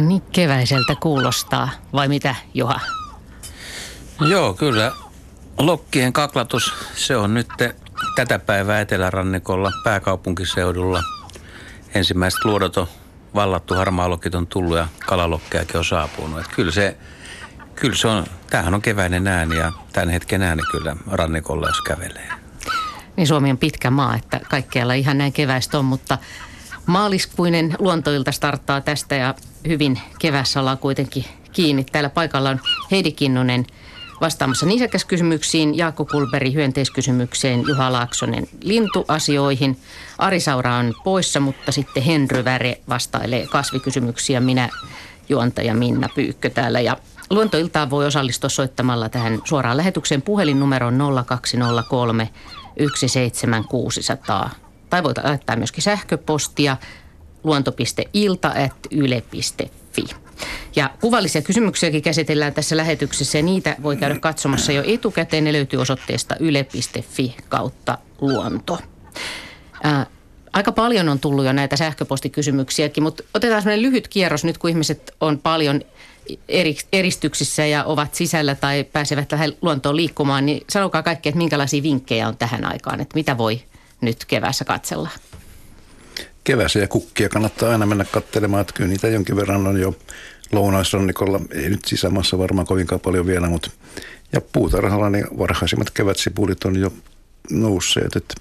[0.00, 2.80] Aika niin keväiseltä kuulostaa, vai mitä Juha?
[4.20, 4.92] Joo, kyllä.
[5.58, 7.48] Lokkien kaklatus, se on nyt
[8.14, 11.02] tätä päivää Etelärannikolla pääkaupunkiseudulla.
[11.94, 12.86] Ensimmäiset luodot on
[13.34, 16.40] vallattu, harmaalokit on tullut ja kalalokkeakin on saapunut.
[16.40, 16.96] Että kyllä se,
[17.74, 22.28] kyllä se on, tämähän on keväinen ääni ja tämän hetken ääni kyllä rannikolla, jos kävelee.
[23.16, 26.18] Niin Suomi on pitkä maa, että kaikkialla ihan näin keväistä on, mutta
[26.86, 29.34] maaliskuinen luontoilta starttaa tästä ja
[29.68, 31.84] hyvin kevässä ollaan kuitenkin kiinni.
[31.84, 33.66] Täällä paikalla on Heidi Kinnunen
[34.20, 39.76] vastaamassa nisäkäskysymyksiin, Jaakko Kulberi hyönteiskysymykseen, Juha Laaksonen lintuasioihin.
[40.18, 44.40] Ari Saura on poissa, mutta sitten Henry Väre vastailee kasvikysymyksiä.
[44.40, 44.68] Minä
[45.28, 46.96] juontaja Minna Pyykkö täällä ja
[47.30, 52.30] Luontoiltaan voi osallistua soittamalla tähän suoraan lähetykseen puhelinnumeroon 0203
[52.76, 54.50] 17600.
[54.90, 56.76] Tai voit laittaa myöskin sähköpostia
[57.44, 60.04] luonto.ilta.yle.fi.
[60.76, 65.44] Ja kuvallisia kysymyksiäkin käsitellään tässä lähetyksessä ja niitä voi käydä katsomassa jo etukäteen.
[65.44, 68.78] Ne löytyy osoitteesta yle.fi kautta luonto.
[69.82, 70.06] Ää,
[70.52, 75.14] aika paljon on tullut jo näitä sähköpostikysymyksiäkin, mutta otetaan sellainen lyhyt kierros nyt, kun ihmiset
[75.20, 75.80] on paljon
[76.92, 82.28] eristyksissä ja ovat sisällä tai pääsevät lähes luontoon liikkumaan, niin sanokaa kaikki, että minkälaisia vinkkejä
[82.28, 83.62] on tähän aikaan, että mitä voi
[84.00, 85.08] nyt keväässä katsella?
[86.50, 89.96] Keväisiä kukkia kannattaa aina mennä katselemaan, että kyllä niitä jonkin verran on jo
[90.52, 93.70] lounaisrannikolla, ei nyt sisämaassa varmaan kovinkaan paljon vielä, mutta
[94.32, 96.92] ja puutarhalla niin varhaisimmat kevätsipulit on jo
[97.50, 98.34] nousseet, että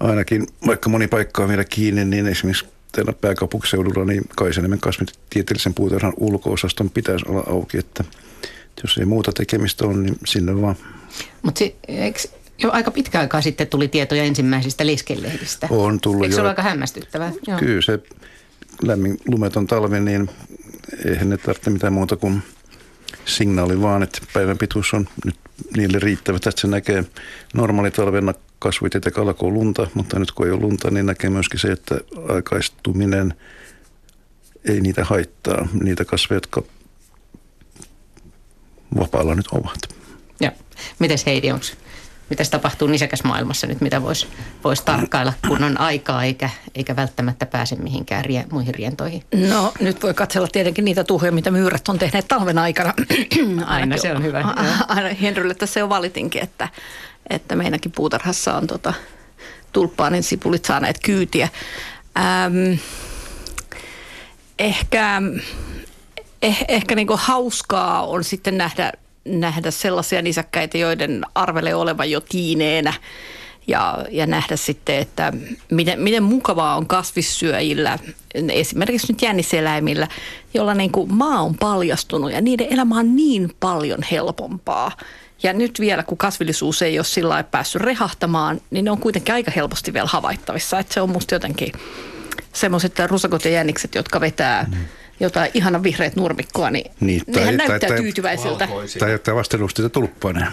[0.00, 6.12] ainakin vaikka moni paikka on vielä kiinni, niin esimerkiksi täällä pääkaupunkiseudulla niin Kaisaniemen kasvitieteellisen puutarhan
[6.16, 8.04] ulkoosaston pitäisi olla auki, että
[8.82, 10.76] jos ei muuta tekemistä ole, niin sinne vaan.
[11.42, 11.64] Mutta
[12.58, 15.68] jo aika pitkä aikaa sitten tuli tietoja ensimmäisistä leskelehdistä.
[15.70, 17.32] On tullut Eikö se ole aika hämmästyttävää?
[17.46, 17.58] Joo.
[17.58, 17.98] Kyllä se
[18.82, 20.30] lämmin lumeton talvi, niin
[21.04, 22.42] eihän ne tarvitse mitään muuta kuin
[23.24, 25.36] signaali vaan, että päivän pituus on nyt
[25.76, 27.04] niille riittävä, että se näkee
[27.54, 32.00] normaalitalvena kasvitieteet alkoi lunta, mutta nyt kun ei ole lunta, niin näkee myöskin se, että
[32.28, 33.34] aikaistuminen
[34.64, 36.62] ei niitä haittaa, niitä kasveja, jotka
[38.98, 39.78] vapaalla nyt ovat.
[40.40, 40.52] Ja
[40.98, 41.66] mites Heidi, onko
[42.30, 44.26] Mitäs tapahtuu nisäkäsmaailmassa nyt, mitä voisi
[44.64, 49.22] vois tarkkailla, kun on aikaa eikä, eikä välttämättä pääse mihinkään rie, muihin rientoihin?
[49.50, 52.94] No nyt voi katsella tietenkin niitä tuhoja, mitä myyrät on tehneet talven aikana.
[53.66, 54.54] Aina se on hyvä.
[54.88, 56.68] Aina Henrylle tässä jo valitinkin, että
[57.30, 58.94] että meidänkin puutarhassa on tota,
[59.72, 61.48] tulppaanin sipulit saaneet kyytiä.
[62.18, 62.78] Ähm,
[64.58, 65.22] ehkä
[66.42, 68.92] eh, ehkä niin hauskaa on sitten nähdä,
[69.24, 72.92] nähdä sellaisia nisäkkäitä, joiden arvele olevan jo tiineenä
[73.66, 75.32] ja, ja nähdä sitten, että
[75.70, 77.98] miten, miten mukavaa on kasvissyöjillä,
[78.52, 80.08] esimerkiksi nyt jänniseläimillä,
[80.54, 84.92] jolla niin kuin maa on paljastunut ja niiden elämä on niin paljon helpompaa
[85.42, 89.34] ja nyt vielä, kun kasvillisuus ei ole sillä lailla päässyt rehahtamaan, niin ne on kuitenkin
[89.34, 90.78] aika helposti vielä havaittavissa.
[90.78, 91.72] Että se on musta jotenkin
[92.52, 94.84] semmoiset rusakot ja jänikset, jotka vetää mm.
[95.20, 98.68] Jotain ihana vihreät nurmikkoa, niin, niin tai, nehän tai, näyttää tai, tyytyväisiltä.
[98.98, 100.52] Tai jättää vastelusteita tulppaaneen.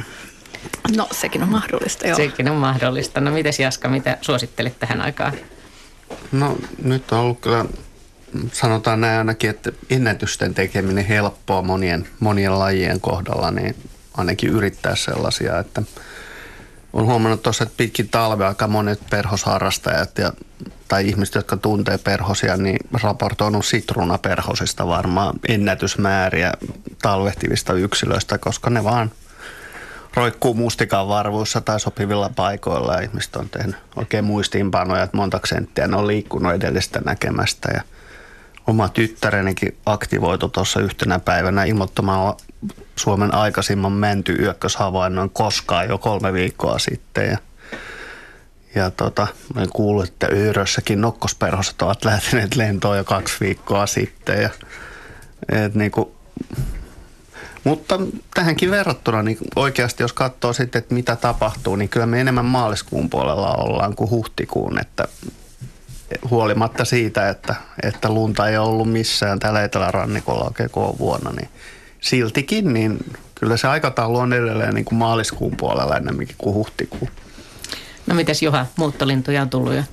[0.96, 2.16] No sekin on mahdollista, joo.
[2.16, 3.22] Sekin on mahdollista.
[3.22, 5.34] No mites Jaska, mitä suosittelet tähän aikaan?
[6.32, 7.66] No nyt on ollut kyllä,
[8.52, 13.76] sanotaan näin ainakin, että ennätysten tekeminen helppoa monien, monien lajien kohdalla, niin
[14.14, 15.82] ainakin yrittää sellaisia, että
[16.94, 20.34] on huomannut tuossa, että pitkin talvea aika monet perhosharrastajat ja,
[20.92, 26.52] tai ihmiset, jotka tuntee perhosia, niin raportoinut sitruunaperhosista varmaan ennätysmääriä
[27.02, 29.12] talvehtivista yksilöistä, koska ne vaan
[30.14, 35.98] roikkuu mustikan varvuissa tai sopivilla paikoilla ihmiset on tehnyt oikein muistiinpanoja, että monta senttiä ne
[35.98, 37.82] on liikkunut edellistä näkemästä ja
[38.68, 42.38] oma tyttärenikin aktivoitu tuossa yhtenä päivänä ilmoittamalla
[42.96, 47.28] Suomen aikaisimman menty yökköshavainnon koskaan jo kolme viikkoa sitten.
[47.30, 47.38] Ja,
[48.76, 54.42] ja tota, mä kuullut, että Yyrössäkin nokkosperhoset ovat lähteneet lentoon jo kaksi viikkoa sitten.
[54.42, 54.50] Ja,
[55.52, 56.16] et niinku,
[57.64, 58.00] mutta
[58.34, 63.10] tähänkin verrattuna niin oikeasti, jos katsoo sitten, että mitä tapahtuu, niin kyllä me enemmän maaliskuun
[63.10, 64.80] puolella ollaan kuin huhtikuun.
[64.80, 65.08] Että
[66.30, 71.50] huolimatta siitä, että, että lunta ei ollut missään täällä etelärannikolla oikein koko vuonna, niin
[72.02, 72.98] siltikin, niin
[73.36, 77.12] kyllä se aikataulu on edelleen niin kuin maaliskuun puolella ennemminkin kuin huhtikuun.
[78.08, 79.84] No mites Juha, muuttolintuja on tullut jo?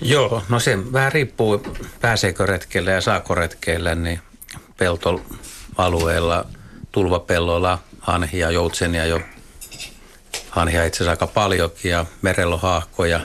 [0.00, 1.62] Joo, no se vähän riippuu
[2.00, 4.20] pääseekö retkeille ja saako retkeille, niin
[4.76, 6.46] peltoalueella,
[6.92, 9.20] tulvapelloilla hanhia, joutsenia jo
[10.50, 13.20] hanhia itse asiassa aika paljonkin ja merellohaahkoja,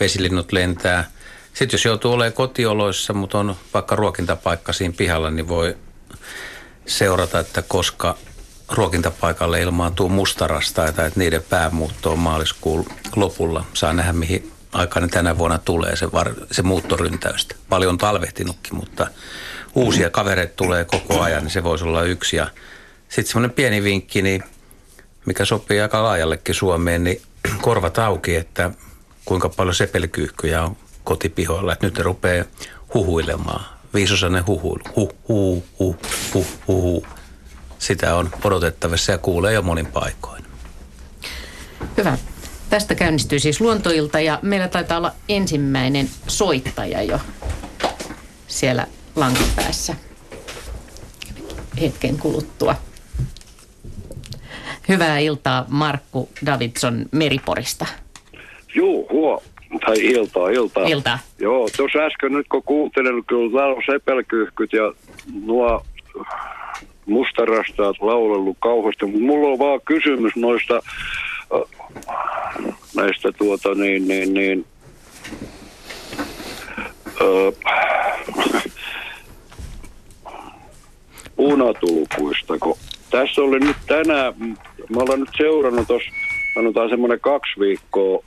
[0.00, 1.10] vesilinnut lentää.
[1.54, 5.76] Sitten jos joutuu olemaan kotioloissa, mutta on vaikka ruokintapaikka siinä pihalla, niin voi
[6.86, 8.16] seurata, että koska
[8.72, 12.86] ruokintapaikalle ilmaantuu mustarastaita, että niiden päämuutto on maaliskuun
[13.16, 13.64] lopulla.
[13.74, 17.54] Saa nähdä, mihin aikaan tänä vuonna tulee se, var, se muuttoryntäystä.
[17.68, 19.06] Paljon talvehtinutkin, mutta
[19.74, 22.36] uusia kavereita tulee koko ajan, niin se voisi olla yksi.
[22.36, 22.46] Ja
[23.08, 24.44] sitten semmoinen pieni vinkki, niin
[25.26, 27.22] mikä sopii aika laajallekin Suomeen, niin
[27.60, 28.70] korvat auki, että
[29.24, 31.72] kuinka paljon sepelkyyhkyjä on kotipihoilla.
[31.72, 32.44] Että nyt ne rupeaa
[32.94, 33.64] huhuilemaan.
[33.94, 34.84] Viisosainen huhuilu.
[34.96, 35.96] Huh, huh, huh,
[36.34, 37.06] huh, huh, huh.
[37.82, 40.44] Sitä on odotettavissa ja kuulee jo monin paikoin.
[41.96, 42.18] Hyvä.
[42.70, 47.18] Tästä käynnistyy siis luontoilta ja meillä taitaa olla ensimmäinen soittaja jo
[48.46, 48.86] siellä
[49.16, 49.94] lankapäässä
[51.80, 52.74] hetken kuluttua.
[54.88, 57.86] Hyvää iltaa Markku Davidson Meriporista.
[58.74, 59.42] Joo, huo.
[59.86, 60.86] Tai iltaa, iltaa.
[60.86, 61.18] Iltaa.
[61.38, 64.92] Joo, tuossa äsken nyt kun kuuntelin, kyllä täällä on sepelkyyhkyt ja
[65.44, 65.84] nuo
[67.12, 70.82] mustarastaat laulellut kauheasti, mutta mulla on vaan kysymys noista
[72.96, 74.64] näistä tuota niin, niin, niin
[77.20, 77.52] öö,
[83.12, 84.34] tässä oli nyt tänään,
[84.88, 86.10] mä olen nyt seurannut tuossa,
[86.54, 88.24] sanotaan semmoinen kaksi viikkoa,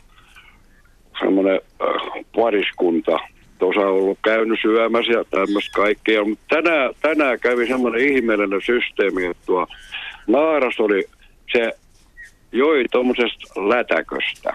[1.19, 3.19] semmoinen äh, pariskunta,
[3.59, 9.25] tuossa on ollut käynyt syömässä ja tämmöistä kaikkea, mutta tänään, tänään kävi semmoinen ihmeellinen systeemi,
[9.25, 9.67] että tuo
[10.27, 11.05] naaras oli,
[11.51, 11.71] se
[12.51, 14.53] joi tuommoisesta lätäköstä.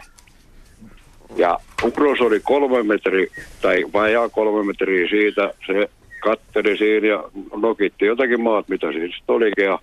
[1.37, 3.27] Ja Ukros oli kolme metriä,
[3.63, 7.25] tai vajaa kolme metriä siitä, se katteli siinä ja
[7.57, 9.65] nokitti jotakin maat, mitä sitten olikin.
[9.65, 9.79] Ja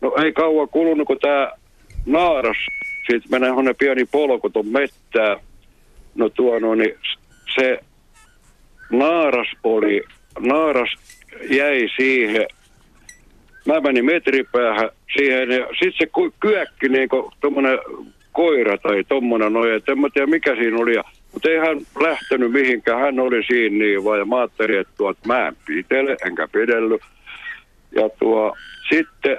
[0.00, 1.52] no ei kauan kulunut, kun tämä
[2.06, 2.56] naaras,
[3.06, 5.36] siitä menee pieni polku tuon mettää.
[6.14, 6.94] No tuo no, niin
[7.54, 7.80] se
[8.90, 10.02] naaras oli,
[10.38, 10.90] naaras
[11.50, 12.46] jäi siihen,
[13.66, 17.32] mä menin metripäähän siihen ja sitten se kyökki niin kuin
[18.32, 20.96] koira tai tuommoinen noin, että en mä tiedä mikä siinä oli.
[21.32, 25.18] Mutta ei hän lähtenyt mihinkään, hän oli siinä niin vaan ja mä ajattelin, että tuot,
[25.26, 27.02] mä en pitele, enkä pidellyt.
[27.92, 28.56] Ja tuo
[28.88, 29.38] sitten,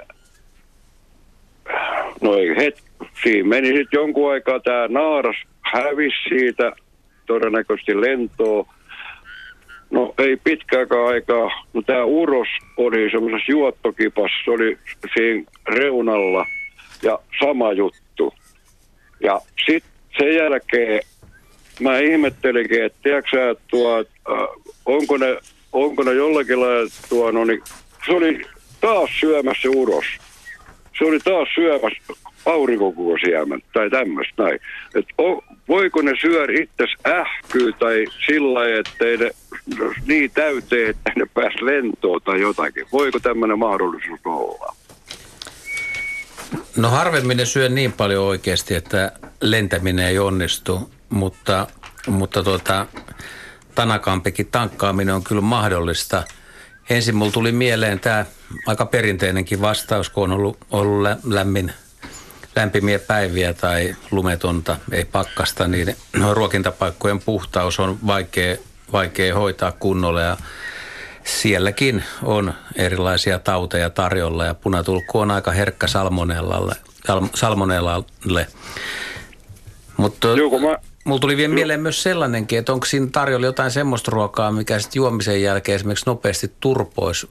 [2.20, 2.82] no ei hetki,
[3.22, 6.72] siinä meni sitten jonkun aikaa tämä naaras hävisi siitä
[7.26, 8.74] todennäköisesti lentoa.
[9.90, 14.78] No ei pitkääkään aikaa, no tämä uros oli semmoisessa juottokipassa, se oli
[15.14, 16.46] siinä reunalla
[17.02, 18.34] ja sama juttu.
[19.20, 21.00] Ja sitten sen jälkeen
[21.80, 24.48] mä ihmettelinkin, että tiedätkö että tuo, äh,
[24.86, 25.38] onko, ne,
[25.72, 27.62] onko ne jollakin lailla tuo, no niin,
[28.06, 28.40] se oli
[28.80, 30.04] taas syömässä uros.
[30.98, 32.12] Se oli taas syömässä
[32.48, 34.60] aurinkokuosiemen tai tämmöistä näin.
[34.94, 39.30] Et o, voiko ne syödä itse ähkyy tai sillä ettei ne
[40.06, 42.86] niin täyteen, että ne pääs lentoon tai jotakin.
[42.92, 44.74] Voiko tämmöinen mahdollisuus olla?
[46.76, 51.66] No harvemmin ne syö niin paljon oikeasti, että lentäminen ei onnistu mutta,
[52.06, 52.86] mutta tuota,
[53.74, 56.24] tanakampikin tankkaaminen on kyllä mahdollista.
[56.90, 58.24] Ensin mulla tuli mieleen tämä
[58.66, 61.72] aika perinteinenkin vastaus, kun on ollut, ollut lämmin,
[62.58, 65.96] lämpimiä päiviä tai lumetonta, ei pakkasta, niin
[66.32, 68.56] ruokintapaikkojen puhtaus on vaikea,
[68.92, 70.36] vaikea hoitaa kunnolla ja
[71.24, 76.74] sielläkin on erilaisia tauteja tarjolla ja punatulkku on aika herkkä salmonellalle.
[77.34, 78.46] salmonellalle.
[79.96, 80.28] Mutta
[81.04, 85.00] Mulla tuli vielä mieleen myös sellainenkin, että onko siinä tarjolla jotain semmoista ruokaa, mikä sitten
[85.00, 87.28] juomisen jälkeen esimerkiksi nopeasti turpoisi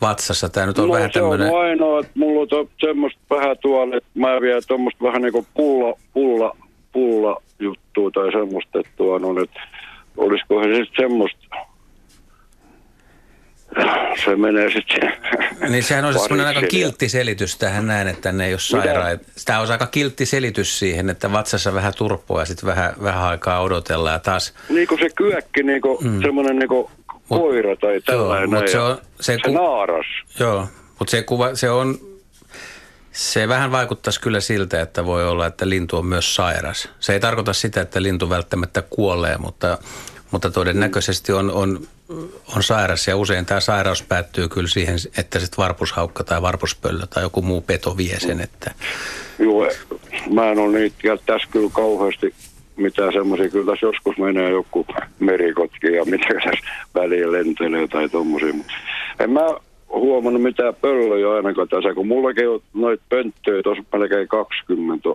[0.00, 0.48] vatsassa.
[0.48, 1.48] Tämä nyt on no, vähän tämmöinen...
[1.48, 5.32] se on ainoa, että mulla on semmoista vähän tuolla, että mä vien tuommoista vähän niin
[5.32, 6.56] kuin pulla, pulla,
[6.92, 9.60] pulla juttua tai semmoista, että tuon on, että
[10.16, 11.48] olisiko se semmoista
[14.24, 15.12] se menee sitten.
[15.68, 19.20] Niin sehän on semmoinen aika kiltti selitys tähän näin, että ne ei ole sairaat.
[19.44, 23.60] Tämä on aika kiltti selitys siihen, että vatsassa vähän turpoa ja sitten vähän, vähän aikaa
[23.60, 24.54] odotellaan ja taas...
[24.68, 26.22] Niin kuin se kyökki, niin kuin mm.
[26.22, 26.88] semmoinen niin kuin
[27.28, 28.50] koira tai tällainen.
[28.50, 29.52] Joo, se, on, se, se ku...
[29.52, 30.06] naaras.
[30.40, 30.68] Joo,
[30.98, 31.98] mutta se, kuva, se on
[33.12, 36.88] se vähän vaikuttaisi kyllä siltä, että voi olla, että lintu on myös sairas.
[37.00, 39.78] Se ei tarkoita sitä, että lintu välttämättä kuolee, mutta,
[40.30, 41.80] mutta todennäköisesti on, on
[42.56, 47.22] on sairas ja usein tämä sairaus päättyy kyllä siihen, että sitten varpushaukka tai varpuspöllö tai
[47.22, 48.40] joku muu peto vie sen.
[48.40, 48.74] Että...
[49.38, 49.70] Joo,
[50.30, 52.34] mä en ole niitä tässä kyllä kauheasti
[52.78, 54.86] mitään semmoisia, kyllä tässä joskus menee joku
[55.20, 56.50] merikotki ja mitä tässä
[56.94, 58.54] väliin lentelee tai tommosia.
[59.20, 59.40] En mä
[59.88, 65.08] huomannut mitään pöllöjä ainakaan tässä, kun mullakin on noita pönttöjä tuossa melkein 20.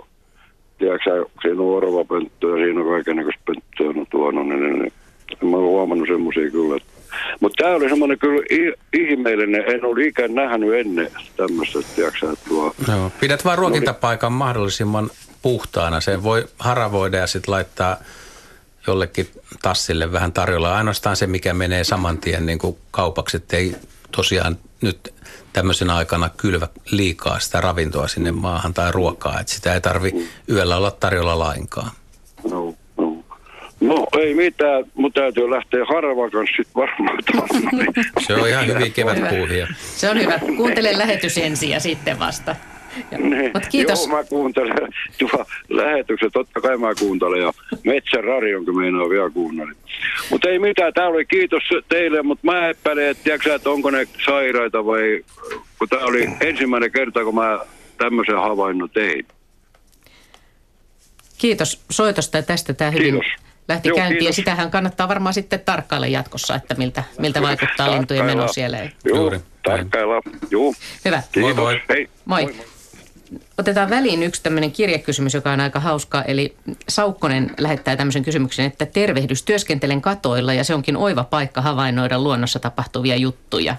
[0.77, 5.58] Tiedätkö siinä on orvapönttöä, siinä on kaikenlaista pönttöä, no tuon on, niin, niin, niin mä
[5.58, 6.79] oon huomannut semmoisia kyllä.
[7.39, 8.43] Mutta tämä oli semmoinen kyllä
[8.93, 12.74] ihmeellinen, en ole ikään nähnyt ennen tämmöistä, tiedätkö, että tuo...
[12.88, 13.12] Joo.
[13.20, 15.10] Pidät vaan ruokintapaikan mahdollisimman
[15.43, 16.01] puhtaana.
[16.01, 17.97] Sen voi haravoida ja sitten laittaa
[18.88, 19.27] jollekin
[19.62, 20.75] tassille vähän tarjolla.
[20.75, 23.75] Ainoastaan se, mikä menee saman tien niin kuin kaupaksi, että ei
[24.12, 25.13] tosiaan nyt
[25.53, 29.39] tämmöisenä aikana kylvä liikaa sitä ravintoa sinne maahan tai ruokaa.
[29.39, 31.91] Että sitä ei tarvi yöllä olla tarjolla lainkaan.
[32.51, 33.23] No, no.
[33.81, 37.17] no ei mitään, mutta täytyy lähteä harvan kanssa sitten varmaan.
[38.27, 39.67] Se on ihan hyvin kevätpuuhia.
[39.95, 40.39] Se on hyvä.
[40.57, 42.55] Kuuntele lähetys ensin ja sitten vasta.
[43.17, 43.51] Niin.
[43.53, 44.07] Mutta kiitos.
[44.07, 47.53] Joo, mä kuuntelen tuo lähetyksen, totta kai mä kuuntelen ja
[47.85, 49.73] Metsän radionkin meinaa vielä kuunnella.
[50.29, 54.07] Mutta ei mitään, tää oli kiitos teille, mutta mä epäilen, että, tiiäksä, että onko ne
[54.25, 55.23] sairaita vai,
[55.79, 57.59] kun tää oli ensimmäinen kerta, kun mä
[57.97, 59.25] tämmöisen havainnon tein.
[61.38, 63.31] Kiitos soitosta ja tästä tämä hyvin Kiitos.
[63.67, 64.15] lähti Joo, käyntiin.
[64.17, 64.35] Ja kiitos.
[64.35, 68.77] sitähän kannattaa varmaan sitten tarkkailla jatkossa, että miltä, miltä vaikuttaa lintujen meno siellä.
[68.77, 69.39] Joo, Juuri.
[69.63, 70.21] tarkkailla.
[70.51, 70.73] Joo.
[71.05, 71.23] Hyvä.
[71.31, 71.55] Kiitos.
[71.55, 71.81] Moi moi.
[71.89, 72.09] Hei.
[72.25, 72.55] Moi.
[73.58, 76.24] Otetaan väliin yksi tämmöinen kirjekysymys, joka on aika hauskaa.
[76.24, 76.56] Eli
[76.90, 82.60] Saukkonen lähettää tämmöisen kysymyksen, että tervehdys, työskentelen katoilla ja se onkin oiva paikka havainnoida luonnossa
[82.60, 83.75] tapahtuvia juttuja.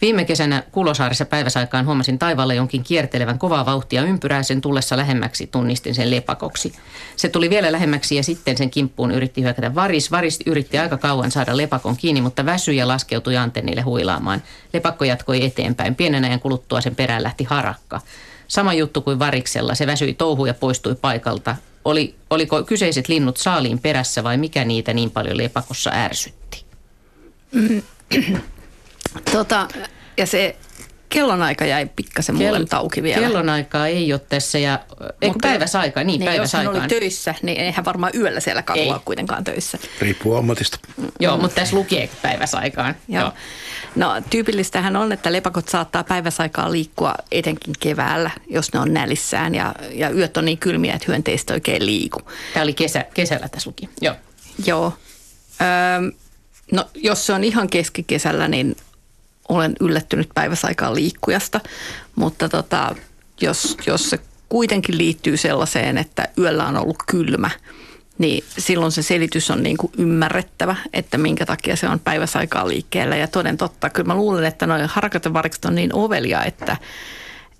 [0.00, 4.42] Viime kesänä Kulosaarissa päiväsaikaan huomasin taivaalla jonkin kiertelevän kovaa vauhtia ympyrää.
[4.42, 6.72] Sen tullessa lähemmäksi tunnistin sen lepakoksi.
[7.16, 10.10] Se tuli vielä lähemmäksi ja sitten sen kimppuun yritti hyökätä varis.
[10.10, 14.42] Varis yritti aika kauan saada lepakon kiinni, mutta väsyi ja laskeutui antennille huilaamaan.
[14.72, 15.94] Lepakko jatkoi eteenpäin.
[15.94, 18.00] Pienen ajan kuluttua sen perään lähti harakka.
[18.48, 19.74] Sama juttu kuin variksella.
[19.74, 21.56] Se väsyi touhuun ja poistui paikalta.
[21.84, 26.64] Oli, oliko kyseiset linnut saaliin perässä vai mikä niitä niin paljon lepakossa ärsytti?
[29.32, 29.68] Tota,
[30.16, 30.56] ja se
[31.08, 33.20] kellonaika jäi pikkasen mulle Kell- tauki vielä.
[33.20, 37.34] Kellonaikaa ei ole tässä ja, ei kun Mutta- päiväsaika, niin, niin jos hän oli töissä,
[37.42, 38.92] niin eihän varmaan yöllä siellä kadulla Ei.
[38.92, 39.78] ole kuitenkaan töissä.
[40.00, 40.78] Riippuu ammatista.
[41.20, 42.94] Joo, mutta tässä lukee päiväsaikaan.
[43.08, 43.32] Joo.
[43.96, 49.74] No tyypillistähän on, että lepakot saattaa päiväsaikaan liikkua etenkin keväällä, jos ne on nälissään ja,
[49.92, 52.20] ja yöt on niin kylmiä, että hyönteistä oikein liiku.
[52.54, 53.88] Tämä oli kesä, kesällä tässä luki.
[54.00, 54.14] Joo.
[54.66, 54.92] Joo.
[55.60, 56.10] Öö,
[56.72, 58.76] no jos se on ihan keskikesällä, niin
[59.48, 61.60] olen yllättynyt päiväsaikaan liikkujasta,
[62.14, 62.94] mutta tota,
[63.40, 67.50] jos, jos se kuitenkin liittyy sellaiseen, että yöllä on ollut kylmä,
[68.18, 73.16] niin silloin se selitys on niin kuin ymmärrettävä, että minkä takia se on päiväsaikaa liikkeellä.
[73.16, 76.76] Ja toden totta, kyllä mä luulen, että noin harakatevarikset on niin ovelia, että,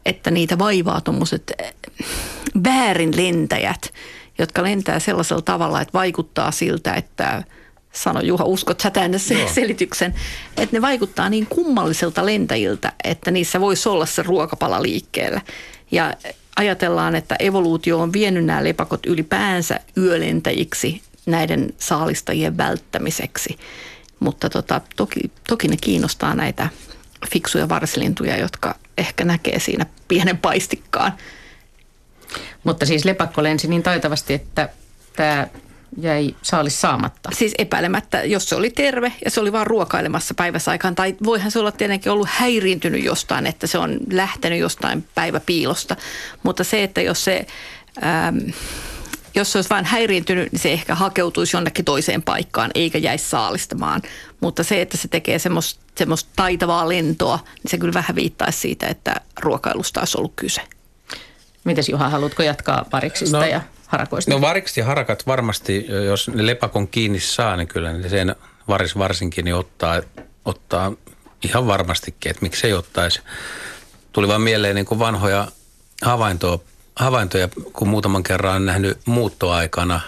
[0.07, 1.52] että niitä vaivaa tuommoiset
[2.64, 3.93] väärin lentäjät,
[4.38, 7.43] jotka lentää sellaisella tavalla, että vaikuttaa siltä, että
[7.97, 10.15] sano Juha, uskot sä tänne se selityksen,
[10.57, 15.41] että ne vaikuttaa niin kummalliselta lentäjiltä, että niissä voisi olla se ruokapala liikkeellä.
[15.91, 16.15] Ja
[16.57, 23.59] ajatellaan, että evoluutio on vienyt nämä lepakot ylipäänsä yölentäjiksi näiden saalistajien välttämiseksi.
[24.21, 26.69] Mutta tota, toki, toki ne kiinnostaa näitä
[27.33, 31.12] fiksuja varsilintuja, jotka ehkä näkee siinä pienen paistikkaan.
[32.65, 34.69] Mutta siis lepakko lensi niin taitavasti, että
[35.17, 35.47] tämä
[36.00, 37.31] jäi saalis saamatta.
[37.33, 41.59] Siis epäilemättä, jos se oli terve ja se oli vaan ruokailemassa päiväsaikaan, tai voihan se
[41.59, 45.97] olla tietenkin ollut häiriintynyt jostain, että se on lähtenyt jostain päiväpiilosta.
[46.43, 47.47] Mutta se, että jos se,
[48.05, 48.38] ähm,
[49.35, 54.02] jos se olisi vain häiriintynyt, niin se ehkä hakeutuisi jonnekin toiseen paikkaan, eikä jäisi saalistamaan.
[54.40, 58.87] Mutta se, että se tekee semmoista, semmoista taitavaa lentoa, niin se kyllä vähän viittaisi siitä,
[58.87, 60.61] että ruokailusta olisi ollut kyse.
[61.64, 64.31] Mites Juha, haluatko jatkaa pariksista No, ja harakoista?
[64.31, 68.37] No varikset ja harakat varmasti, jos ne lepakon kiinni saa, niin kyllä ne sen
[68.69, 70.02] varis varsinkin niin ottaa,
[70.45, 70.93] ottaa
[71.45, 73.21] ihan varmastikin, että miksei ottaisi.
[74.12, 75.49] Tuli vaan mieleen niin kuin vanhoja
[76.02, 76.59] havaintoja,
[76.97, 80.00] havaintoja, kun muutaman kerran on nähnyt muuttoaikana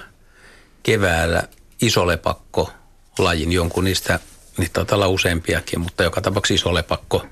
[0.83, 1.43] keväällä
[1.83, 2.71] isolepakko
[3.19, 4.21] lajin, jonkun niistä,
[4.57, 7.27] niitä taitaa olla useampiakin, mutta joka tapauksessa isolepakko,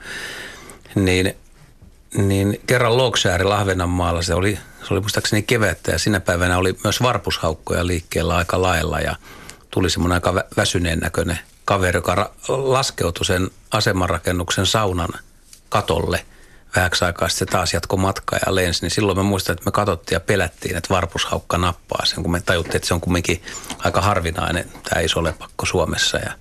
[0.94, 1.36] niin
[2.14, 7.02] niin kerran Loksääri Ahvenanmaalla se oli, se oli muistaakseni kevättä ja sinä päivänä oli myös
[7.02, 9.16] varpushaukkoja liikkeellä aika lailla ja
[9.70, 15.08] tuli semmoinen aika vä- väsyneen näköinen kaveri, joka ra- laskeutui sen asemanrakennuksen saunan
[15.68, 16.26] katolle
[16.76, 20.16] vähäksi aikaa sitten taas jatko matkaa ja lensi, niin silloin mä muistan, että me katsottiin
[20.16, 23.42] ja pelättiin, että varpushaukka nappaa sen, kun me tajuttiin, että se on kumminkin
[23.78, 26.32] aika harvinainen tämä iso lepakko Suomessa ja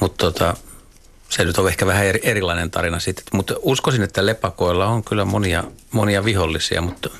[0.00, 0.56] mutta tota,
[1.28, 3.24] se nyt on ehkä vähän eri, erilainen tarina sitten.
[3.32, 7.10] Mutta uskoisin, että lepakoilla on kyllä monia, monia vihollisia, mutta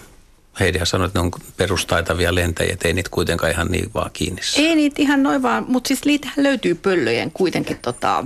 [0.60, 4.40] Heidihän sanoi, että ne on perustaitavia lentäjiä, ei niitä kuitenkaan ihan niin vaan kiinni.
[4.56, 8.24] Ei niitä ihan noin vaan, mutta siis niitähän löytyy pöllöjen kuitenkin tota,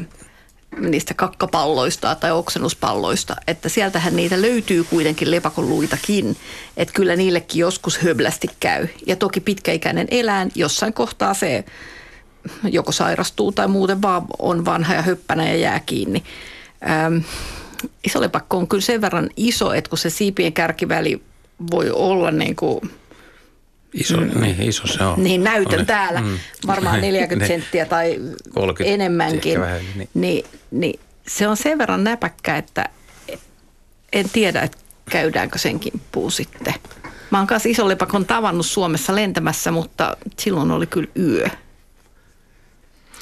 [0.78, 6.36] niistä kakkapalloista tai oksennuspalloista, että sieltähän niitä löytyy kuitenkin lepakon luitakin,
[6.76, 8.88] että kyllä niillekin joskus höblästi käy.
[9.06, 11.64] Ja toki pitkäikäinen eläin, jossain kohtaa se
[12.64, 16.22] joko sairastuu tai muuten vaan on vanha ja höppänä ja jää kiinni.
[16.90, 17.16] Ähm,
[18.04, 21.22] isolepakko on kyllä sen verran iso, että kun se siipien kärkiväli
[21.70, 22.80] voi olla niin kuin
[23.94, 24.40] Iso, mm.
[24.40, 25.24] niin, iso se on.
[25.24, 26.38] Niin näytön on täällä, mm.
[26.66, 28.20] varmaan 40 senttiä tai
[28.84, 30.08] enemmänkin, vähän, niin.
[30.14, 32.88] Niin, niin se on sen verran näpäkkä, että
[34.12, 34.78] en tiedä, että
[35.10, 36.74] käydäänkö sen kimppuun sitten.
[37.30, 41.48] Mä oon kanssa isolepakon tavannut Suomessa lentämässä, mutta silloin oli kyllä yö.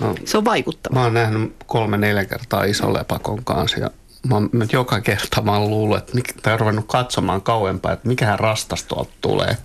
[0.01, 0.95] No, se on vaikuttava.
[0.95, 3.91] Mä oon nähnyt kolme neljä kertaa isolepakon kanssa ja
[4.29, 6.13] mä oon, joka kerta mä oon luullut, että
[6.43, 9.57] tai oon ruvennut katsomaan kauempaa, että mikähän rastas tuolta tulee.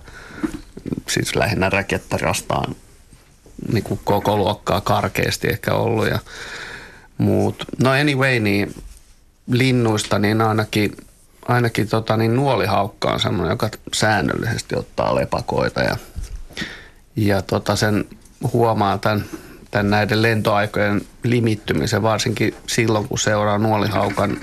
[1.08, 2.74] Siis lähinnä räkettarastaan
[3.72, 6.18] niin kuin koko luokkaa karkeasti ehkä ollut ja
[7.18, 7.64] muut.
[7.82, 8.74] No anyway, niin
[9.50, 10.96] linnuista niin ainakin,
[11.48, 15.96] ainakin tota, niin nuolihaukka on semmoinen, joka säännöllisesti ottaa lepakoita ja,
[17.16, 18.04] ja tota, sen
[18.52, 19.24] huomaa tämän,
[19.72, 24.36] tämän näiden lentoaikojen limittymisen, varsinkin silloin kun seuraa nuolihaukan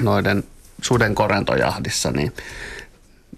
[0.00, 0.44] noiden
[0.82, 2.32] sudenkorentojahdissa, niin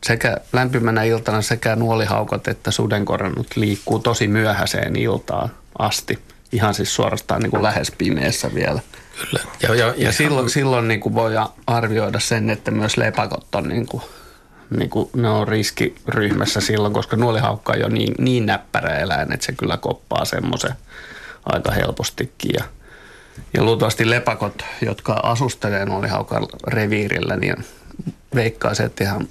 [0.04, 6.18] sekä lämpimänä iltana sekä nuolihaukat että sudenkorennut liikkuu tosi myöhäiseen iltaan asti.
[6.52, 8.80] Ihan siis suorastaan niin kuin lähes pimeässä vielä.
[9.20, 9.44] Kyllä.
[9.62, 11.32] Ja, ja, ja silloin, silloin niin kuin voi
[11.66, 14.02] arvioida sen, että myös lepakot on, niin kuin,
[14.78, 19.46] niin kuin, ne on riskiryhmässä silloin, koska nuolihaukka on jo niin, niin näppärä eläin, että
[19.46, 20.74] se kyllä koppaa semmoisen
[21.52, 22.50] aika helpostikin.
[22.54, 22.64] Ja,
[23.54, 27.56] ja luultavasti lepakot, jotka asustelee nuolihaukan reviirillä, niin
[28.34, 29.28] veikkaisin, että ihan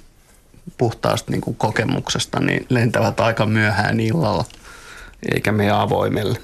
[0.78, 4.44] puhtaasta niin kuin kokemuksesta, niin lentävät aika myöhään illalla,
[5.34, 6.38] eikä meidän avoimelle.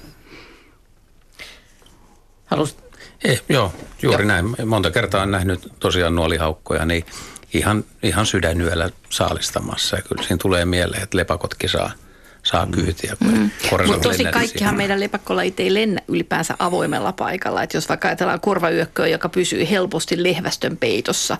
[2.45, 2.77] Halus...
[3.23, 4.27] Ei, joo, juuri ja.
[4.27, 4.55] näin.
[4.65, 7.05] Monta kertaa on nähnyt tosiaan nuolihaukkoja, niin
[7.53, 9.95] ihan, ihan sydänyöllä saalistamassa.
[9.95, 11.91] Ja kyllä siinä tulee mieleen, että lepakotkin saa–
[12.43, 13.15] saa kyytiä.
[13.19, 13.49] Mm.
[13.87, 17.63] Mutta tosi kaikkihan meidän lepakkolajit ei lennä ylipäänsä avoimella paikalla.
[17.63, 21.37] Et jos vaikka ajatellaan korvayökköä, joka pysyy helposti lehvästön peitossa,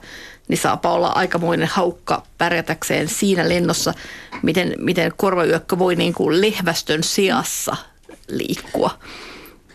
[0.48, 3.94] niin saapa olla aikamoinen haukka pärjätäkseen siinä lennossa,
[4.44, 7.76] miten, miten korvayökkö voi niin kuin lehvästön sijassa
[8.28, 9.00] liikkua.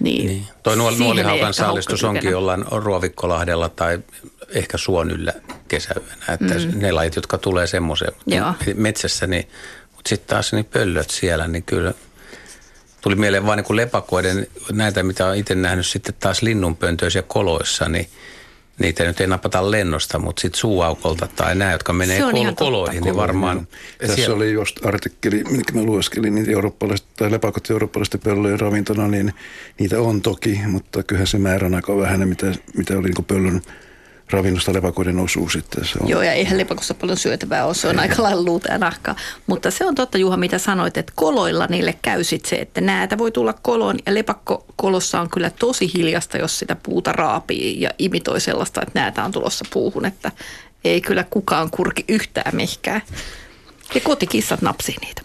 [0.01, 0.47] Niin, niin.
[0.63, 3.99] Toi nuolihaukan saalistus onkin jollain Ruovikkolahdella tai
[4.49, 5.33] ehkä Suonyllä
[5.69, 6.25] kesäyönä.
[6.29, 6.79] Että mm.
[6.79, 8.13] ne lajit, jotka tulee semmoiseen
[8.75, 9.49] metsässä, niin
[9.99, 11.95] mutta sitten taas niin pöllöt siellä, niin kyllä
[13.01, 17.89] tuli mieleen vain niin lepakoiden, näitä mitä olen itse nähnyt sitten taas linnunpöntöissä ja koloissa,
[17.89, 18.09] niin
[18.79, 23.17] niitä nyt ei napata lennosta, mutta sitten suuaukolta tai nämä, jotka menee kol- koloihin, niin
[23.17, 23.69] varmaan...
[23.99, 24.37] Tässä siellä...
[24.37, 29.35] oli just artikkeli, minkä mä lueskelin, niin eurooppalaiset, tai lepakot eurooppalaisten pöllöjen ravintona, niin
[29.79, 33.63] niitä on toki, mutta kyllähän se määrä on aika vähäinen, mitä, mitä oli niin pöllön
[34.31, 35.85] ravinnosta lepakoiden osuus sitten.
[35.85, 36.09] Se on.
[36.09, 39.17] Joo, ja eihän lepakossa paljon syötävää ole, se on aika lailla luuta ja nahkaa.
[39.47, 43.19] Mutta se on totta Juha, mitä sanoit, että koloilla niille käy sitten se, että näätä
[43.19, 48.41] voi tulla koloon ja lepakkokolossa on kyllä tosi hiljasta, jos sitä puuta raapii ja imitoi
[48.41, 50.33] sellaista, että näätä on tulossa puuhun, että
[50.85, 53.03] ei kyllä kukaan kurki yhtään mihkään.
[53.95, 55.23] Ja kotikissat napsii niitä.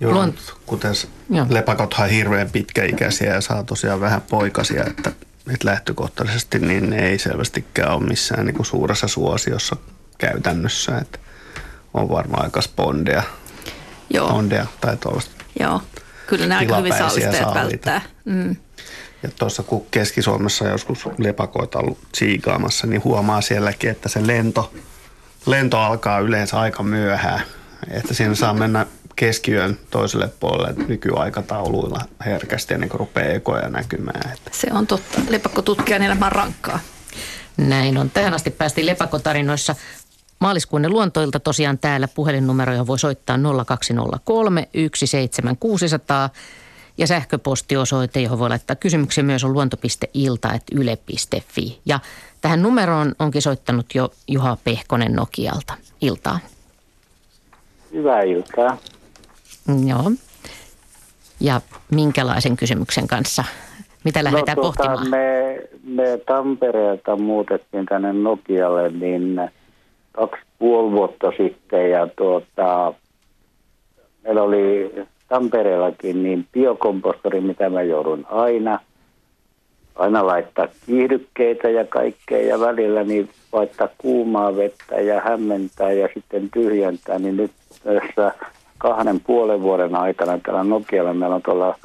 [0.00, 0.94] Joo, Luont- kuten
[1.30, 1.46] Joo.
[1.50, 5.12] lepakothan hirveän pitkäikäisiä ja saa tosiaan vähän poikasia, että
[5.54, 9.76] että lähtökohtaisesti niin ne ei selvästikään ole missään niin kuin suuressa suosiossa
[10.18, 10.98] käytännössä.
[10.98, 11.18] Että
[11.94, 13.22] on varmaan aika spondeja,
[14.10, 14.28] Joo.
[14.28, 15.44] Spondeja tai tuollaista.
[15.60, 15.82] Joo,
[16.26, 18.00] kyllä ne aika hyvin saalistajat välttää.
[18.24, 18.56] Mm.
[19.22, 24.74] Ja tuossa kun Keski-Suomessa joskus lepakoita ollut siikaamassa, niin huomaa sielläkin, että se lento,
[25.46, 27.40] lento alkaa yleensä aika myöhään.
[27.90, 34.32] Että siinä saa mennä keskiyön toiselle puolelle nykyaikatauluilla herkästi ennen kuin rupeaa ekoja näkymään.
[34.32, 34.50] Että.
[34.52, 35.20] Se on totta.
[35.28, 36.80] Lepakkotutkijan elämä rankkaa.
[37.56, 38.10] Näin on.
[38.10, 39.74] Tähän asti päästiin lepakkotarinoissa
[40.38, 46.30] maaliskuun luontoilta tosiaan täällä puhelinnumeroja voi soittaa 0203 17600
[46.98, 51.80] ja sähköpostiosoite, johon voi laittaa kysymyksiä myös on luonto.ilta.yle.fi.
[51.86, 52.00] Ja
[52.40, 55.74] tähän numeroon onkin soittanut jo Juha Pehkonen Nokialta.
[56.00, 56.38] Iltaa.
[57.92, 58.78] Hyvää iltaa.
[59.86, 60.12] Joo.
[61.40, 61.60] Ja
[61.92, 63.44] minkälaisen kysymyksen kanssa?
[64.04, 65.10] Mitä lähdetään no, tuota, pohtimaan?
[65.10, 69.50] Me, me Tampereelta muutettiin tänne Nokialle niin
[70.12, 72.92] kaksi puoli vuotta sitten ja tuota,
[74.24, 74.92] meillä oli
[75.28, 78.80] Tampereellakin niin biokompostori, mitä mä joudun aina,
[79.94, 86.50] aina laittaa kiihdykkeitä ja kaikkea ja välillä niin laittaa kuumaa vettä ja hämmentää ja sitten
[86.50, 87.52] tyhjentää, niin nyt
[87.84, 88.32] tässä
[88.78, 91.78] kahden puolen vuoden aikana täällä Nokialla meillä on tuolla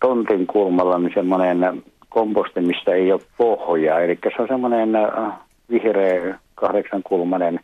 [0.00, 4.00] tontin kulmalla niin semmoinen komposti, mistä ei ole pohjaa.
[4.00, 4.90] Eli se on semmoinen
[5.70, 7.60] vihreä kahdeksankulmainen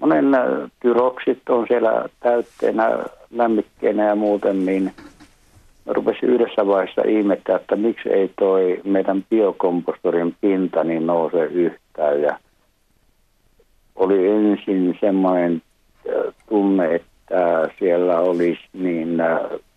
[0.00, 0.40] semmoinen
[0.80, 2.98] tyroksit on siellä täytteenä,
[3.30, 4.92] lämmikkeenä ja muuten, niin
[5.86, 12.22] rupesin yhdessä vaiheessa ihmettää, että miksi ei toi meidän biokompostorin pinta niin nouse yhtään.
[12.22, 12.38] Ja
[13.96, 15.62] oli ensin semmoinen
[16.48, 19.18] tunne, että siellä olisi niin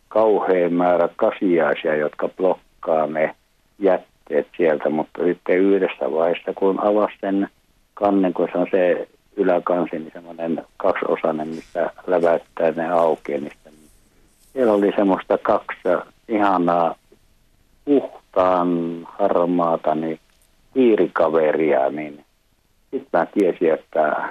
[0.08, 3.36] kauhean määrä kasiaisia, jotka blokkaa ne
[3.80, 7.48] jätteet sieltä, mutta sitten yhdessä vaiheessa, kun avasi sen
[7.94, 9.08] kannen, kun se on se
[9.38, 13.52] yläkansi, niin semmoinen kaksiosainen, missä läväyttää ne auki, niin
[14.54, 15.80] siellä oli semmoista kaksi
[16.28, 16.96] ihanaa
[17.86, 20.20] puhtaan harmaata niin
[20.76, 22.26] hiirikaveria, niin
[22.92, 24.30] sitten mä tiesin, että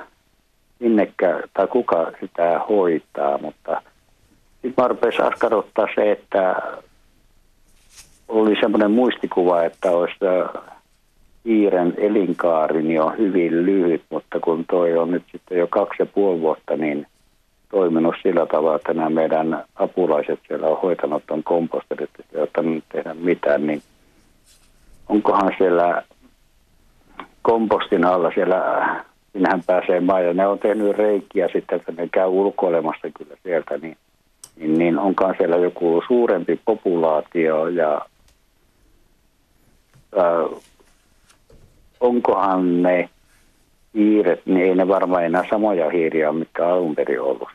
[0.83, 3.83] minnekä, tai kuka sitä hoitaa, mutta
[4.63, 5.25] sitten mä rupesin
[5.95, 6.63] se, että
[8.29, 10.17] oli semmoinen muistikuva, että olisi
[11.45, 16.07] hiiren elinkaari niin on hyvin lyhyt, mutta kun toi on nyt sitten jo kaksi ja
[16.07, 17.07] puoli vuotta, niin
[17.71, 23.15] toiminut sillä tavalla, että nämä meidän apulaiset siellä on hoitanut tuon komposterit, ei ottanut tehdä
[23.15, 23.83] mitään, niin
[25.09, 26.03] onkohan siellä
[27.43, 28.61] kompostin alla siellä,
[29.33, 33.79] sinähän pääsee maan ja ne on tehnyt reikiä sitten, että ne käy ulkoilemassa kyllä sieltä,
[33.79, 33.97] niin,
[34.57, 38.07] niin, niin onkaan siellä joku suurempi populaatio ja
[40.17, 40.61] ää,
[42.01, 43.09] onkohan ne
[43.95, 47.49] hiiret, niin ei ne varmaan enää samoja hiiriä mitkä alun perin ollut.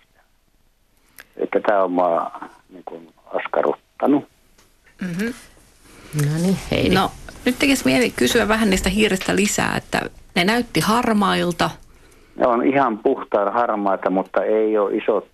[1.37, 2.31] Että tämä on mua
[2.69, 4.25] niin askarruttanut.
[5.01, 5.33] Mm-hmm.
[6.13, 6.95] No niin, Heidi.
[6.95, 7.11] No,
[7.45, 10.01] nyt tekisi mieli kysyä vähän niistä hiiristä lisää, että
[10.35, 11.69] ne näytti harmailta.
[12.35, 15.27] Ne on ihan puhtaan harmaita, mutta ei ole isot,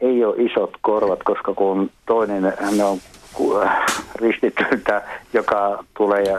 [0.00, 2.98] ei ole isot korvat, koska kun toinen ne on
[4.14, 6.38] ristityltä, joka tulee ja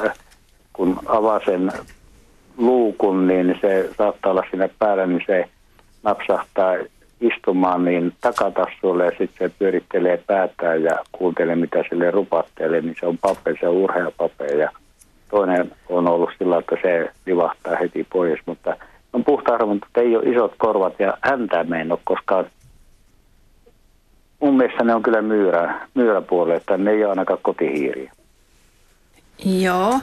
[0.74, 1.72] kun avaa sen
[2.58, 5.50] luukun, niin se saattaa olla sinne päällä, niin se
[6.04, 6.74] napsahtaa
[7.23, 13.05] istumaan niin takatassuille ja sitten se pyörittelee päätään ja kuuntelee mitä sille rupattelee, niin se
[13.05, 14.71] on pape, se on urheapape ja
[15.29, 18.75] toinen on ollut sillä, että se livahtaa heti pois, mutta
[19.13, 22.45] on puhtaan mutta ei ole isot korvat ja häntä me en ole koskaan
[24.43, 28.12] mun mielestä ne on kyllä myyrä, myyräpuolelle, että ne ei ole ainakaan kotihiiriä.
[29.45, 29.99] Joo.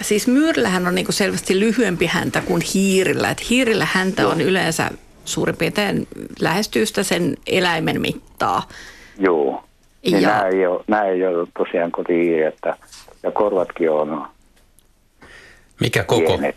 [0.00, 3.30] Siis myyrällähän on niinku selvästi lyhyempi häntä kuin hiirillä.
[3.30, 4.30] Et hiirillä häntä Joo.
[4.30, 4.90] on yleensä
[5.24, 6.08] suurin piirtein
[6.40, 8.62] lähestyy sitä sen eläimen mittaa.
[9.18, 9.64] Joo.
[10.04, 10.28] Niin ja...
[10.28, 12.76] nämä, ei ole, nämä ei ole tosiaan kotiin, että,
[13.22, 14.26] ja korvatkin on
[15.80, 16.26] Mikä koko?
[16.26, 16.56] Pienet.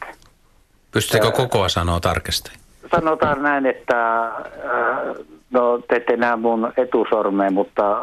[0.91, 2.51] Pystytkö kokoa sanoa tarkasti?
[2.91, 8.01] Sanotaan näin, että äh, no te ette näe mun etusormeen, mutta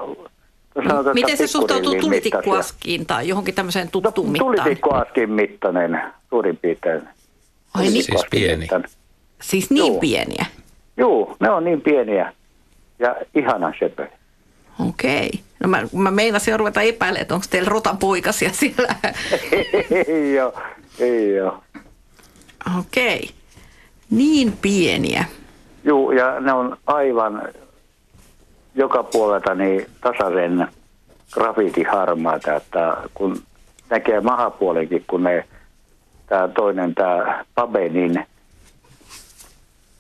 [0.89, 4.55] Sanotaan, Miten se suhtautuu tulitikkuaskiin tai johonkin tämmöiseen tuttuun no, mittaan?
[4.55, 7.03] Tulitikkuaskin mittainen suurin piirtein.
[7.75, 8.05] Ai niin?
[8.05, 8.57] Siis pieni.
[8.57, 8.91] Mittainen.
[9.43, 10.01] Siis niin Joo.
[10.01, 10.47] pieniä?
[10.97, 12.33] Joo, ne on niin pieniä
[12.99, 14.07] ja ihanan sepö.
[14.89, 15.31] Okei.
[15.61, 18.95] No mä, mä meinasin ruveta epäilemään, että onko teillä rotapoikasia siellä.
[20.07, 20.53] ei ole,
[20.99, 21.53] ei ole.
[22.79, 23.31] Okei.
[24.11, 25.25] Niin pieniä.
[25.85, 27.43] Joo, ja ne on aivan
[28.75, 30.69] joka puolelta niin tasaisen
[31.33, 33.43] grafitiharmaata, että kun
[33.91, 35.45] näkee mahapuolenkin, kun ne,
[36.27, 38.27] tämä toinen, tämä Pabe, niin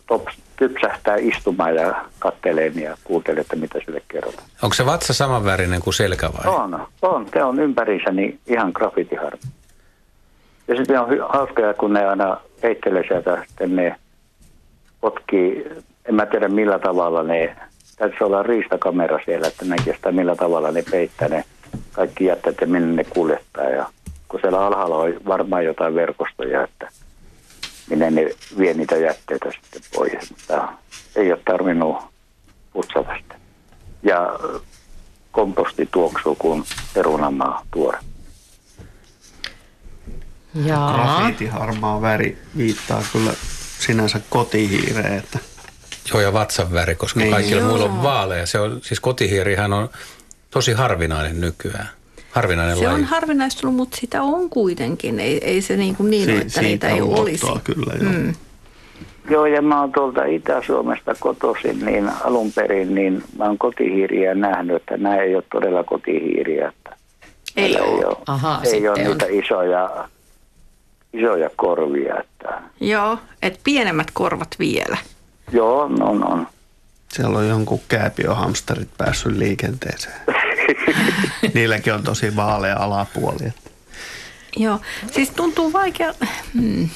[0.07, 4.49] tops, kypsähtää istumaan ja kattelee ja kuuntelee, että mitä sille kerrotaan.
[4.63, 6.55] Onko se vatsa samanvärinen kuin selkä vai?
[6.55, 7.27] On, on.
[7.33, 9.43] Se on ympärinsä niin ihan grafitiharma.
[10.69, 13.97] Ja sitten on hauskaa, kun ne aina peittelee sieltä, sitten ne
[15.01, 15.67] potkii,
[16.09, 17.57] en mä tiedä millä tavalla ne,
[17.97, 21.45] täytyisi olla riistakamera siellä, että näkee sitä millä tavalla ne peittää ne
[21.93, 23.65] kaikki jätteet ja minne ne kuljettaa.
[23.65, 23.87] Ja
[24.29, 26.89] kun siellä alhaalla on varmaan jotain verkostoja, että
[27.93, 30.31] minne ne vie niitä jätteitä sitten pois.
[30.31, 30.69] Mutta
[31.17, 31.97] ei ole tarvinnut
[32.73, 33.35] putsata sitä.
[34.03, 34.39] Ja
[35.33, 37.99] komposti tuoksuu kuin perunamaa tuore.
[40.65, 43.33] Grafiitiharmaa väri viittaa kyllä
[43.79, 45.19] sinänsä kotihiireen.
[45.19, 45.39] Että...
[46.13, 47.33] Joo, ja vatsan väri, koska niin.
[47.33, 48.47] kaikilla muilla on vaaleja.
[48.47, 49.89] Se on, siis kotihiirihän on
[50.51, 51.89] tosi harvinainen nykyään.
[52.33, 52.95] Harvinainen se laji.
[52.95, 55.21] on harvinaistunut, mutta sitä on kuitenkin.
[55.21, 57.47] Ei, ei se niin, kuin niin si- ole, että niitä ei olisi.
[57.65, 58.13] kyllä, joo.
[58.13, 58.35] Mm.
[59.31, 64.77] Joo, ja mä oon tuolta Itä-Suomesta kotoisin, niin alun perin, niin mä oon kotihiiriä nähnyt,
[64.77, 66.69] että nämä ei ole todella kotihiiriä.
[66.69, 66.97] Että
[67.57, 70.09] ei, ei ole, Aha, ei ole niitä isoja,
[71.13, 72.15] isoja korvia.
[72.21, 72.63] Että...
[72.81, 74.99] Joo, että pienemmät korvat vielä.
[75.53, 76.47] Joo, on, on.
[77.09, 80.21] Siellä on jonkun kääpiohamsterit päässyt liikenteeseen.
[81.55, 83.53] Niilläkin on tosi vaalea alapuoli.
[84.57, 84.81] Joo,
[85.11, 86.13] siis tuntuu vaikea...
[86.55, 86.89] Hmm.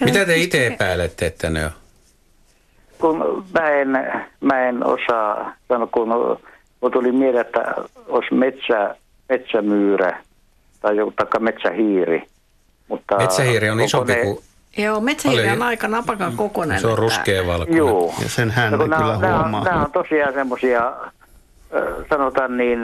[0.00, 1.70] Mitä te itse epäilette, että ne on?
[2.98, 3.88] Kun mä en,
[4.40, 6.08] mä en osaa sanoa, kun
[6.80, 7.74] Mulla tuli mieleen, että
[8.08, 8.96] olisi metsä,
[9.28, 10.22] metsämyyrä
[10.80, 12.22] tai joku taikka metsähiiri.
[12.88, 14.44] Mutta Metsähiiri on isompi kokoinen- kuin...
[14.84, 16.80] Joo, metsähiiri on aika napakan kokoinen.
[16.80, 17.76] Se on että- ruskeavalkoinen.
[17.76, 18.14] Joo.
[18.22, 19.64] Ja sen hän No kyllä nämä, huomaa.
[19.64, 20.92] nämä on tosiaan semmoisia,
[22.10, 22.78] sanotaan niin,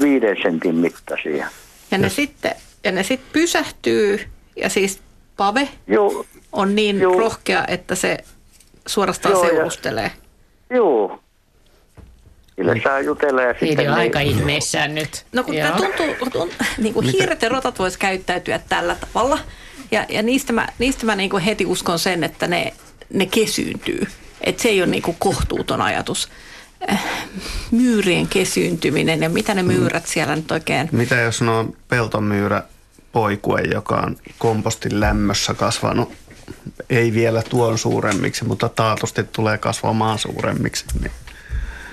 [0.00, 1.46] viiden sentin mittaisia.
[1.90, 4.20] Ja ne sitten, ja ne sitten pysähtyy,
[4.56, 5.00] ja siis
[5.36, 7.18] pave Joo, on niin Joo.
[7.18, 8.18] rohkea, että se
[8.86, 10.10] suorastaan Joo, ja- seurustelee.
[10.70, 11.20] joo.
[12.56, 13.78] Kyllä saa jutella ja sitten...
[13.78, 15.26] on niin- aika ihmeissään nyt.
[15.32, 15.66] No kun Joo.
[15.68, 19.38] tämä tuntuu, tunt, niin kuin hiiret ja rotat voisi käyttäytyä tällä tavalla.
[19.90, 22.72] Ja, ja niistä mä, niistä mä niin kuin heti uskon sen, että ne,
[23.12, 24.06] ne kesyyntyy.
[24.40, 26.28] Että se ei ole niin kuin kohtuuton ajatus.
[27.70, 30.88] Myyrien kesyyntyminen ja mitä ne myyrät siellä nyt oikein...
[30.92, 32.62] Mitä jos no on peltomyyrä
[33.12, 36.12] poikue, joka on kompostin lämmössä kasvanut,
[36.90, 40.84] ei vielä tuon suuremmiksi, mutta taatusti tulee kasvamaan suuremmiksi.
[41.00, 41.12] Niin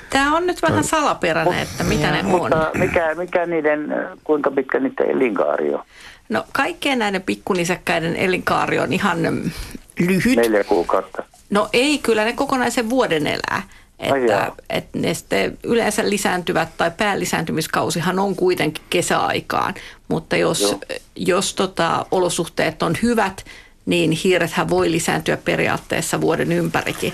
[0.09, 2.25] Tämä on nyt vähän salaperäinen, että mitä ne on.
[2.25, 5.83] Mutta mikä, mikä niiden, kuinka pitkä niiden elinkaari on?
[6.29, 9.51] No kaikkien näiden pikkunisäkkäiden elinkaari on ihan mm,
[9.99, 10.35] lyhyt.
[10.35, 11.23] Neljä kuukautta.
[11.49, 13.61] No ei, kyllä ne kokonaisen vuoden elää.
[13.99, 19.73] Että, että ne sitten yleensä lisääntyvät tai päällisääntymiskausihan on kuitenkin kesäaikaan.
[20.07, 20.79] Mutta jos, Joo.
[21.15, 23.45] jos tota, olosuhteet on hyvät,
[23.85, 27.13] niin hiirethän voi lisääntyä periaatteessa vuoden ympärikin.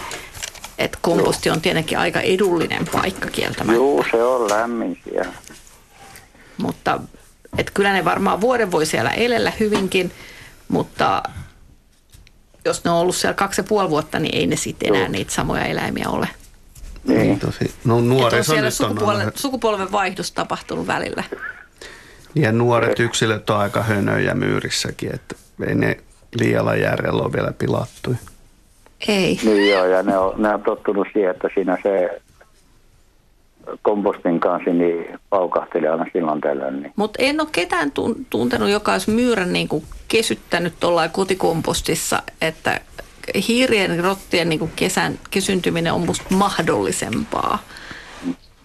[0.77, 3.73] Et komposti on tietenkin aika edullinen paikka kieltämättä.
[3.73, 5.33] Joo, se on lämmin siellä.
[6.57, 6.99] Mutta
[7.57, 10.11] et kyllä ne varmaan vuoden voi siellä elellä hyvinkin,
[10.67, 11.23] mutta
[12.65, 15.11] jos ne on ollut siellä kaksi ja puoli vuotta, niin ei ne sitten enää Joo.
[15.11, 16.27] niitä samoja eläimiä ole.
[17.03, 17.39] Niin.
[17.39, 21.23] tosi, no Et on nuoriso siellä nyt on sukupolven, vaihdos tapahtunut välillä.
[22.35, 25.35] ja nuoret yksilöt on aika hönöjä myyrissäkin, että
[25.67, 25.97] ei ne
[26.39, 28.15] liialla järjellä ole vielä pilattu.
[29.07, 29.39] Ei.
[29.43, 32.21] Niin joo, ja ne on, ne on tottunut siihen, että siinä se
[33.81, 36.81] kompostin kanssa niin paukahtelee aina silloin tällöin.
[36.81, 36.93] Niin.
[36.95, 42.81] Mutta en ole ketään tun- tuntenut, joka olisi myyrän niin kuin kesyttänyt tuolla kotikompostissa, että
[43.47, 47.59] hiirien ja rottien niin kuin kesän, kesyntyminen on musta mahdollisempaa.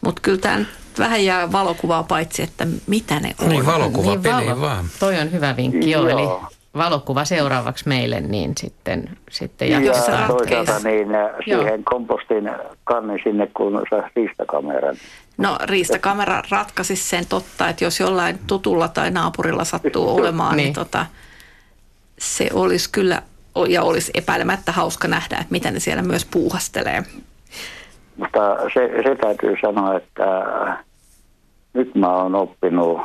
[0.01, 0.65] Mutta kyllä tämä
[0.99, 3.49] vähän jää valokuvaa paitsi, että mitä ne on.
[3.49, 4.85] Niin, valokuva Niin, peliin valo- vaan.
[5.01, 6.09] Toi on hyvä vinkki, joo.
[6.09, 6.45] Eli Joo.
[6.77, 10.29] valokuva seuraavaksi meille, niin sitten, sitten Ja jatketaan.
[10.29, 10.65] ratkeaa.
[10.65, 11.61] toisaalta niin äh, Joo.
[11.63, 12.51] siihen kompostin
[12.85, 14.97] kannin sinne, kun saa riistakameran.
[15.39, 20.75] No riistakamera ratkaisi sen totta, että jos jollain tutulla tai naapurilla sattuu olemaan, niin, Niin.
[20.75, 21.07] tota,
[22.19, 23.23] se olisi kyllä
[23.69, 27.03] ja olisi epäilemättä hauska nähdä, että mitä ne siellä myös puuhastelee.
[28.17, 30.25] Mutta se, se täytyy sanoa, että
[31.75, 33.01] nyt mä oon oppinut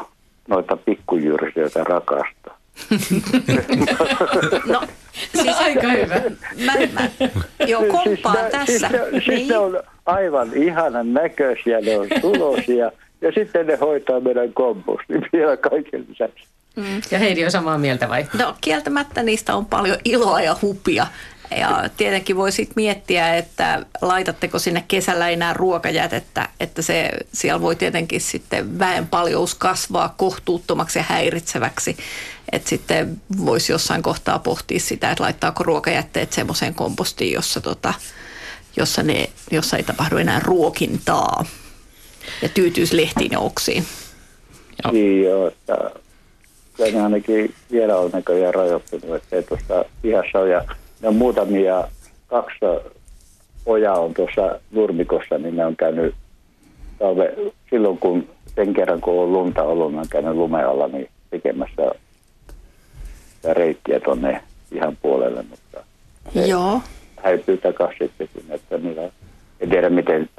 [0.47, 2.59] noita pikkujyrsijöitä rakastaa.
[4.67, 4.81] No,
[5.35, 6.15] siis Aika hyvä.
[6.65, 7.09] mä, mä,
[7.67, 8.65] joo, komppaan siis tässä.
[8.65, 9.47] Siis ne, siis niin.
[9.47, 15.57] ne on aivan ihanan näköisiä, ne on sulosia ja sitten ne hoitaa meidän kompostin vielä
[15.57, 16.43] kaiken lisäksi.
[17.11, 18.27] Ja Heidi on samaa mieltä vai?
[18.33, 21.07] No kieltämättä niistä on paljon iloa ja hupia.
[21.57, 27.75] Ja tietenkin voi sitten miettiä, että laitatteko sinne kesällä enää ruokajätettä, että se, siellä voi
[27.75, 31.97] tietenkin sitten väen paljous kasvaa kohtuuttomaksi ja häiritseväksi.
[32.51, 37.93] Että sitten voisi jossain kohtaa pohtia sitä, että laittaako ruokajätteet semmoiseen kompostiin, jossa, tota,
[38.77, 41.45] jossa, ne, jossa ei tapahdu enää ruokintaa
[42.41, 43.85] ja tyytyisi lehtiin ja oksiin.
[44.83, 44.93] Joo.
[44.93, 45.73] Niin joo, että
[46.79, 50.65] kyllä ne ainakin vielä on näköjään rajoittunut, että tuossa pihassa on ja
[51.01, 51.87] ne on muutamia,
[52.27, 52.59] kaksi
[53.65, 56.15] ojaa on tuossa nurmikossa, niin ne on käynyt
[56.99, 57.35] talve,
[57.69, 61.91] silloin kun sen kerran kun on lunta ollut, ne on käynyt lumen alla niin tekemässä
[63.53, 65.83] reittiä tuonne ihan puolelle, mutta
[66.47, 66.81] Joo.
[67.23, 69.09] häipyy takaisin sitten sinne, että niillä
[69.59, 70.29] en tiedä miten,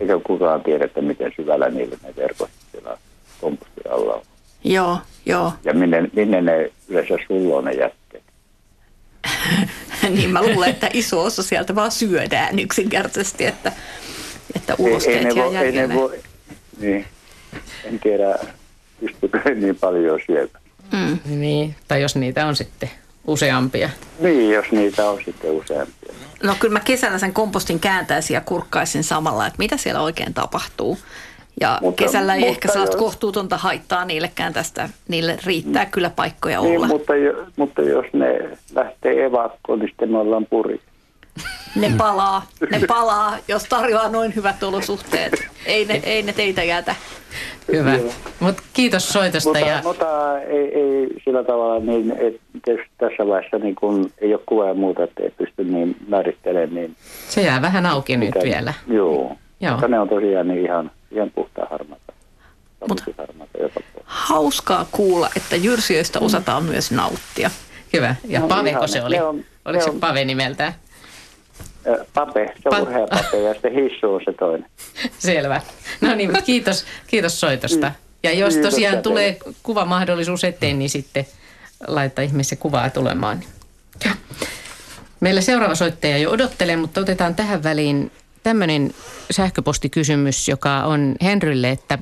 [0.00, 2.98] eikä kukaan tiedä, että miten syvällä niillä ne verkot siellä
[3.40, 4.22] kompostin alla on.
[4.64, 5.52] Joo, joo.
[5.64, 8.24] Ja minne, minne ne yleensä sulloo ne jätteet.
[10.16, 13.72] niin mä luulen, että iso osa sieltä vaan syödään yksinkertaisesti, että,
[14.56, 16.20] että ulosteet ne jää voi, ei ne voi,
[16.80, 17.06] niin,
[17.84, 18.38] en tiedä,
[19.00, 20.58] pystyykö niin paljon sieltä.
[20.92, 21.18] Mm.
[21.24, 22.90] Niin, tai jos niitä on sitten
[23.26, 23.90] useampia.
[24.18, 26.14] Niin, jos niitä on sitten useampia.
[26.42, 30.98] No kyllä mä kesällä sen kompostin kääntäisin ja kurkkaisin samalla, että mitä siellä oikein tapahtuu.
[31.60, 34.88] Ja Mutta- kesällä ei mutta ehkä sellaista jos- kohtuutonta haittaa niillekään tästä.
[35.08, 36.86] Niille riittää kyllä paikkoja Niin, olla.
[36.86, 40.80] mutta, jo, mutta jos ne lähtee evakkoon, niin sitten me ollaan puri.
[41.76, 45.32] Ne palaa, ne palaa, jos tarjoaa noin hyvät olosuhteet.
[45.66, 46.94] Ei ne, ei ne teitä jätä.
[47.72, 47.98] Hyvä.
[48.40, 52.40] Mutta kiitos soitosta Mutta, ja mutta ei, ei sillä tavalla, niin, että
[52.98, 56.74] tässä vaiheessa niin kun ei ole kuvaa muuta, että ei pysty niin määrittelemään.
[56.74, 56.96] Niin
[57.28, 58.74] se jää vähän auki nyt mitä- vielä.
[58.86, 59.36] Joo.
[59.60, 59.72] Joo.
[59.72, 62.12] Mutta ne on tosiaan niin ihan, ihan puhtaan harmaata.
[62.88, 63.04] Mutta-.
[64.04, 67.50] Hauskaa kuulla, että jyrsijöistä osataan myös nauttia.
[67.92, 68.16] Hyvä.
[68.28, 69.16] Ja No, Paveko se oli?
[69.16, 70.74] ne on- Oliko se on- Pave nimeltään?
[72.14, 74.70] Pape, se on Pa- urheapape ja sitten Hissu on se toinen.
[75.18, 75.60] Selvä.
[76.00, 77.92] No niin, mutta kiitos, kiitos soitosta.
[78.22, 81.26] Ja jos Kiitos tosiaan ja tulee kuvamahdollisuus eteen, niin sitten
[81.86, 83.40] laittaa ihmeessä kuvaa tulemaan.
[85.20, 88.94] Meillä seuraava soittaja jo odottelee, mutta otetaan tähän väliin tämmöinen
[89.30, 91.98] sähköpostikysymys, joka on Henrylle, että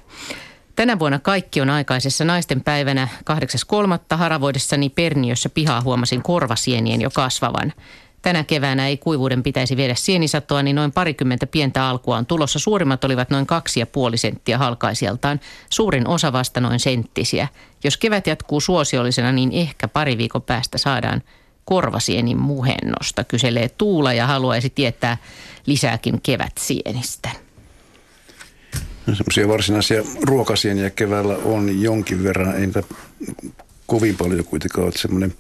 [0.77, 4.16] tänä vuonna kaikki on aikaisessa naisten päivänä 8.3.
[4.16, 7.72] haravoidessani Perniössä pihaa huomasin korvasienien jo kasvavan.
[8.22, 12.59] Tänä keväänä ei kuivuuden pitäisi viedä sienisatoa, niin noin parikymmentä pientä alkua on tulossa.
[12.59, 17.49] Suurimmat olivat noin kaksi ja puoli senttiä halkaisijaltaan, suurin osa vasta noin senttisiä.
[17.85, 21.22] Jos kevät jatkuu suosiollisena, niin ehkä pari viikon päästä saadaan
[21.66, 25.16] korvasienin muhennosta, kyselee Tuula ja haluaisi tietää
[25.66, 27.31] lisääkin kevätsienistä.
[29.07, 32.83] No, semmoisia varsinaisia ruokasieniä keväällä on jonkin verran, ei niitä
[33.87, 34.92] kovin paljon kuitenkaan ole.
[34.96, 35.35] Semmoinen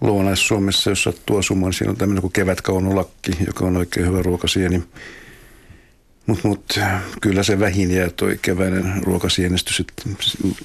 [0.00, 4.82] Lounais-Suomessa, jos sattuu asumaan, siinä on tämmöinen kuin kevätkaunulakki, joka on oikein hyvä ruokasieni.
[6.26, 6.78] Mutta mut,
[7.20, 10.02] kyllä se vähin jää toi keväinen ruokasienistys, että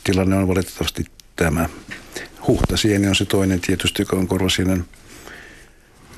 [0.04, 1.70] tilanne on valitettavasti tämä.
[2.48, 4.86] Huhtasieni on se toinen tietysti, joka on korvasienen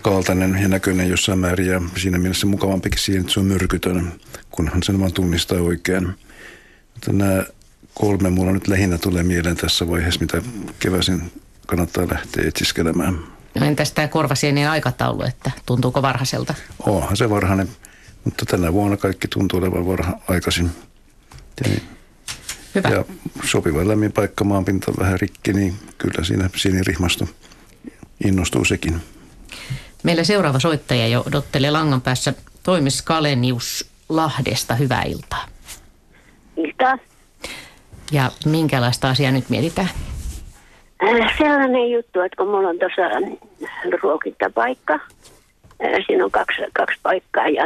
[0.01, 4.13] kaltainen ja näköinen jossain määrin ja siinä mielessä mukavampikin siihen, että se on myrkytön,
[4.51, 6.07] kunhan sen vaan tunnistaa oikein.
[6.93, 7.43] Mutta nämä
[7.93, 10.41] kolme mulla nyt lähinnä tulee mieleen tässä vaiheessa, mitä
[10.79, 11.31] keväisin
[11.67, 13.19] kannattaa lähteä etsiskelemään.
[13.59, 16.53] No entäs tämä korvasienien aikataulu, että tuntuuko varhaiselta?
[16.79, 17.69] Onhan se varhainen,
[18.23, 20.71] mutta tänä vuonna kaikki tuntuu olevan varha aikaisin.
[21.63, 21.83] Ja, niin,
[22.75, 22.89] Hyvä.
[22.89, 23.05] ja
[23.43, 27.25] sopiva lämmin paikka, maanpinta vähän rikki, niin kyllä siinä sinirihmasto
[28.25, 28.95] innostuu sekin.
[30.03, 32.33] Meillä seuraava soittaja jo odottelee langan päässä
[32.63, 34.75] Toimis Kalenius Lahdesta.
[34.75, 35.45] Hyvää iltaa.
[36.57, 36.97] Ilta.
[38.11, 39.89] Ja minkälaista asiaa nyt mietitään?
[41.03, 43.01] Äh, Sellainen juttu, että kun mulla on tuossa
[44.01, 47.63] ruokintapaikka, äh, siinä on kaksi, kaksi paikkaa ja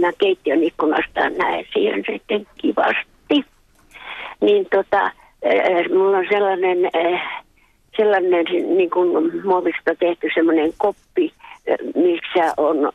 [0.00, 3.17] mä keittiön ikkunasta näen siihen sitten kivasti.
[4.40, 7.44] Niin tota, äh, mulla on sellainen, äh,
[7.96, 8.44] sellainen
[8.76, 11.32] niin kuin muovista tehty semmoinen koppi,
[11.94, 12.92] missä on,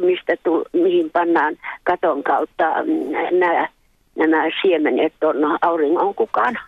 [0.00, 3.68] mistä tu, mihin pannaan katon kautta mm, nämä,
[4.16, 6.58] nämä siemenet on auringon kukaan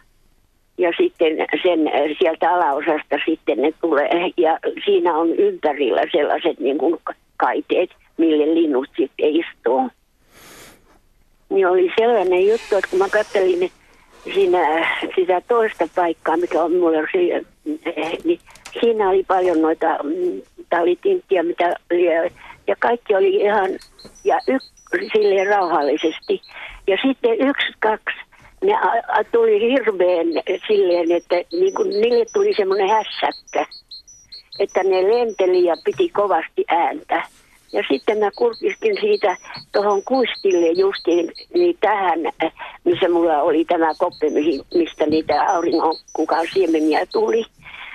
[0.78, 1.80] ja sitten sen
[2.18, 6.98] sieltä alaosasta sitten ne tulee ja siinä on ympärillä sellaiset niin kuin
[7.36, 9.90] kaiteet, mille linnut sitten istuu.
[11.50, 13.70] Niin oli sellainen juttu, että kun mä katselin
[14.34, 17.42] siinä sitä toista paikkaa, mikä on mulla se,
[18.24, 18.40] niin
[18.80, 21.74] siinä oli paljon noita mm, talitinttiä, mitä
[22.66, 23.70] ja kaikki oli ihan,
[24.24, 24.62] ja yk,
[25.12, 26.42] silleen rauhallisesti.
[26.86, 28.16] Ja sitten yksi, kaksi,
[28.64, 30.26] ne a, a, tuli hirveän
[30.68, 33.66] silleen, että niin kuin, niille tuli semmoinen hässäkkä,
[34.58, 37.22] että ne lenteli ja piti kovasti ääntä.
[37.72, 39.36] Ja sitten mä kurkistin siitä
[39.72, 42.52] tuohon kuistille justiin niin tähän, äh,
[42.84, 44.26] missä mulla oli tämä koppi,
[44.74, 47.44] mistä niitä auringonkukan siemeniä tuli.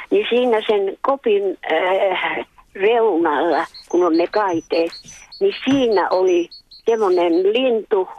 [0.10, 4.92] Niin siinä sen kopin äh, reunalla, kun on ne kaiteet,
[5.40, 6.50] niin siinä oli
[6.86, 8.10] semmoinen lintu,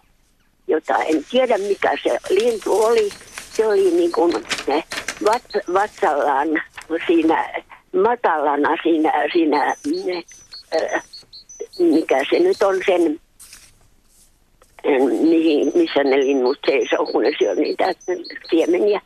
[0.68, 3.10] jota en tiedä mikä se lintu oli.
[3.52, 4.32] Se oli niin kuin
[4.68, 4.84] eh,
[5.24, 5.42] vat,
[5.72, 6.48] vatsallaan
[7.06, 7.62] siinä
[8.02, 9.74] matalana siinä, siinä
[10.72, 11.02] eh,
[11.78, 13.20] mikä se nyt on sen,
[15.28, 17.84] mihin, missä ne linnut seisoo, kun ne syö niitä
[18.50, 19.00] siemeniä.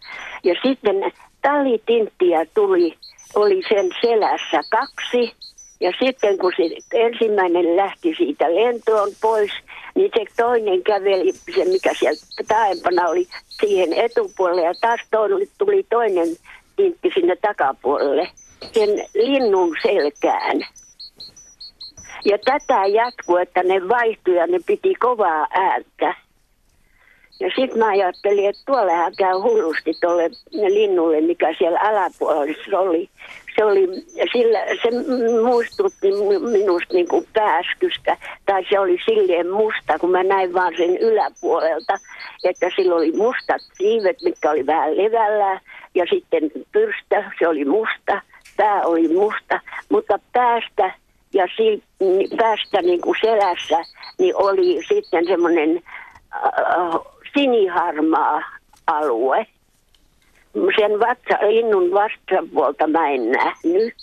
[0.45, 1.13] Ja sitten
[1.43, 2.95] talitinttiä tuli,
[3.35, 5.33] oli sen selässä kaksi.
[5.81, 6.63] Ja sitten kun se
[6.93, 9.51] ensimmäinen lähti siitä lentoon pois,
[9.95, 13.27] niin se toinen käveli, se mikä sieltä taempana oli,
[13.61, 14.63] siihen etupuolelle.
[14.63, 16.29] Ja taas toinen, tuli toinen
[16.77, 18.29] tintti sinne takapuolelle,
[18.73, 20.67] sen linnun selkään.
[22.25, 26.15] Ja tätä jatkuu, että ne vaihtui ja ne piti kovaa ääntä.
[27.41, 33.09] Ja sitten mä ajattelin, että tuollahan käy hullusti tuolle linnulle, mikä siellä alapuolella oli.
[33.57, 33.89] Se, oli,
[34.33, 34.91] sillä, se
[35.43, 38.17] muistutti mi- minusta niin kuin pääskystä,
[38.47, 41.99] tai se oli silleen musta, kun mä näin vaan sen yläpuolelta,
[42.45, 45.61] että sillä oli mustat siivet, mitkä oli vähän levällään,
[45.95, 48.23] ja sitten pyrstä, se oli musta,
[48.57, 50.95] pää oli musta, mutta päästä
[51.35, 53.79] ja si, ni- päästä niin kuin selässä,
[54.19, 55.83] niin oli sitten semmoinen
[56.35, 57.01] äh,
[57.35, 58.43] siniharmaa
[58.87, 59.47] alue.
[60.81, 63.95] Sen vatsa, linnun vastapuolta mä en nähnyt.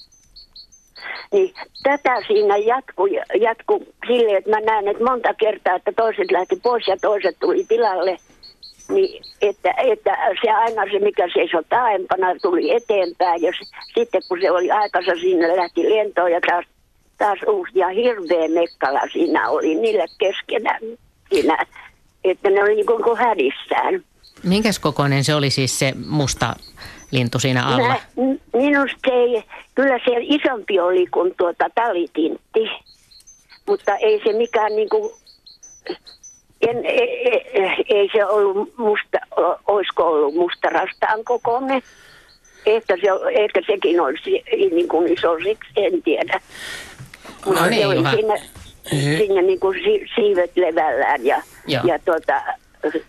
[1.32, 1.53] Niin
[1.84, 3.07] tätä siinä jatkuu
[3.39, 7.65] jatku silleen, että mä näen, että monta kertaa, että toiset lähti pois ja toiset tuli
[7.67, 8.17] tilalle.
[8.89, 13.41] Niin, että, että se aina se, mikä seisoi taaempana, tuli eteenpäin.
[13.41, 13.51] Ja
[13.95, 16.65] sitten kun se oli aikansa, sinne lähti lentoon ja taas,
[17.18, 17.72] taas uusi.
[17.76, 20.82] Ja hirveä mekkala siinä oli niille keskenään.
[21.30, 21.57] Siinä,
[22.24, 24.03] että ne oli niin kuin hädissään.
[24.43, 26.55] Minkäs kokoinen se oli siis se musta
[27.11, 27.88] lintu siinä alla?
[27.88, 27.99] Mä,
[28.53, 29.43] minusta ei,
[29.76, 32.70] kyllä se isompi oli kuin tuota talitintti,
[33.68, 35.11] mutta ei se mikään niin kuin,
[36.61, 39.18] en, ei, ei, ei se ollut musta,
[39.68, 41.82] olisiko ollut mustarastaan kokoinen.
[42.65, 43.07] Ehkä, se,
[43.41, 45.07] ehkä sekin olisi niin kuin
[45.43, 46.39] siksi, en tiedä.
[47.45, 48.35] Mutta no niin, oli siinä,
[48.89, 49.79] siinä niin kuin
[50.15, 52.41] siivet levällään ja, ja tuota,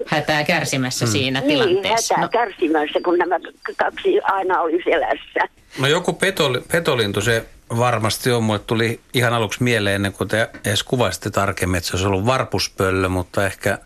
[0.07, 1.11] hätää kärsimässä mm.
[1.11, 2.15] siinä niin, tilanteessa.
[2.15, 2.29] hätää no.
[2.33, 3.37] kärsimässä, kun nämä
[3.77, 5.55] kaksi aina oli selässä.
[5.79, 7.45] No joku petoli, petolintu se
[7.77, 8.43] varmasti on.
[8.43, 12.27] Mulle tuli ihan aluksi mieleen, ennen kuin te edes kuvasitte tarkemmin, että se olisi ollut
[12.27, 13.79] varpuspöllö, mutta ehkä,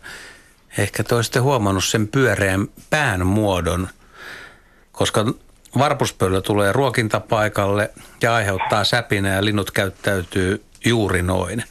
[0.77, 3.87] ehkä te olisitte huomannut sen pyöreän pään muodon,
[4.91, 5.25] koska
[5.77, 11.63] varpuspöllö tulee ruokintapaikalle ja aiheuttaa säpinä ja linnut käyttäytyy juuri noin.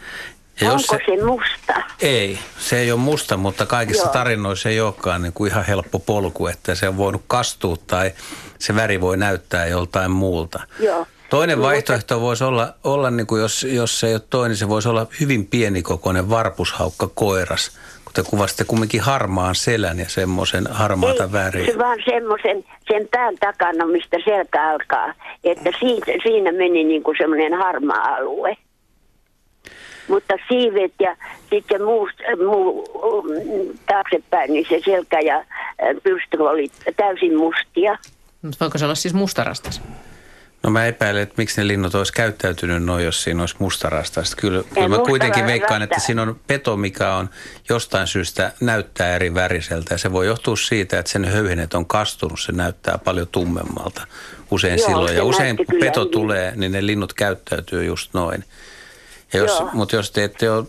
[0.61, 1.83] Ja Onko se, se musta?
[2.01, 4.13] Ei, se ei ole musta, mutta kaikissa Joo.
[4.13, 8.13] tarinoissa ei olekaan niin kuin ihan helppo polku, että se on voinut kastua tai
[8.59, 10.61] se väri voi näyttää joltain muulta.
[10.79, 11.07] Joo.
[11.31, 14.69] Toinen no, vaihtoehto voisi olla, olla niin kuin jos, jos se ei ole toinen, se
[14.69, 17.71] voisi olla hyvin pienikokoinen varpushaukka koiras,
[18.13, 21.67] kun te kuvasitte kumminkin harmaan selän ja semmoisen harmaata ei, väriä.
[21.67, 27.17] Se vaan semmoisen sen pään takana, mistä selkä alkaa, että siitä, siinä meni niin kuin
[27.19, 28.57] semmoinen harmaa alue
[30.09, 31.17] mutta siivet ja
[31.51, 32.09] sitten muu,
[32.47, 32.89] muu
[33.87, 35.45] taaksepäin, niin se selkä ja
[36.03, 37.99] pyrstö oli täysin mustia.
[38.43, 39.83] Mutta voiko se olla siis mustarastas?
[40.63, 44.35] No mä epäilen, että miksi ne linnut olisi käyttäytynyt noin, jos siinä olisi mustarastas.
[44.35, 47.31] Kyllä, kyllä mä kuitenkin veikkaan, että siinä on peto, mikä on
[47.69, 49.95] jostain syystä näyttää eri väriseltä.
[49.95, 54.07] Ja se voi johtua siitä, että sen höyhenet on kastunut, se näyttää paljon tummemmalta
[54.51, 55.17] usein Joo, silloin.
[55.17, 56.13] Ja usein kun peto niin.
[56.13, 58.45] tulee, niin ne linnut käyttäytyy just noin.
[59.33, 60.65] Ja jos, mutta jos te ette ole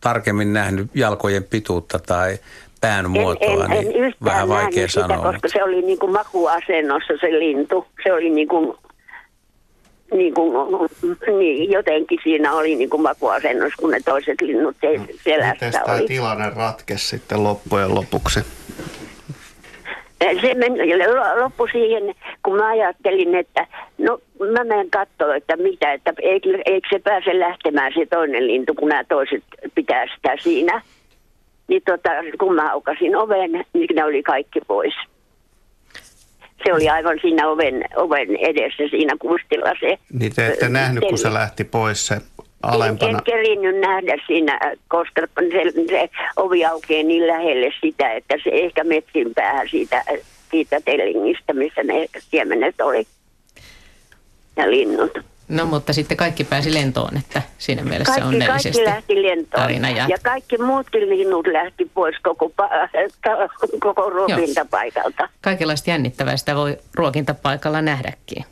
[0.00, 2.38] tarkemmin nähnyt jalkojen pituutta tai
[2.80, 5.32] pään muotoa, en, en, niin en vähän vaikea sitä, sanoa.
[5.32, 7.86] koska se oli niin kuin makuasennossa se lintu.
[8.02, 8.76] Se oli niin kuin,
[10.16, 10.52] niin kuin,
[11.38, 14.76] niin, jotenkin siinä oli niin kuin makuasennossa, kun ne toiset linnut
[15.24, 18.40] selässä Miten tämä tilanne ratkesi sitten loppujen lopuksi?
[20.40, 20.78] se meni,
[21.42, 23.66] loppui siihen, kun mä ajattelin, että
[23.98, 24.18] no
[24.52, 28.88] mä menen katsoa, että mitä, että eikö, eikö se pääse lähtemään se toinen lintu, kun
[28.88, 29.44] nämä toiset
[29.74, 30.82] pitää sitä siinä.
[31.68, 34.94] Niin tota, kun mä aukasin oven, niin ne oli kaikki pois.
[36.64, 39.98] Se oli aivan siinä oven, oven edessä siinä kustilla se.
[40.12, 42.16] Niin te ette nähnyt, kun se lähti pois se
[42.62, 43.10] alempana.
[43.10, 48.50] En, en kerinyt nähdä siinä, koska se, se ovi aukeaa niin lähelle sitä, että se
[48.52, 50.04] ehkä metsin päähän siitä,
[50.50, 53.06] siitä tellingistä, missä ne siemenet oli
[54.56, 55.33] ja linnut.
[55.48, 59.62] No mutta sitten kaikki pääsi lentoon, että siinä mielessä kaikki, onnellisesti kaikki lähti lentoon.
[59.62, 60.06] tarina ja...
[60.08, 62.52] ja kaikki muutkin linnut lähti pois koko,
[63.80, 65.22] koko ruokintapaikalta.
[65.22, 65.28] Joo.
[65.40, 68.44] Kaikenlaista jännittävää sitä voi ruokintapaikalla nähdäkin.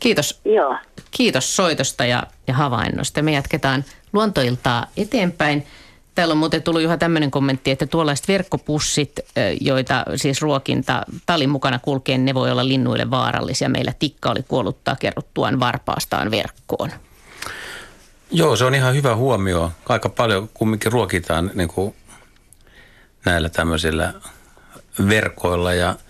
[0.00, 0.40] Kiitos.
[0.44, 0.76] Joo.
[1.10, 3.22] Kiitos soitosta ja, ja havainnosta.
[3.22, 5.66] Me jatketaan luontoiltaa eteenpäin.
[6.14, 9.20] Täällä on muuten tullut Juha tämmöinen kommentti, että tuollaiset verkkopussit,
[9.60, 13.68] joita siis ruokinta talin mukana kulkee, ne voi olla linnuille vaarallisia.
[13.68, 16.90] Meillä tikka oli kuollut takerruttuaan varpaastaan verkkoon.
[18.30, 19.72] Joo, se on ihan hyvä huomio.
[19.88, 21.94] Aika paljon kumminkin ruokitaan niin kuin
[23.24, 24.14] näillä tämmöisillä
[25.08, 25.96] verkoilla ja–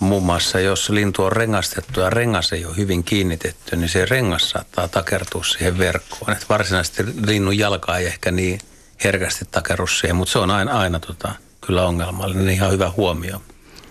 [0.00, 4.50] Muun muassa jos lintu on rengastettu ja rengas ei ole hyvin kiinnitetty, niin se rengas
[4.50, 6.32] saattaa takertua siihen verkkoon.
[6.32, 8.60] Et varsinaisesti linnun jalka ei ehkä niin
[9.04, 11.32] herkästi takerru siihen, mutta se on aina, aina tota,
[11.66, 13.42] kyllä ongelmallinen, ihan hyvä huomio.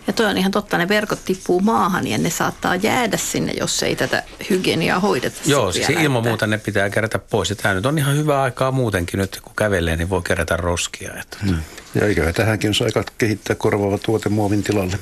[0.07, 3.83] Ja toi on ihan totta, ne verkot tippuu maahan ja ne saattaa jäädä sinne, jos
[3.83, 5.37] ei tätä hygieniaa hoideta.
[5.45, 7.49] Joo, siis ilman muuta ne pitää kerätä pois.
[7.49, 11.13] Ja tämä nyt on ihan hyvä aikaa muutenkin nyt, kun kävelee, niin voi kerätä roskia.
[11.21, 11.37] Että.
[11.45, 11.57] Hmm.
[11.95, 14.99] Ja eiköhän tähänkin olisi aika kehittää korvaava tuote muovin tilalle.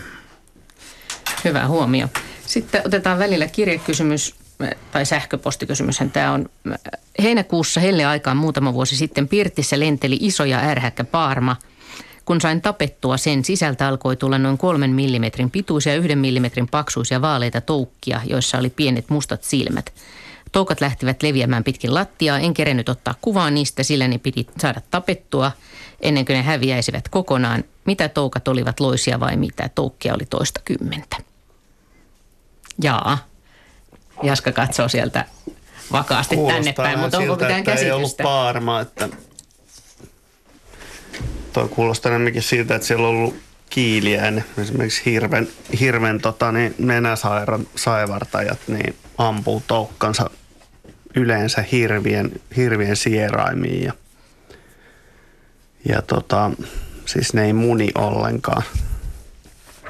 [1.44, 2.08] Hyvä huomio.
[2.46, 4.36] Sitten otetaan välillä kirjekysymys
[4.92, 6.50] tai sähköpostikysymyshän tämä on.
[7.24, 11.56] Heinäkuussa helle aikaan muutama vuosi sitten Pirtissä lenteli iso ja ärhäkkä paarma.
[12.26, 17.22] Kun sain tapettua sen, sisältä alkoi tulla noin kolmen millimetrin pituisia ja yhden millimetrin paksuisia
[17.22, 19.94] vaaleita toukkia, joissa oli pienet mustat silmät.
[20.52, 25.52] Toukat lähtivät leviämään pitkin lattiaa, en kerennyt ottaa kuvaa niistä, sillä ne piti saada tapettua
[26.02, 27.64] ennen kuin ne häviäisivät kokonaan.
[27.86, 31.18] Mitä toukat olivat loisia vai mitä toukkia oli toista kymmentä?
[32.82, 33.18] Jaa.
[34.24, 35.26] Jaska katsoo sieltä
[35.92, 38.24] vakaasti Kuulostaa tänne päin, mutta onko siltä, mitään että ei ollut käsitystä?
[38.24, 39.10] paarma, että
[41.54, 43.36] toi kuulostaa enemmänkin siltä, että siellä on ollut
[43.70, 45.48] kiiliäinen, esimerkiksi hirven,
[45.80, 50.30] hirven tota, niin nenäsaivartajat, niin ampuu toukkansa
[51.16, 53.94] yleensä hirvien, hirvien sieraimiin ja,
[55.90, 56.52] ja tota,
[57.06, 58.64] siis ne ei muni ollenkaan.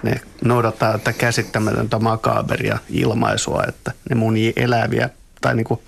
[0.03, 5.09] Ne noudattaa tätä käsittämätöntä makaberia ilmaisua, että ne munii eläviä
[5.41, 5.83] tai niinku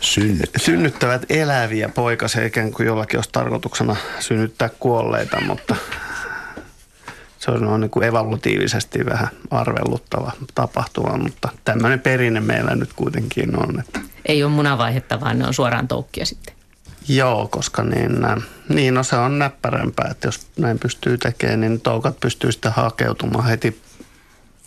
[0.00, 0.50] Synnyt.
[0.56, 5.76] synnyttävät eläviä poikasia ikään kuin jollakin olisi tarkoituksena synnyttää kuolleita, mutta
[7.38, 13.80] se on niin kuin evolutiivisesti vähän arvelluttava tapahtuma, mutta tämmöinen perinne meillä nyt kuitenkin on.
[13.80, 16.54] Että Ei ole munavaihetta, vaan ne on suoraan toukkia sitten.
[17.08, 18.36] joo, koska niin, nä-
[18.68, 23.44] niin no se on näppärämpää, että jos näin pystyy tekemään, niin toukat pystyy sitten hakeutumaan
[23.44, 23.82] heti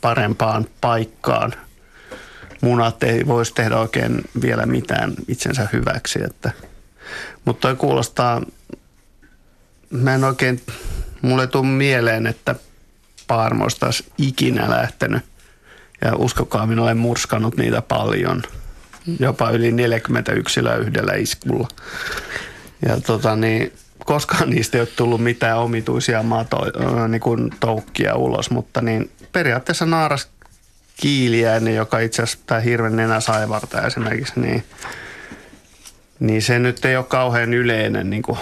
[0.02, 1.54] parempaan paikkaan.
[2.62, 6.20] Munat ei voisi tehdä oikein vielä mitään itsensä hyväksi.
[6.24, 6.52] Että.
[7.46, 8.42] Mutta toi kuulostaa,
[9.90, 10.62] mä en oikein,
[11.22, 12.56] mulle ei tule mieleen, että
[13.28, 15.24] paarmoista olisi ikinä lähtenyt.
[16.02, 18.44] Ja uskokaa, minä olen murskannut niitä paljon.
[19.20, 21.68] Jopa yli 40 yksilöä yhdellä iskulla.
[22.86, 23.74] Ja tota niin,
[24.06, 26.58] koskaan niistä ei ole tullut mitään omituisia mato,
[27.08, 30.30] niin kuin toukkia ulos, mutta niin periaatteessa naaras
[31.00, 34.64] kiiliäinen, joka itse asiassa tämä hirven nenäsaivarta esimerkiksi, niin,
[36.20, 38.40] niin se nyt ei ole kauhean yleinen niin kuin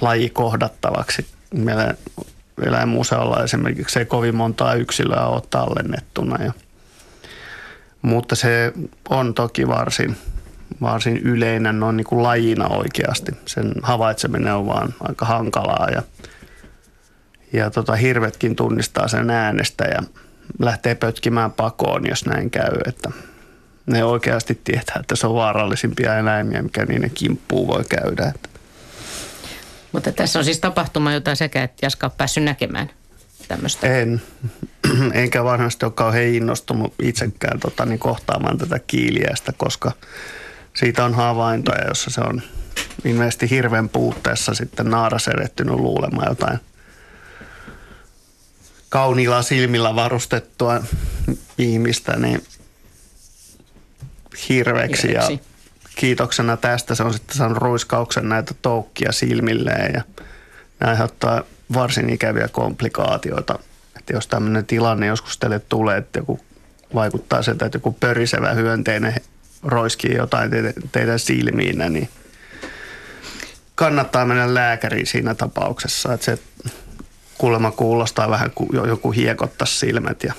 [0.00, 1.26] laji kohdattavaksi.
[1.54, 1.94] Meillä
[2.66, 6.44] eläinmuseolla esimerkiksi ei kovin montaa yksilöä ole tallennettuna.
[6.44, 6.52] Ja,
[8.02, 8.72] mutta se
[9.08, 10.16] on toki varsin,
[10.80, 13.32] varsin yleinen noin niin kuin lajina oikeasti.
[13.46, 16.02] Sen havaitseminen on vaan aika hankalaa ja,
[17.52, 20.02] ja tota, hirvetkin tunnistaa sen äänestä ja
[20.58, 22.72] lähtee pötkimään pakoon, jos näin käy.
[22.86, 23.10] Että
[23.86, 28.32] ne oikeasti tietää, että se on vaarallisimpia eläimiä, mikä niiden kimppuun voi käydä.
[29.92, 32.90] Mutta tässä on siis tapahtuma, jota sekä et Jaska ole päässyt näkemään
[33.48, 33.86] tämmöistä.
[33.86, 34.22] En,
[35.12, 39.92] enkä varmasti ole kauhean innostunut itsekään tota, niin kohtaamaan tätä kiiliästä, koska
[40.74, 42.42] siitä on havaintoja, jossa se on
[43.04, 46.58] ilmeisesti hirven puutteessa sitten naaras erettynyt luulemaan jotain
[48.94, 50.82] kauniilla silmillä varustettua
[51.58, 52.44] ihmistä niin
[54.48, 55.12] hirveksi.
[55.12, 55.22] Ja
[55.96, 60.02] kiitoksena tästä se on sitten saanut ruiskauksen näitä toukkia silmilleen ja
[60.80, 61.42] ne aiheuttaa
[61.74, 63.58] varsin ikäviä komplikaatioita.
[63.98, 66.40] Että jos tämmöinen tilanne joskus teille tulee, että joku
[66.94, 69.14] vaikuttaa siltä, että joku pörisevä hyönteinen
[69.62, 72.08] roiskii jotain teidän, teidän silmiinä, niin
[73.74, 76.12] kannattaa mennä lääkäriin siinä tapauksessa.
[76.12, 76.38] Että se
[77.44, 80.34] kuulemma kuulostaa vähän kuin jo- joku hiekottaa silmät ja,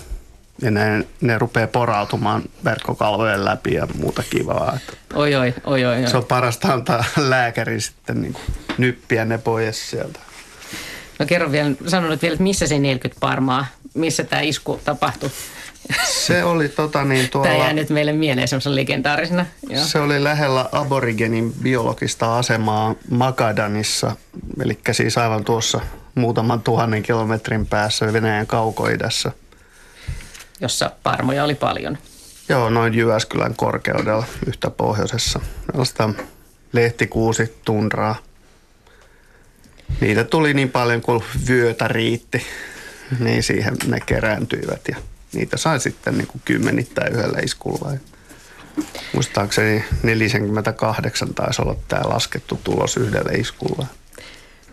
[0.62, 4.74] ja ne, ne rupeaa porautumaan verkkokalvojen läpi ja muuta kivaa.
[4.76, 6.04] Että Oi, oi, oi, oi.
[6.04, 6.10] oi.
[6.10, 8.44] se on parasta antaa lääkäri sitten niin kuin
[8.78, 10.20] nyppiä ne pois sieltä.
[11.20, 15.32] No kerro vielä, sano nyt vielä, että missä se 40 parmaa, missä tämä isku tapahtui.
[16.06, 19.46] Se oli tota niin Tämä tuolla, jää nyt meille mieleen semmoisen legendaarisena.
[19.70, 19.84] Joo.
[19.84, 24.16] se oli lähellä aborigenin biologista asemaa Magadanissa,
[24.64, 25.82] eli siis aivan tuossa
[26.16, 29.32] muutaman tuhannen kilometrin päässä Venäjän kaukoidässä.
[30.62, 31.98] Jossa parmoja oli paljon.
[32.50, 35.40] Joo, noin Jyväskylän korkeudella yhtä pohjoisessa.
[35.72, 36.10] Sellaista
[36.74, 38.16] lehtikuusi tundraa.
[40.02, 42.46] Niitä tuli niin paljon kuin vyötä riitti,
[43.20, 44.96] niin siihen ne kerääntyivät ja
[45.34, 47.92] niitä sai sitten niin kuin kymmenittäin yhdellä iskulla.
[47.92, 48.00] Ja
[49.14, 53.88] Muistaakseni 48 taisi olla tämä laskettu tulos yhdellä iskulla.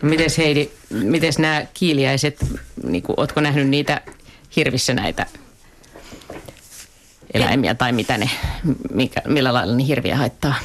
[0.01, 2.45] No mites Heidi, mites nämä kiiliäiset,
[2.83, 4.01] niin kuin, ootko nähnyt niitä
[4.55, 5.25] hirvissä näitä
[7.33, 8.29] eläimiä tai mitä ne,
[8.93, 10.55] mikä, millä lailla ne hirviä haittaa?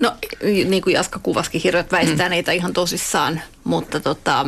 [0.00, 2.30] No niin kuin Jaska kuvaskin, hirvet väistää mm.
[2.30, 4.46] niitä ihan tosissaan, mutta tota,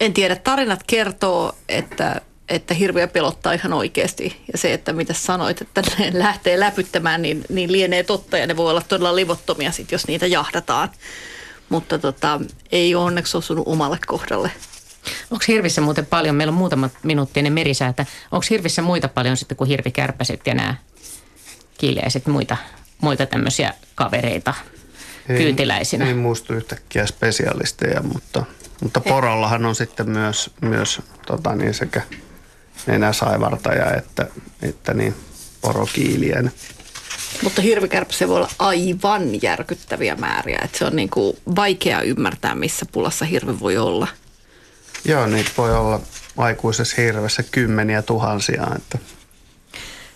[0.00, 4.42] en tiedä, tarinat kertoo, että, että hirviä pelottaa ihan oikeasti.
[4.52, 8.56] Ja se, että mitä sanoit, että ne lähtee läpyttämään, niin, niin lienee totta ja ne
[8.56, 10.90] voi olla todella livottomia sit, jos niitä jahdataan.
[11.68, 12.40] Mutta tota,
[12.72, 14.50] ei ole onneksi osunut omalle kohdalle.
[15.30, 19.56] Onko hirvissä muuten paljon, meillä on muutama minuutti ennen merisäätä, onko hirvissä muita paljon sitten
[19.56, 20.74] kuin hirvikärpäset ja nämä
[21.78, 22.56] kiiliäiset muita,
[23.00, 24.54] muita tämmöisiä kavereita
[25.26, 26.04] kyytiläisinä?
[26.04, 28.44] Ei, ei muistu yhtäkkiä spesialisteja, mutta,
[28.82, 32.02] mutta porollahan on sitten myös, myös tota niin, sekä
[32.88, 34.26] nenäsaivartaja että,
[34.62, 35.14] että niin
[35.60, 36.52] porokiiliäinen.
[37.42, 40.58] Mutta hirvikärpäse voi olla aivan järkyttäviä määriä.
[40.64, 44.08] Että se on niin kuin vaikea ymmärtää, missä pulassa hirvi voi olla.
[45.04, 46.00] Joo, niitä voi olla
[46.36, 48.66] aikuisessa hirvessä kymmeniä tuhansia.
[48.76, 48.98] Että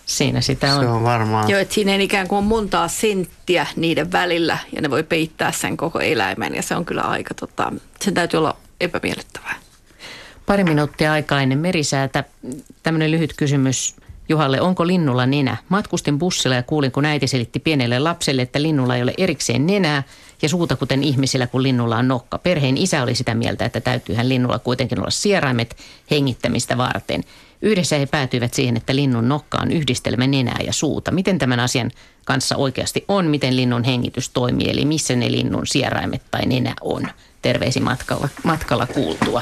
[0.05, 0.83] Siinä sitä on.
[0.83, 1.49] Se on varmaan.
[1.49, 5.51] Joo, että siinä ei ikään kuin ole montaa senttiä niiden välillä ja ne voi peittää
[5.51, 9.55] sen koko eläimen ja se on kyllä aika, tota, sen täytyy olla epämiellyttävää.
[10.45, 12.23] Pari minuuttia aikaa ennen merisäätä.
[12.83, 13.95] Tämmöinen lyhyt kysymys
[14.29, 14.61] Juhalle.
[14.61, 15.57] Onko linnulla nenä?
[15.69, 20.03] Matkustin bussilla ja kuulin, kun äiti selitti pienelle lapselle, että linnulla ei ole erikseen nenää
[20.41, 22.37] ja suuta kuten ihmisillä, kun linnulla on nokka.
[22.37, 25.77] Perheen isä oli sitä mieltä, että täytyyhän linnulla kuitenkin olla sieraimet
[26.11, 27.23] hengittämistä varten.
[27.61, 31.11] Yhdessä he päätyivät siihen, että linnun nokka on yhdistelmä nenää ja suuta.
[31.11, 31.91] Miten tämän asian
[32.25, 33.25] kanssa oikeasti on?
[33.25, 34.69] Miten linnun hengitys toimii?
[34.69, 37.07] Eli missä ne linnun sieraimet tai nenä on?
[37.43, 39.41] Terveisin matkalla, matkalla kuultua.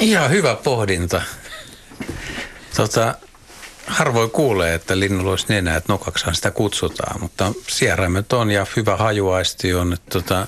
[0.00, 1.22] Ihan hyvä pohdinta.
[2.76, 3.14] Tota,
[3.86, 8.96] harvoin kuulee, että linnulla olisi nenä, että nokaksihan sitä kutsutaan, mutta sieraimet on ja hyvä
[8.96, 9.92] hajuaisti on.
[9.92, 10.46] Että tota,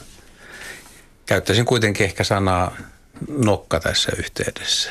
[1.26, 2.76] käyttäisin kuitenkin ehkä sanaa
[3.28, 4.90] nokka tässä yhteydessä.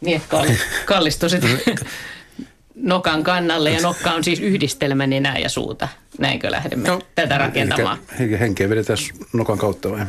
[0.00, 1.44] Niin, että kall- kallistuisit
[2.74, 5.88] nokan kannalle ja nokka on siis yhdistelmä nenää ja suuta.
[6.18, 7.98] Näinkö lähdemme No, tätä rakentamaan?
[8.18, 8.98] Henkeä, henkeä vedetään
[9.32, 10.06] nokan kautta vai?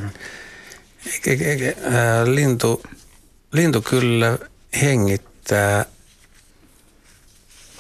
[1.27, 2.83] Eikä, eikä, ää, lintu,
[3.51, 4.37] lintu kyllä
[4.81, 5.85] hengittää,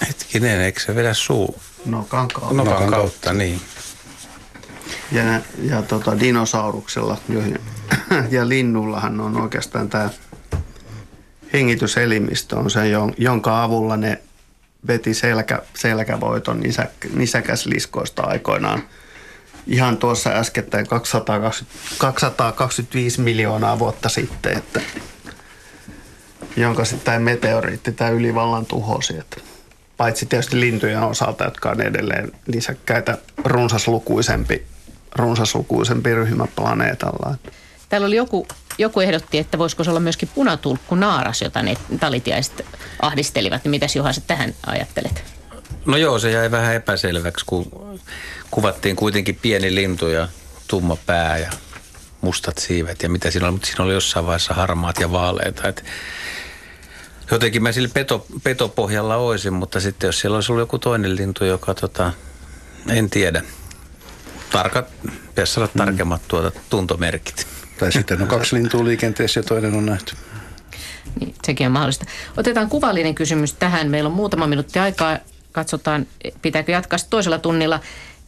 [0.07, 2.53] hetkinen, eikö se vedä suu Nokan kautta.
[2.53, 3.33] nokan, Nokan kautta, kautta.
[3.33, 3.61] niin.
[5.11, 5.23] Ja,
[5.63, 7.59] ja tota, dinosauruksella joihin-
[8.31, 10.09] ja linnullahan on oikeastaan tämä
[11.53, 14.21] hengityselimistö on se, jon- jonka avulla ne
[14.87, 18.83] veti selkä, selkävoiton nisäk, nisäkäsliskoista aikoinaan.
[19.67, 24.81] Ihan tuossa äskettäin 220, 225 miljoonaa vuotta sitten, että,
[26.57, 29.17] jonka sitten tämä meteoriitti, tämä ylivallan tuhosi.
[29.17, 29.37] Että
[29.97, 34.65] paitsi tietysti lintujen osalta, jotka on edelleen nisäkkäitä runsaslukuisempi,
[35.15, 37.35] runsaslukuisempi ryhmä planeetalla.
[37.89, 38.47] Täällä oli joku,
[38.77, 42.65] joku ehdotti, että voisiko se olla myöskin punatulkku naaras, jota ne talitiaiset
[43.01, 43.63] ahdistelivat.
[43.63, 45.23] Niin mitäs Juha, sä tähän ajattelet?
[45.85, 47.99] No joo, se jäi vähän epäselväksi, kun
[48.51, 50.27] kuvattiin kuitenkin pieni lintu ja
[50.67, 51.51] tumma pää ja
[52.21, 55.67] mustat siivet ja mitä siinä oli, mutta siinä oli jossain vaiheessa harmaat ja vaaleita.
[55.67, 55.85] Et
[57.31, 61.45] jotenkin mä sillä peto, petopohjalla olisin, mutta sitten jos siellä olisi ollut joku toinen lintu,
[61.45, 62.13] joka tota,
[62.89, 63.43] en tiedä.
[64.51, 64.87] Tarkat,
[65.27, 67.47] pitäisi saada tarkemmat tuota tuntomerkit.
[67.79, 70.15] Tai sitten on kaksi lintua liikenteessä ja toinen on nähty.
[71.19, 72.05] Niin, sekin on mahdollista.
[72.37, 73.89] Otetaan kuvallinen kysymys tähän.
[73.89, 75.17] Meillä on muutama minuutti aikaa.
[75.51, 76.07] Katsotaan,
[76.41, 77.79] pitääkö jatkaa toisella tunnilla.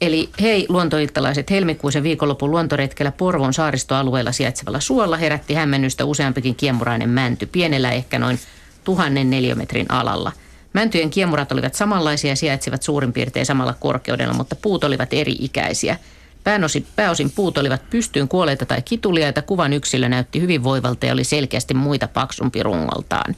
[0.02, 7.46] Eli hei luontoiltalaiset, helmikuisen viikonlopun luontoretkellä Porvoon saaristoalueella sijaitsevalla suolla herätti hämmennystä useampikin kiemurainen mänty,
[7.46, 8.40] pienellä ehkä noin
[8.84, 10.32] tuhannen neliömetrin alalla.
[10.74, 15.98] Mäntyjen kiemurat olivat samanlaisia ja sijaitsivat suurin piirtein samalla korkeudella, mutta puut olivat eri-ikäisiä.
[16.44, 19.42] Pääosin, pääosin puut olivat pystyyn kuolleita tai kituliaita.
[19.42, 23.36] Kuvan yksilö näytti hyvin voivalta ja oli selkeästi muita paksumpi rungoltaan.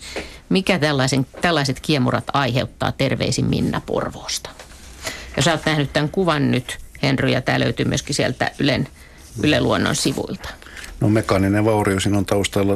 [0.50, 4.50] Mikä tällaisen, tällaiset kiemurat aiheuttaa terveisin Minna Porvoosta?
[5.40, 8.88] Sä oot nähnyt tämän kuvan nyt, Henry, ja tämä löytyy myöskin sieltä Ylen,
[9.44, 10.50] Yle Luonnon sivuilta.
[11.00, 12.74] No mekaaninen vaurio siinä on taustalla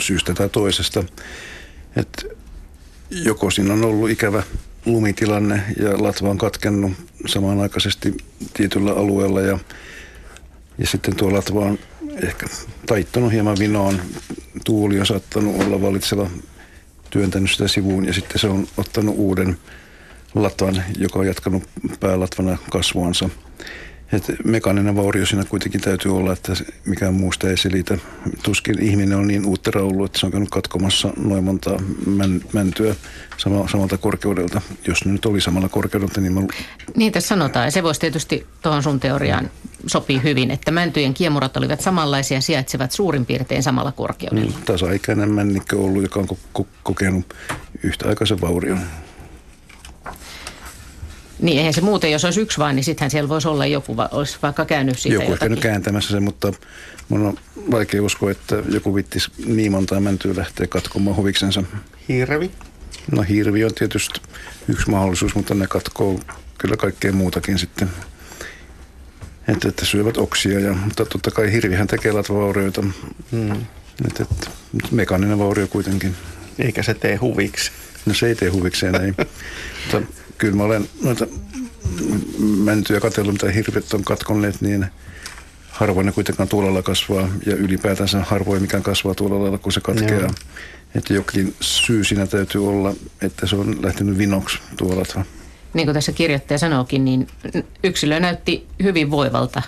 [0.00, 1.04] syystä tai toisesta.
[1.96, 2.26] Et
[3.10, 4.42] joko siinä on ollut ikävä
[4.86, 6.92] lumitilanne ja latva on katkennut
[7.26, 8.16] samanaikaisesti
[8.54, 9.58] tietyllä alueella ja,
[10.78, 11.78] ja sitten tuo latva on
[12.22, 12.46] ehkä
[12.86, 14.00] taittunut hieman vinoon.
[14.64, 16.30] Tuuli on saattanut olla valitseva
[17.10, 19.58] työntänyt sitä sivuun ja sitten se on ottanut uuden
[20.34, 21.62] latvan, joka on jatkanut
[22.00, 23.28] päälatvana kasvuansa.
[24.12, 26.52] Et mekaaninen vaurio siinä kuitenkin täytyy olla, että
[26.84, 27.98] mikään muusta ei selitä.
[28.42, 32.94] Tuskin ihminen on niin uuttera ollut, että se on käynyt katkomassa noin monta män, mäntyä
[33.36, 34.60] sama, samalta korkeudelta.
[34.86, 36.40] Jos ne nyt oli samalla korkeudelta, niin mä
[36.96, 39.50] Niin tässä sanotaan, ja se voisi tietysti tuohon sun teoriaan
[39.86, 44.50] sopii hyvin, että mäntyjen kiemurat olivat samanlaisia ja sijaitsevat suurin piirtein samalla korkeudella.
[44.50, 47.34] niin, tasaikäinen männikkö ollut, joka on ko- ko- kokenut
[47.82, 48.80] yhtäaikaisen vaurion.
[51.42, 54.08] Niin eihän se muuten, jos olisi yksi vain, niin sittenhän siellä voisi olla joku, va-
[54.12, 55.50] olisi vaikka käynyt siitä Joku ehkä jotakin.
[55.50, 56.52] nyt kääntämässä sen, mutta
[57.08, 57.38] mun on
[57.70, 61.62] vaikea uskoa, että joku vittis niin montaa mäntyä lähtee katkomaan huviksensa.
[62.08, 62.50] hirvi.
[63.12, 64.20] No hirvi on tietysti
[64.68, 66.20] yksi mahdollisuus, mutta ne katkoo
[66.58, 67.90] kyllä kaikkea muutakin sitten.
[69.48, 72.82] Että, että syövät oksia, ja, mutta totta kai hirvihän tekee latvaurioita.
[73.30, 73.52] Mm.
[74.06, 74.50] Että, että,
[74.90, 76.14] mekaaninen vaurio kuitenkin.
[76.58, 77.70] Eikä se tee huviksi.
[78.06, 79.12] No se ei tee huvikseen, ei.
[79.92, 80.12] mutta
[80.42, 81.26] kyllä mä olen noita
[82.38, 84.86] mäntyjä katsellut, mitä hirvet on katkonneet, niin
[85.70, 90.20] harvoin ne kuitenkaan tuolla kasvaa ja ylipäätänsä harvoin mikään kasvaa tuolla lailla, kun se katkeaa.
[90.20, 90.30] Joo.
[90.94, 95.24] Että jokin syy siinä täytyy olla, että se on lähtenyt vinoksi tuolla.
[95.74, 97.26] Niin kuin tässä kirjoittaja sanookin, niin
[97.84, 99.62] yksilö näytti hyvin voivalta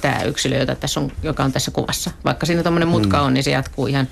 [0.00, 2.10] tämä yksilö, jota tässä on, joka on tässä kuvassa.
[2.24, 4.08] Vaikka siinä tuommoinen mutka on, niin se jatkuu ihan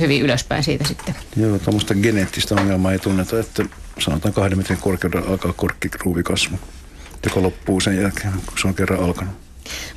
[0.00, 1.14] hyvin ylöspäin siitä sitten.
[1.36, 3.64] Joo, tuommoista geneettistä ongelmaa ei tunneta, että
[3.98, 6.58] sanotaan kahden metrin korkeudella alkaa korkkikruuvikasvu,
[7.24, 9.34] joka loppuu sen jälkeen, kun se on kerran alkanut.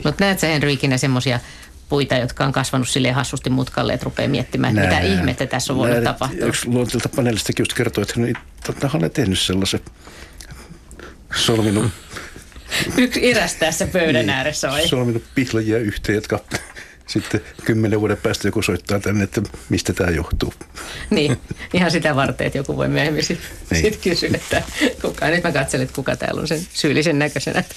[0.03, 1.39] Mutta näet sä Henry ikinä semmoisia
[1.89, 5.79] puita, jotka on kasvanut sille hassusti mutkalle, että rupeaa miettimään, että mitä ihmettä tässä on
[5.79, 6.47] voinut tapahtua.
[6.47, 8.33] Yksi luontilta paneelistakin just kertoi, että hän,
[8.65, 9.79] tota, hän tehnyt sellaisen
[11.35, 11.91] solminut
[12.97, 14.87] Yksi eräs tässä pöydän niin, ääressä vai?
[14.87, 16.39] Solminut pihlajia yhteen, jotka
[17.07, 20.53] sitten kymmenen vuoden päästä joku soittaa tänne, että mistä tämä johtuu.
[21.09, 21.37] Niin,
[21.73, 23.81] ihan sitä varten, että joku voi myöhemmin sitten niin.
[23.81, 24.63] sit kysyä, että
[25.01, 27.75] kuka, nyt mä katselen, että kuka täällä on sen syyllisen näköisenä, että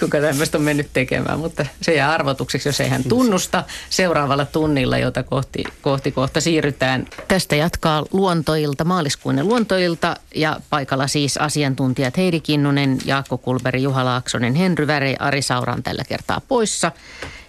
[0.00, 4.98] kuka tämmöistä on mennyt tekemään, mutta se jää arvotukseksi, jos ei hän tunnusta seuraavalla tunnilla,
[4.98, 7.06] jota kohti, kohti kohta siirrytään.
[7.28, 14.54] Tästä jatkaa luontoilta, maaliskuinen luontoilta ja paikalla siis asiantuntijat Heidi Kinnunen, Jaakko Kulberi, Juha Laaksonen,
[14.54, 16.92] Henry Väre, Ari Sauran tällä kertaa poissa.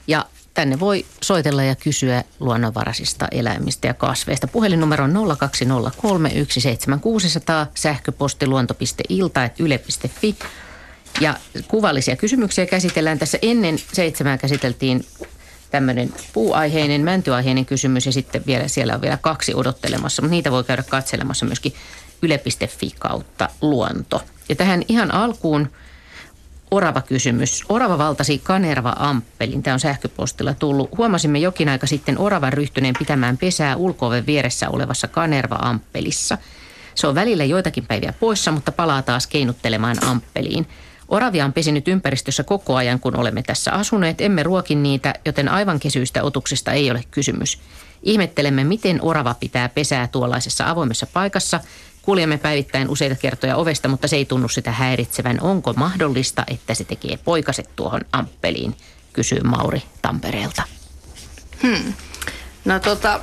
[0.07, 4.47] Ja Tänne voi soitella ja kysyä luonnonvaraisista eläimistä ja kasveista.
[4.47, 10.35] Puhelinnumero on 0203 17600, sähköposti luonto.ilta.yle.fi.
[11.21, 11.35] Ja
[11.67, 15.05] kuvallisia kysymyksiä käsitellään tässä ennen seitsemää käsiteltiin
[15.71, 20.63] tämmöinen puuaiheinen, mäntyaiheinen kysymys ja sitten vielä siellä on vielä kaksi odottelemassa, mutta niitä voi
[20.63, 21.73] käydä katselemassa myöskin
[22.21, 24.21] yle.fi kautta luonto.
[24.49, 25.69] Ja tähän ihan alkuun
[26.73, 27.63] orava kysymys.
[27.69, 29.63] Orava valtasi Kanerva Amppelin.
[29.63, 30.97] Tämä on sähköpostilla tullut.
[30.97, 36.37] Huomasimme jokin aika sitten oravan ryhtyneen pitämään pesää ulkooven vieressä olevassa Kanerva Amppelissa.
[36.95, 40.67] Se on välillä joitakin päiviä poissa, mutta palaa taas keinuttelemaan Amppeliin.
[41.07, 44.21] Oravia on pesinyt ympäristössä koko ajan, kun olemme tässä asuneet.
[44.21, 47.59] Emme ruokin niitä, joten aivan kesyistä otuksista ei ole kysymys.
[48.03, 51.59] Ihmettelemme, miten orava pitää pesää tuollaisessa avoimessa paikassa–
[52.03, 55.41] Kuljemme päivittäin useita kertoja ovesta, mutta se ei tunnu sitä häiritsevän.
[55.41, 58.75] Onko mahdollista, että se tekee poikaset tuohon amppeliin,
[59.13, 60.63] kysyy Mauri Tampereelta.
[61.63, 61.93] Hmm.
[62.65, 63.19] No tota,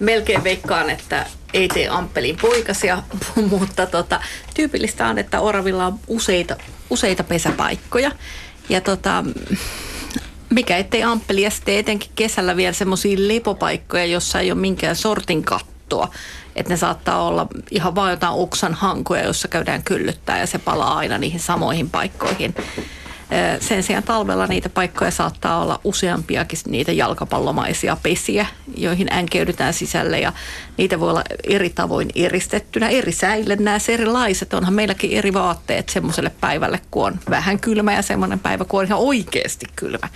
[0.00, 3.02] melkein veikkaan, että ei tee amppeliin poikasia,
[3.50, 4.20] mutta tota,
[4.54, 6.56] tyypillistä on, että oravilla on useita,
[6.90, 8.10] useita pesäpaikkoja.
[8.68, 9.24] Ja tota,
[10.50, 15.44] mikä ettei amppelia sitten etenkin kesällä vielä semmoisia lepopaikkoja, jossa ei ole minkään sortin
[16.00, 16.18] kattoa
[16.56, 20.96] että ne saattaa olla ihan vaan jotain oksan hankoja, jossa käydään kyllyttää ja se palaa
[20.96, 22.54] aina niihin samoihin paikkoihin.
[23.60, 30.32] Sen sijaan talvella niitä paikkoja saattaa olla useampiakin niitä jalkapallomaisia pesiä, joihin änkeydytään sisälle ja
[30.76, 34.54] niitä voi olla eri tavoin eristettynä, eri säille nämä erilaiset.
[34.54, 38.86] Onhan meilläkin eri vaatteet semmoiselle päivälle, kun on vähän kylmä ja semmoinen päivä, kun on
[38.86, 40.08] ihan oikeasti kylmä.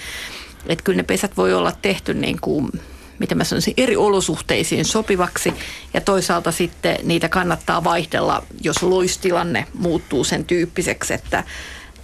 [0.66, 2.70] Että kyllä ne pesät voi olla tehty niin kuin
[3.18, 5.54] miten mä sanoisin, eri olosuhteisiin sopivaksi.
[5.94, 11.44] Ja toisaalta sitten niitä kannattaa vaihdella, jos loistilanne muuttuu sen tyyppiseksi, että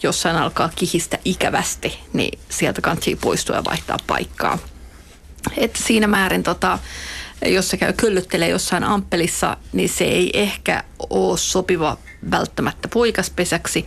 [0.03, 4.59] jossain alkaa kihistä ikävästi, niin sieltä kannattaa poistua ja vaihtaa paikkaa.
[5.57, 6.79] Et siinä määrin tota,
[7.47, 11.97] jos se käy kyllyttelee jossain ampelissa, niin se ei ehkä ole sopiva
[12.31, 13.87] välttämättä poikaspesäksi,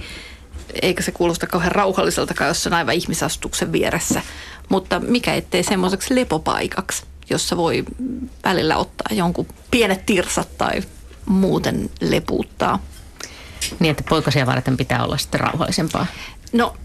[0.82, 4.22] eikä se kuulosta kauhean rauhalliseltakaan, jos on aivan ihmisastuksen vieressä.
[4.70, 7.84] Mutta mikä ettei semmoiseksi lepopaikaksi jossa voi
[8.44, 10.84] välillä ottaa jonkun pienet tirsat tai
[11.26, 12.80] muuten lepuuttaa.
[13.80, 16.06] Niin, että poikasia varten pitää olla sitten rauhallisempaa.
[16.54, 16.76] No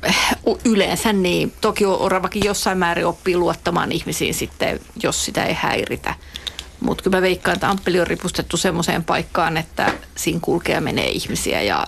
[0.64, 1.52] yleensä niin.
[1.60, 6.14] Toki oravakin jossain määrin oppii luottamaan ihmisiin sitten, jos sitä ei häiritä.
[6.80, 11.62] Mutta kyllä mä veikkaan, että amppeli on ripustettu semmoiseen paikkaan, että siinä kulkee menee ihmisiä
[11.62, 11.86] ja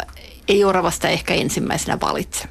[0.49, 2.49] ei oravasta ehkä ensimmäisenä valitse.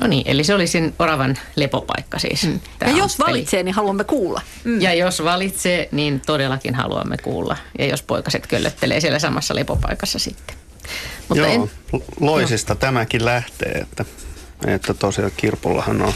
[0.00, 2.46] No niin, eli se oli sen oravan lepopaikka siis.
[2.46, 2.60] Mm.
[2.80, 4.40] Ja jos valitsee, niin haluamme kuulla.
[4.64, 4.80] Mm.
[4.80, 7.56] Ja jos valitsee, niin todellakin haluamme kuulla.
[7.78, 10.56] Ja jos poikaset köllöttelee siellä samassa lepopaikassa sitten.
[11.28, 11.70] Mutta Joo, en...
[12.20, 12.78] loisista no.
[12.78, 14.04] tämäkin lähtee, että,
[14.66, 16.12] että tosiaan kirpullahan on,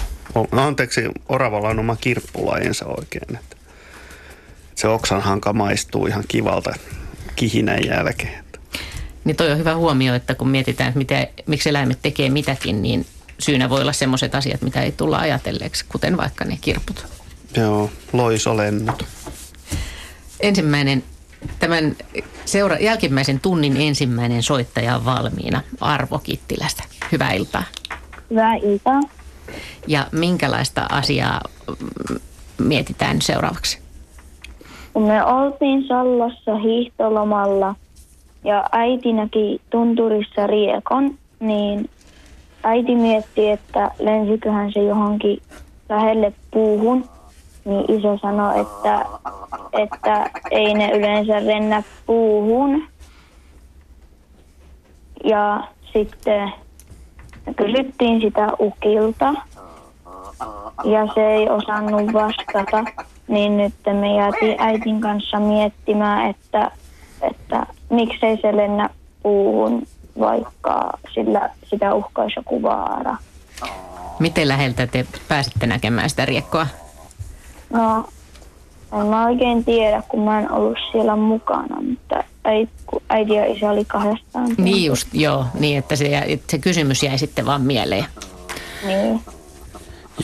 [0.53, 3.37] no anteeksi, oravalla on oma kirppulajinsa oikein.
[3.37, 3.57] Että
[4.75, 6.75] se oksanhanka maistuu ihan kivalta
[7.37, 8.45] kihinän jälkeen.
[9.25, 13.07] Niin toi on hyvä huomio, että kun mietitään, että mitä, miksi eläimet tekee mitäkin, niin
[13.43, 17.07] syynä voi olla sellaiset asiat, mitä ei tulla ajatelleeksi, kuten vaikka ne kirput.
[17.57, 19.05] Joo, loisolennot.
[20.41, 21.03] Ensimmäinen,
[21.59, 21.97] tämän
[22.45, 26.85] seura- jälkimmäisen tunnin ensimmäinen soittaja on valmiina Arvo Kittilästä.
[27.13, 27.65] Hyvää iltaa.
[28.31, 29.01] Hyvää iltaa.
[29.87, 32.17] Ja minkälaista asiaa mm,
[32.59, 33.79] mietitään seuraavaksi?
[34.93, 37.75] Kun me oltiin Sallossa hiihtolomalla
[38.45, 41.91] ja äiti näki tunturissa riekon, niin
[42.63, 45.43] äiti mietti, että lensiköhän se johonkin
[45.89, 47.05] lähelle puuhun,
[47.65, 49.07] niin iso sanoi, että,
[49.73, 52.85] että ei ne yleensä rennä puuhun.
[55.25, 56.53] Ja sitten
[57.57, 59.35] kysyttiin sitä ukilta
[60.85, 62.85] ja se ei osannut vastata.
[63.29, 66.71] niin nyt me jäätiin äitin kanssa miettimään, että,
[67.23, 68.91] että miksei se lennä
[69.23, 69.83] puuhun,
[70.21, 73.17] vaikka sillä sitä uhkaisi joku vaara.
[74.19, 76.67] Miten läheltä te pääsitte näkemään sitä riekkoa?
[77.71, 78.09] No,
[79.01, 83.47] en mä oikein tiedä, kun mä en ollut siellä mukana, mutta äiti, kun äiti ja
[83.47, 84.55] isä oli kahdestaan.
[84.59, 88.05] Niin just, joo, niin että se, että se kysymys jäi sitten vaan mieleen.
[88.87, 89.21] Niin.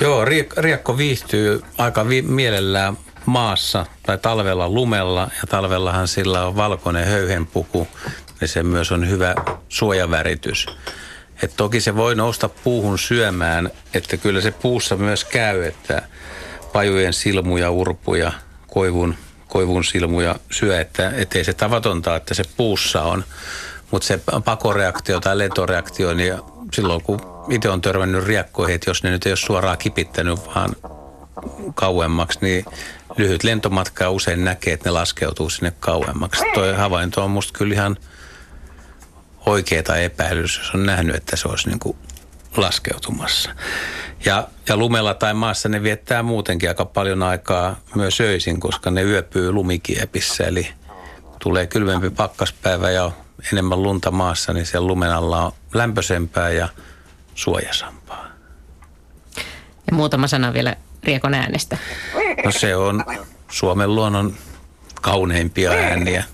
[0.01, 6.57] Joo, riek- riekko viihtyy aika vi- mielellään maassa tai talvella lumella ja talvellahan sillä on
[6.57, 7.89] valkoinen höyhenpuku
[8.41, 9.34] ja se myös on hyvä
[9.68, 10.66] suojaväritys.
[11.43, 16.03] Et toki se voi nousta puuhun syömään, että kyllä se puussa myös käy, että
[16.72, 18.32] pajujen silmuja, urpuja,
[18.66, 19.14] koivun,
[19.49, 23.24] koivun silmuja syö, että ettei se tavatonta, että se puussa on.
[23.91, 26.34] Mutta se pakoreaktio tai lentoreaktio, niin
[26.72, 27.20] silloin kun
[27.51, 30.76] itse on törmännyt riekkoihin, että jos ne nyt ei ole suoraan kipittänyt, vaan
[31.74, 32.64] kauemmaksi, niin
[33.16, 36.43] lyhyt lentomatka usein näkee, että ne laskeutuu sinne kauemmaksi.
[36.55, 37.97] Tuo havainto on musta kyllä ihan
[39.49, 41.97] oikea tai epäilys, jos on nähnyt, että se olisi niin kuin
[42.57, 43.51] laskeutumassa.
[44.25, 49.03] Ja, ja lumella tai maassa ne viettää muutenkin aika paljon aikaa myös öisin, koska ne
[49.03, 50.45] yöpyy lumikiepissä.
[50.45, 50.69] Eli
[51.39, 53.11] tulee kylmempi pakkaspäivä ja
[53.53, 56.69] enemmän lunta maassa, niin siellä lumen alla on lämpöisempää ja
[57.35, 58.29] suojasampaa.
[59.91, 61.79] Ja muutama sana vielä riekon äänestä.
[62.45, 63.05] No se on
[63.49, 64.35] Suomen luonnon
[65.03, 66.25] kauneimpia ääniä.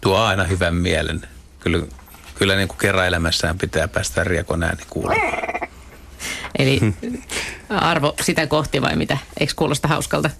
[0.00, 1.22] Tuo aina hyvän mielen.
[1.60, 1.86] Kyllä,
[2.38, 5.68] kyllä niin kuin kerran elämässään pitää päästä riekon ääni kuulemaan.
[6.58, 6.80] Eli
[7.68, 9.18] arvo sitä kohti vai mitä?
[9.40, 10.30] Eikö kuulosta hauskalta?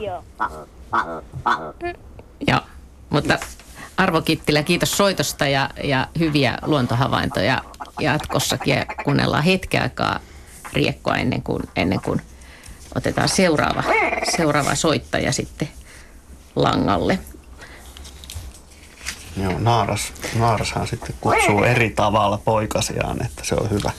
[0.00, 0.24] Joo.
[2.46, 2.60] Joo,
[3.10, 3.38] mutta
[3.96, 7.62] Arvo Kittilä, kiitos soitosta ja, ja hyviä luontohavaintoja
[8.00, 8.74] jatkossakin.
[8.74, 10.20] Ja kuunnellaan hetken aikaa
[10.72, 12.20] riekkoa ennen kuin, ennen kuin
[12.94, 13.84] otetaan seuraava,
[14.36, 15.68] seuraava soittaja sitten
[16.56, 17.18] langalle.
[19.36, 23.90] Joo, naaras, naarashan sitten kutsuu eri tavalla poikasiaan, että se on hyvä.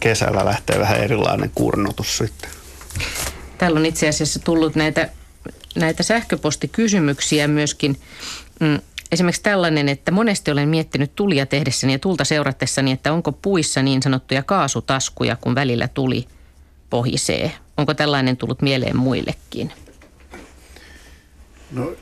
[0.00, 2.50] Kesällä lähtee vähän erilainen kurnotus sitten.
[3.58, 5.08] Täällä on itse asiassa tullut näitä,
[5.74, 8.00] näitä sähköpostikysymyksiä myöskin.
[8.60, 8.78] Mm,
[9.12, 14.02] Esimerkiksi tällainen, että monesti olen miettinyt tulia tehdessäni ja tulta seuratessani, että onko puissa niin
[14.02, 16.26] sanottuja kaasutaskuja, kun välillä tuli
[16.90, 17.52] pohisee.
[17.76, 19.72] Onko tällainen tullut mieleen muillekin?
[21.70, 21.92] No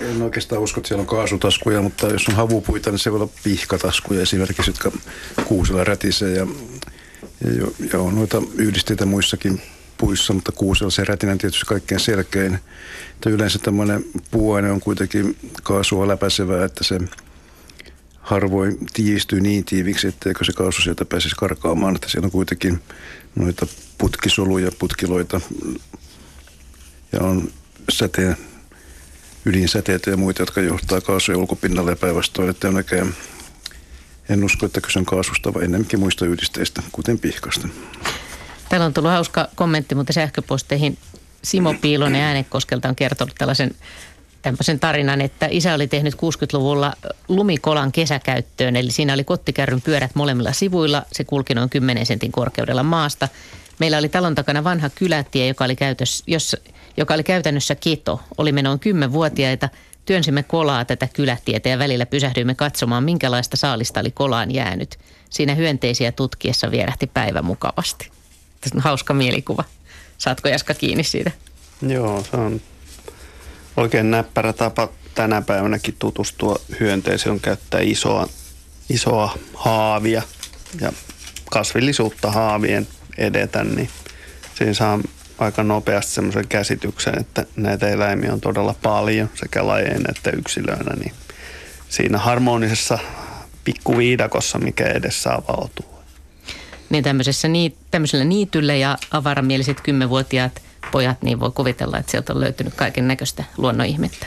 [0.00, 3.32] en oikeastaan usko, että siellä on kaasutaskuja, mutta jos on havupuita, niin se voi olla
[3.44, 4.92] pihkataskuja esimerkiksi, jotka
[5.44, 6.46] kuusella rätisee ja,
[7.44, 9.62] ja, ja on noita yhdisteitä muissakin
[9.98, 12.58] puissa, mutta kuusella se rätinä tietysti kaikkein selkein.
[13.14, 17.00] Että yleensä tämmöinen puuaine on kuitenkin kaasua läpäisevää, että se
[18.20, 21.94] harvoin tiivistyy niin tiiviksi, etteikö se kaasu sieltä pääsisi karkaamaan.
[21.94, 22.82] Että siellä on kuitenkin
[23.34, 23.66] noita
[23.98, 25.40] putkisoluja, putkiloita
[27.12, 27.48] ja on
[27.88, 28.36] säteen
[29.46, 33.06] ydinsäteitä ja muita, jotka johtaa kaasuja ulkopinnalle ja päinvastoin, että näkee
[34.28, 37.68] en usko, että kyse on kaasusta, vaan enemmänkin muista yhdisteistä, kuten pihkasta.
[38.68, 40.98] Täällä on tullut hauska kommentti, mutta sähköposteihin
[41.42, 43.74] Simo Piilonen Äänekoskelta on kertonut tällaisen
[44.42, 46.92] tämmöisen tarinan, että isä oli tehnyt 60-luvulla
[47.28, 52.82] lumikolan kesäkäyttöön, eli siinä oli kottikärryn pyörät molemmilla sivuilla, se kulki noin 10 sentin korkeudella
[52.82, 53.28] maasta.
[53.78, 56.56] Meillä oli talon takana vanha kylätie, joka oli, käytös, jos,
[56.96, 58.20] joka oli käytännössä keto.
[58.38, 59.68] Olimme noin 10-vuotiaita,
[60.04, 64.98] työnsimme kolaa tätä kylätietä ja välillä pysähdyimme katsomaan, minkälaista saalista oli kolaan jäänyt.
[65.30, 68.10] Siinä hyönteisiä tutkiessa vierähti päivä mukavasti.
[68.60, 69.64] Tässä on hauska mielikuva.
[70.18, 71.30] Saatko Jaska kiinni siitä?
[71.82, 72.60] Joo, se on
[73.76, 78.28] oikein näppärä tapa tänä päivänäkin tutustua hyönteisiin on käyttää isoa,
[78.88, 80.22] isoa haavia
[80.80, 80.92] ja
[81.50, 82.88] kasvillisuutta haavien
[83.18, 83.90] edetä, niin
[84.54, 84.98] siinä saa
[85.38, 91.12] aika nopeasti semmoisen käsityksen, että näitä eläimiä on todella paljon sekä lajeina että yksilöinä, niin
[91.88, 92.98] siinä harmonisessa
[93.64, 95.96] pikkuviidakossa, mikä edessä avautuu.
[96.90, 97.48] Niin tämmöisessä
[97.90, 100.62] tämmöisellä niityllä ja avaramieliset kymmenvuotiaat
[100.92, 104.26] pojat, niin voi kuvitella, että sieltä on löytynyt kaiken näköistä luonnonihmettä.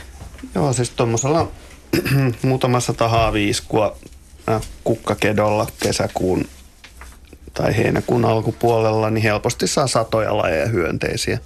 [0.54, 1.50] Joo, siis tuommoisella
[2.42, 3.96] muutama sata haaviiskua
[4.48, 6.44] äh, kukkakedolla kesäkuun
[7.54, 11.38] tai heinäkuun alkupuolella, niin helposti saa satoja lajeja hyönteisiä.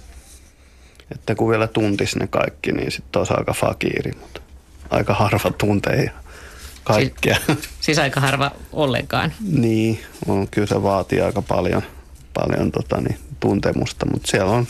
[1.11, 4.41] Että kun vielä tuntis ne kaikki, niin sitten olisi aika fakiiri, mutta
[4.89, 6.11] aika harva tuntee
[6.83, 7.37] kaikkea.
[7.45, 9.33] Siis, siis aika harva ollenkaan.
[9.41, 11.81] niin, on, kyllä se vaatii aika paljon,
[12.33, 14.67] paljon tota, niin, tuntemusta, mutta siellä on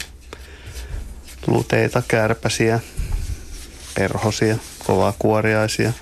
[1.47, 2.79] luteita, kärpäsiä,
[3.95, 5.93] perhosia, kovakuoriaisia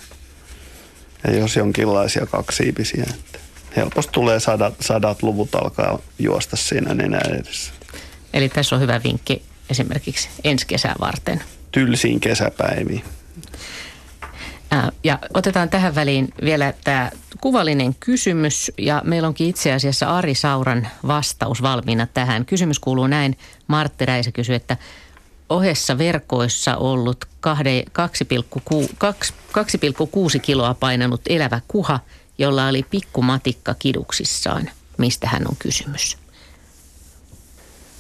[1.24, 3.06] ja jos jonkinlaisia kaksiipisiä.
[3.10, 3.40] Että
[3.76, 7.72] helposti tulee sadat, sadat luvut alkaa juosta siinä nenä edessä.
[8.34, 11.44] Eli tässä on hyvä vinkki esimerkiksi ensi kesää varten?
[11.72, 13.04] Tylsiin kesäpäiviin.
[15.04, 17.12] Ja otetaan tähän väliin vielä tämä
[17.42, 22.46] kuvallinen kysymys ja meillä onkin itse asiassa Ari Sauran vastaus valmiina tähän.
[22.46, 23.38] Kysymys kuuluu näin.
[23.68, 24.78] Martti Räisä kysyy, että
[25.50, 27.30] ohessa verkoissa ollut 2,6
[30.42, 32.00] kiloa painanut elävä kuha,
[32.38, 34.70] jolla oli pikkumatikka kiduksissaan.
[34.98, 36.18] Mistä hän on kysymys?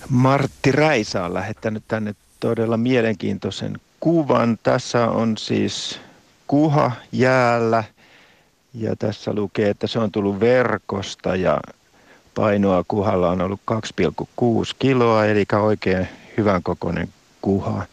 [0.09, 4.57] Martti Räisä on lähettänyt tänne todella mielenkiintoisen kuvan.
[4.63, 5.99] Tässä on siis
[6.47, 7.83] kuha jäällä
[8.73, 11.59] ja tässä lukee, että se on tullut verkosta ja
[12.35, 16.07] painoa kuhalla on ollut 2,6 kiloa, eli oikein
[16.37, 17.09] hyvän kokoinen
[17.41, 17.85] kuha.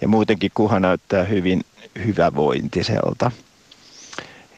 [0.00, 1.64] Ja muutenkin kuha näyttää hyvin
[2.06, 3.30] hyvävointiselta.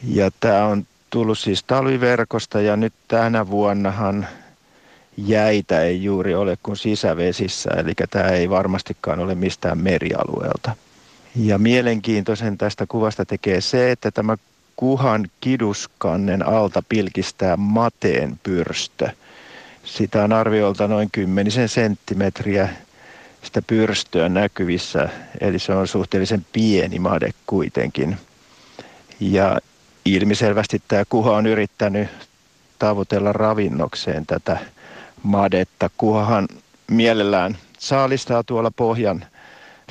[0.09, 4.27] Ja tämä on tullut siis talviverkosta ja nyt tänä vuonnahan
[5.17, 10.77] jäitä ei juuri ole kuin sisävesissä, eli tämä ei varmastikaan ole mistään merialueelta.
[11.37, 14.37] Ja mielenkiintoisen tästä kuvasta tekee se, että tämä
[14.77, 19.09] kuhan kiduskannen alta pilkistää mateen pyrstö.
[19.85, 22.69] Sitä on arviolta noin kymmenisen senttimetriä
[23.43, 25.09] sitä pyrstöä näkyvissä,
[25.41, 28.17] eli se on suhteellisen pieni made kuitenkin.
[29.21, 29.59] Ja
[30.15, 32.09] ilmiselvästi tämä kuha on yrittänyt
[32.79, 34.59] tavoitella ravinnokseen tätä
[35.23, 35.91] madetta.
[35.97, 36.49] Kuhahan
[36.91, 39.25] mielellään saalistaa tuolla pohjan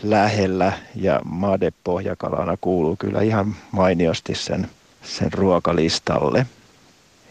[0.04, 4.70] lähellä ja made pohjakalana kuuluu kyllä ihan mainiosti sen,
[5.04, 6.46] sen ruokalistalle.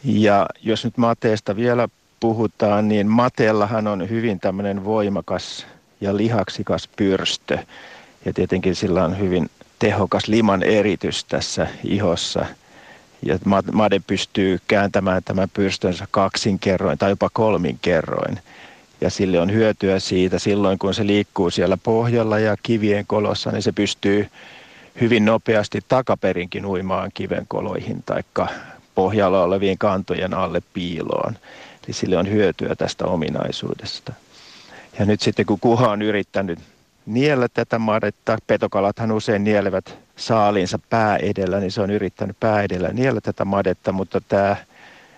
[0.04, 1.88] Ja jos nyt mateesta vielä
[2.20, 5.66] puhutaan, niin mateellahan on hyvin tämmöinen voimakas
[6.00, 7.58] ja lihaksikas pyrstö.
[8.24, 12.46] Ja tietenkin sillä on hyvin tehokas liman eritys tässä ihossa.
[13.22, 13.38] Ja
[13.72, 18.38] made pystyy kääntämään tämän pyrstönsä kaksin kerroin tai jopa kolmin kerroin.
[19.00, 23.62] Ja sille on hyötyä siitä silloin, kun se liikkuu siellä pohjalla ja kivien kolossa, niin
[23.62, 24.28] se pystyy
[25.00, 28.22] hyvin nopeasti takaperinkin uimaan kivenkoloihin tai
[28.94, 31.36] pohjalla olevien kantojen alle piiloon.
[31.84, 34.12] Eli sille on hyötyä tästä ominaisuudesta.
[34.98, 36.58] Ja nyt sitten kun kuha on yrittänyt
[37.06, 42.88] niellä tätä madetta, petokalathan usein nielevät saaliinsa pää edellä, niin se on yrittänyt pää edellä
[42.92, 44.56] niellä tätä madetta, mutta tämä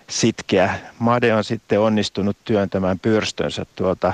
[0.09, 4.13] sitkeä made on sitten onnistunut työntämään pyrstönsä tuolta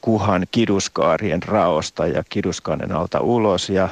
[0.00, 3.88] kuhan kiduskaarien raosta ja kiduskannen alta ulos ja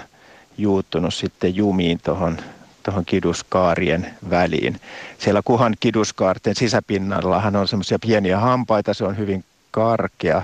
[0.58, 2.38] juuttunut sitten jumiin tuohon
[2.82, 4.80] tuohon kiduskaarien väliin.
[5.18, 10.42] Siellä kuhan kiduskaarten sisäpinnallahan on semmoisia pieniä hampaita, se on hyvin karkea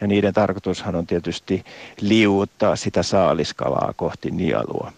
[0.00, 1.64] ja niiden tarkoitushan on tietysti
[2.00, 4.92] liuuttaa sitä saaliskalaa kohti nielua.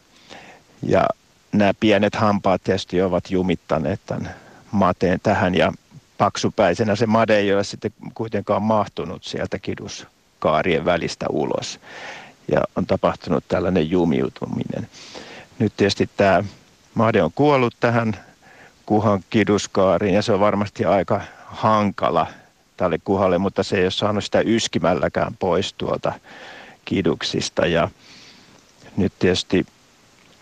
[0.83, 1.07] Ja
[1.53, 4.35] nämä pienet hampaat tietysti ovat jumittaneet tämän
[4.71, 5.73] mateen tähän ja
[6.19, 11.81] paksupäisenä se made ei ole sitten kuitenkaan mahtunut sieltä kiduskaarien välistä ulos.
[12.53, 14.89] Ja on tapahtunut tällainen jumiutuminen.
[15.59, 16.45] Nyt tietysti tämä
[16.95, 18.17] made on kuollut tähän
[18.87, 22.27] kuhan kiduskaariin ja se on varmasti aika hankala
[22.77, 26.13] tälle kuhalle, mutta se ei ole saanut sitä yskimälläkään pois tuolta
[26.85, 27.67] kiduksista.
[27.67, 27.89] Ja
[28.97, 29.67] nyt tietysti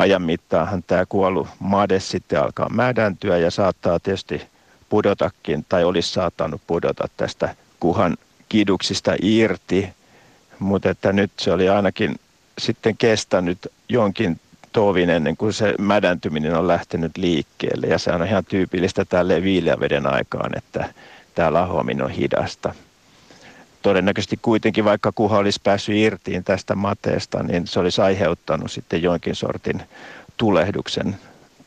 [0.00, 4.42] ajan mittaanhan tämä kuollut made sitten alkaa mädäntyä ja saattaa tietysti
[4.88, 8.16] pudotakin tai olisi saattanut pudota tästä kuhan
[8.48, 9.88] kiduksista irti,
[10.58, 12.14] mutta että nyt se oli ainakin
[12.58, 14.40] sitten kestänyt jonkin
[14.72, 20.06] tovin ennen kuin se mädäntyminen on lähtenyt liikkeelle ja se on ihan tyypillistä tälle viileäveden
[20.06, 20.94] aikaan, että
[21.34, 22.74] tämä lahoaminen on hidasta.
[23.82, 29.34] Todennäköisesti kuitenkin, vaikka kuha olisi päässyt irtiin tästä mateesta, niin se olisi aiheuttanut sitten jonkin
[29.34, 29.82] sortin
[30.36, 31.16] tulehduksen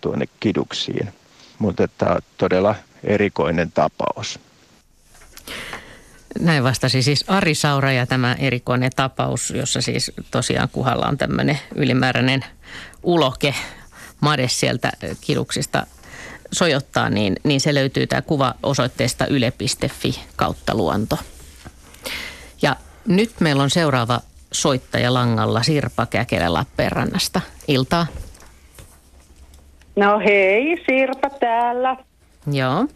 [0.01, 1.14] tuonne kiduksiin.
[1.59, 4.39] Mutta tämä todella erikoinen tapaus.
[6.39, 11.59] Näin vastasi siis Ari Saura ja tämä erikoinen tapaus, jossa siis tosiaan kuhalla on tämmöinen
[11.76, 12.45] ylimääräinen
[13.03, 13.55] uloke
[14.22, 14.91] made sieltä
[15.22, 15.88] kiduksista
[16.51, 21.18] sojottaa, niin, niin se löytyy tämä kuva osoitteesta yle.fi kautta luonto.
[23.08, 24.20] Nyt meillä on seuraava
[24.51, 27.41] soittaja langalla Sirpa Käkelä Lappeenrannasta.
[27.68, 28.08] Iltaa.
[29.95, 31.97] No hei, Sirpa täällä.
[32.51, 32.88] Joo.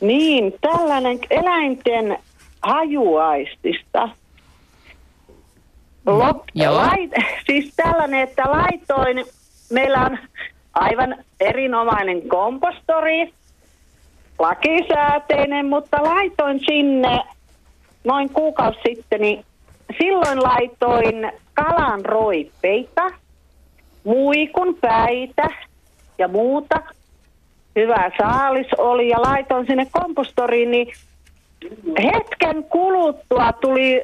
[0.00, 2.18] Niin, tällainen eläinten
[2.62, 4.08] hajuaistista.
[6.06, 6.74] Lop, Joo.
[6.74, 7.10] Lait,
[7.46, 9.24] siis tällainen, että laitoin,
[9.70, 10.18] meillä on
[10.74, 13.32] aivan erinomainen kompostori,
[14.38, 17.20] lakisääteinen, mutta laitoin sinne
[18.04, 19.44] noin kuukausi sitten, niin
[19.98, 23.10] silloin laitoin kalan roippeita,
[24.04, 25.48] muikun päitä
[26.18, 26.82] ja muuta.
[27.76, 30.86] Hyvä saalis oli ja laitoin sinne kompostoriin, niin
[32.02, 34.02] hetken kuluttua tuli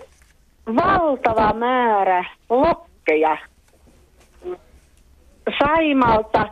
[0.76, 3.38] valtava määrä lokkeja
[5.59, 6.49] Saimalta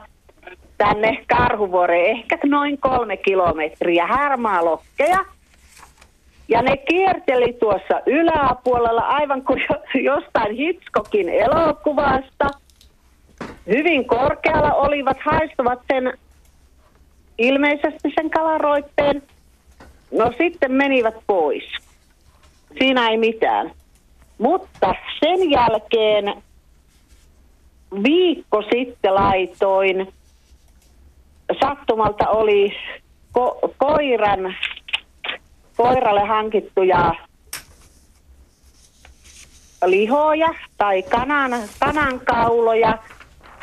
[0.78, 4.06] tänne Karhuvuoreen, ehkä noin kolme kilometriä
[4.60, 5.35] lokkeja.
[6.48, 9.62] Ja ne kierteli tuossa yläpuolella aivan kuin
[10.04, 12.48] jostain Hitchcockin elokuvasta.
[13.66, 16.18] Hyvin korkealla olivat, haistuvat sen
[17.38, 19.22] ilmeisesti sen kalaroitteen.
[20.10, 21.64] No sitten menivät pois.
[22.78, 23.70] Siinä ei mitään.
[24.38, 26.42] Mutta sen jälkeen
[28.02, 30.12] viikko sitten laitoin,
[31.60, 32.76] sattumalta oli
[33.38, 34.56] ko- koiran,
[35.76, 37.14] koiralle hankittuja
[39.86, 42.98] lihoja tai kanan, kanankauloja,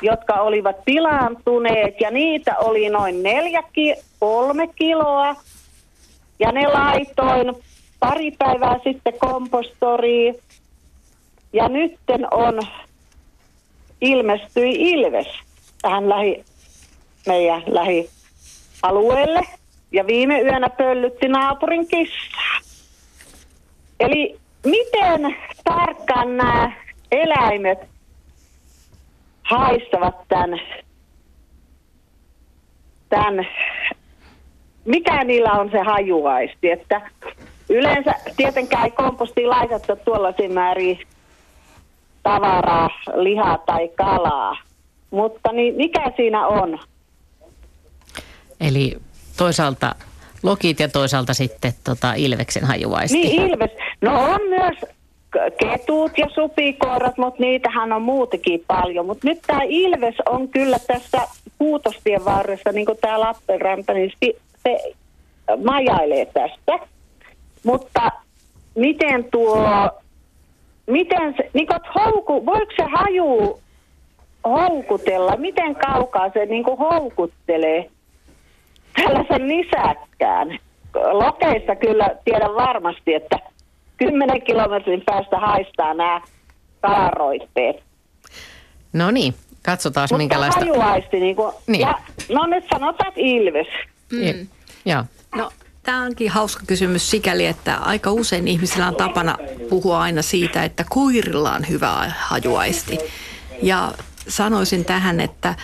[0.02, 3.64] jotka olivat pilaantuneet ja niitä oli noin neljä,
[4.20, 5.36] kolme kiloa.
[6.40, 7.56] Ja ne laitoin
[8.00, 10.36] pari päivää sitten kompostoriin.
[11.54, 12.62] Ja nytten on,
[14.02, 15.28] ilmestyi Ilves
[15.82, 16.46] tähän lähi,
[17.28, 19.42] meidän lähialueelle.
[19.94, 22.60] Ja viime yönä pöllytti naapurin kissaa.
[24.00, 26.72] Eli miten tarkkaan nämä
[27.12, 27.80] eläimet
[29.44, 30.60] haistavat tämän,
[33.10, 33.48] tämän,
[34.86, 37.12] mikä niillä on se hajuaisti, että
[37.70, 41.00] yleensä tietenkään ei kompostiin laiteta tuollaisiin määrin
[42.24, 44.58] tavaraa, lihaa tai kalaa,
[45.12, 46.80] mutta niin mikä siinä on?
[48.60, 48.98] Eli
[49.38, 49.96] toisaalta
[50.44, 53.18] lokit ja toisaalta sitten tota Ilveksen hajuaisti.
[53.18, 53.72] Niin Ilves.
[54.02, 54.78] No on myös
[55.58, 59.06] ketut ja supikoirat, mutta niitähän on muutakin paljon.
[59.06, 61.22] Mutta nyt tämä Ilves on kyllä tässä
[61.58, 64.12] Kuutostien varressa, niin kuin tämä Lappeenranta, niin
[64.64, 64.94] se
[65.64, 66.88] majailee tästä.
[67.64, 68.12] Mutta
[68.76, 69.90] miten tuo,
[70.88, 73.60] miten se, niin kuin, houku, voiko se haju
[74.46, 77.90] houkutella, miten kaukaa se niin kuin houkuttelee
[78.96, 80.60] tällaisen nisäkkään?
[81.12, 83.40] Lokeissa kyllä tiedän varmasti, että
[83.98, 86.22] 10 kilometrin päästä haistaa nämä
[86.82, 87.84] kalaroitteet.
[88.94, 89.34] No niin,
[89.66, 90.60] katsotaan Mutta minkälaista...
[90.60, 91.82] hajuaisti, niin kuin, Niin.
[91.82, 91.94] ja,
[92.30, 93.68] no nyt sanotaan että Ilves.
[94.12, 94.48] Mm.
[94.86, 95.04] Joo.
[95.36, 95.52] No,
[95.84, 99.38] tämä onkin hauska kysymys sikäli, että aika usein ihmisillä on tapana
[99.70, 102.98] puhua aina siitä, että koirilla on hyvä hajuaisti.
[103.62, 103.92] Ja
[104.28, 105.56] sanoisin tähän, että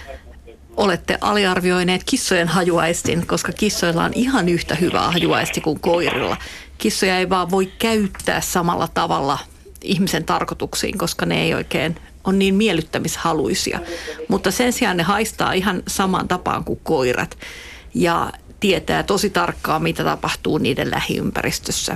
[0.80, 6.38] olette aliarvioineet kissojen hajuaistin, koska kissoilla on ihan yhtä hyvä hajuaisti kuin koirilla.
[6.78, 9.38] Kissoja ei vaan voi käyttää samalla tavalla
[9.82, 13.80] ihmisen tarkoituksiin, koska ne ei oikein on niin miellyttämishaluisia.
[14.28, 17.38] Mutta sen sijaan ne haistaa ihan samaan tapaan kuin koirat
[17.94, 21.96] ja tietää tosi tarkkaan, mitä tapahtuu niiden lähiympäristössä.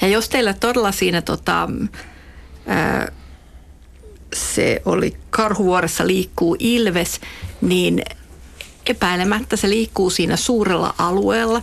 [0.00, 1.68] Ja jos teillä todella siinä tota,
[2.66, 3.12] ää,
[4.34, 7.20] se oli Karhuvuoressa liikkuu ilves,
[7.60, 8.02] niin
[8.86, 11.62] epäilemättä se liikkuu siinä suurella alueella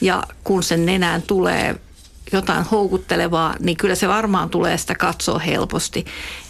[0.00, 1.76] ja kun sen nenään tulee
[2.32, 6.04] jotain houkuttelevaa, niin kyllä se varmaan tulee sitä katsoa helposti.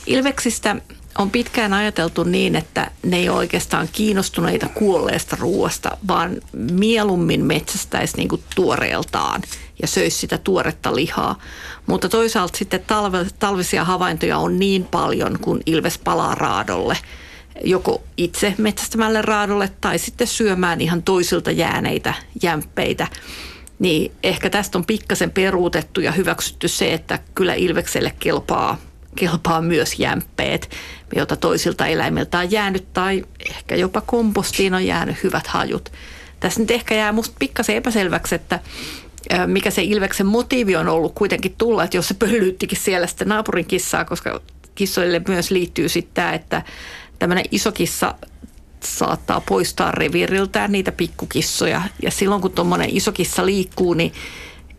[0.06, 0.76] Ilveksistä
[1.18, 8.16] on pitkään ajateltu niin, että ne ei ole oikeastaan kiinnostuneita kuolleesta ruoasta, vaan mieluummin metsästäisi
[8.16, 9.42] niin tuoreeltaan
[9.82, 11.38] ja söisi sitä tuoretta lihaa.
[11.86, 16.96] Mutta toisaalta sitten talve, talvisia havaintoja on niin paljon, kun ilves palaa raadolle
[17.64, 23.06] joko itse metsästämälle raadolle tai sitten syömään ihan toisilta jääneitä jämppeitä.
[23.78, 28.78] Niin ehkä tästä on pikkasen peruutettu ja hyväksytty se, että kyllä ilvekselle kelpaa,
[29.16, 30.70] kelpaa myös jämppeet,
[31.16, 35.92] joita toisilta eläimiltä on jäänyt tai ehkä jopa kompostiin on jäänyt hyvät hajut.
[36.40, 38.60] Tässä nyt ehkä jää musta pikkasen epäselväksi, että
[39.46, 43.66] mikä se Ilveksen motiivi on ollut kuitenkin tulla, että jos se pöllyyttikin siellä sitten naapurin
[43.66, 44.40] kissaa, koska
[44.74, 46.62] kissoille myös liittyy sitten tämä, että
[47.18, 48.14] tämmöinen iso kissa
[48.84, 51.82] saattaa poistaa reviiriltään niitä pikkukissoja.
[52.02, 54.12] Ja silloin kun tuommoinen iso kissa liikkuu, niin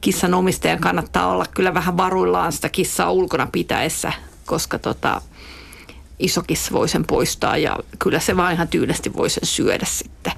[0.05, 4.13] kissan omistajan kannattaa olla kyllä vähän varuillaan sitä kissaa ulkona pitäessä,
[4.45, 5.21] koska tota,
[6.19, 10.33] iso kissa voi sen poistaa ja kyllä se vaan ihan tyynesti voi sen syödä sitten.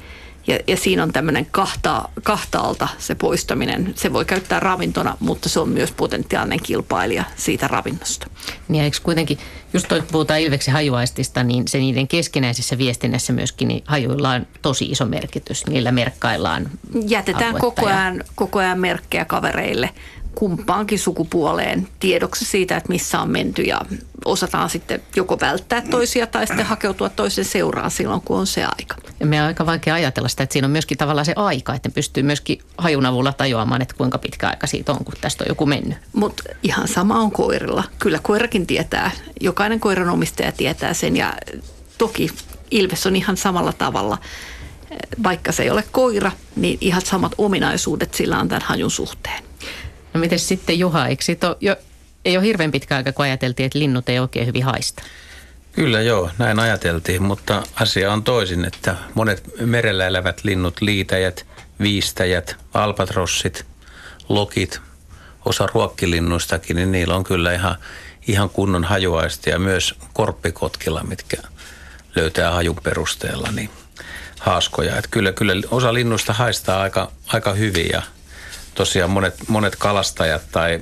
[0.48, 3.94] Ja, ja siinä on tämmöinen kahta, kahtaalta se poistaminen.
[3.95, 8.28] Se voi käyttää ravintona, mutta se on myös potentiaalinen kilpailija siitä ravinnosta.
[8.68, 9.38] Niin eikö kuitenkin,
[9.74, 14.48] just toi, kun puhutaan Ilveksen hajuaistista, niin se niiden keskinäisessä viestinnässä myöskin, niin hajuilla on
[14.61, 15.68] tosi iso merkitys.
[15.68, 16.69] Niillä merkkaillaan
[17.07, 19.90] Jätetään koko ja- ajan, koko ajan merkkejä kavereille.
[20.38, 23.81] Kumpaankin sukupuoleen tiedoksi siitä, että missä on menty ja
[24.26, 28.95] osataan sitten joko välttää toisia tai sitten hakeutua toisen seuraan silloin, kun on se aika.
[29.19, 31.89] Ja me on aika vaikea ajatella sitä, että siinä on myöskin tavallaan se aika, että
[31.89, 35.65] pystyy myöskin hajun avulla tajuamaan, että kuinka pitkä aika siitä on, kun tästä on joku
[35.65, 35.97] mennyt.
[36.14, 37.84] Mutta ihan sama on koirilla.
[37.99, 39.11] Kyllä koirakin tietää,
[39.41, 41.34] jokainen koiran omistaja tietää sen ja
[41.97, 42.30] toki
[42.72, 44.18] Ilves on ihan samalla tavalla
[45.23, 49.43] vaikka se ei ole koira, niin ihan samat ominaisuudet sillä on tämän hajun suhteen.
[50.18, 51.76] No miten sitten Juha, eikö sit ole, jo,
[52.26, 55.03] ei ole hirveän pitkä aika, kun ajateltiin, että linnut ei oikein hyvin haista?
[55.72, 61.45] Kyllä joo, näin ajateltiin, mutta asia on toisin, että monet merellä elävät linnut, liitäjät,
[61.80, 63.65] viistäjät, albatrossit,
[64.30, 64.81] lokit,
[65.45, 67.76] osa ruokkilinnuistakin, niin niillä on kyllä ihan,
[68.27, 71.38] ihan kunnon hajuaista ja myös korppikotkilla, mitkä
[72.15, 73.69] löytää hajun perusteella, niin
[74.39, 74.98] haaskoja.
[74.98, 78.02] Että kyllä, kyllä osa linnuista haistaa aika, aika hyvin ja
[78.77, 80.81] tosiaan monet, monet kalastajat tai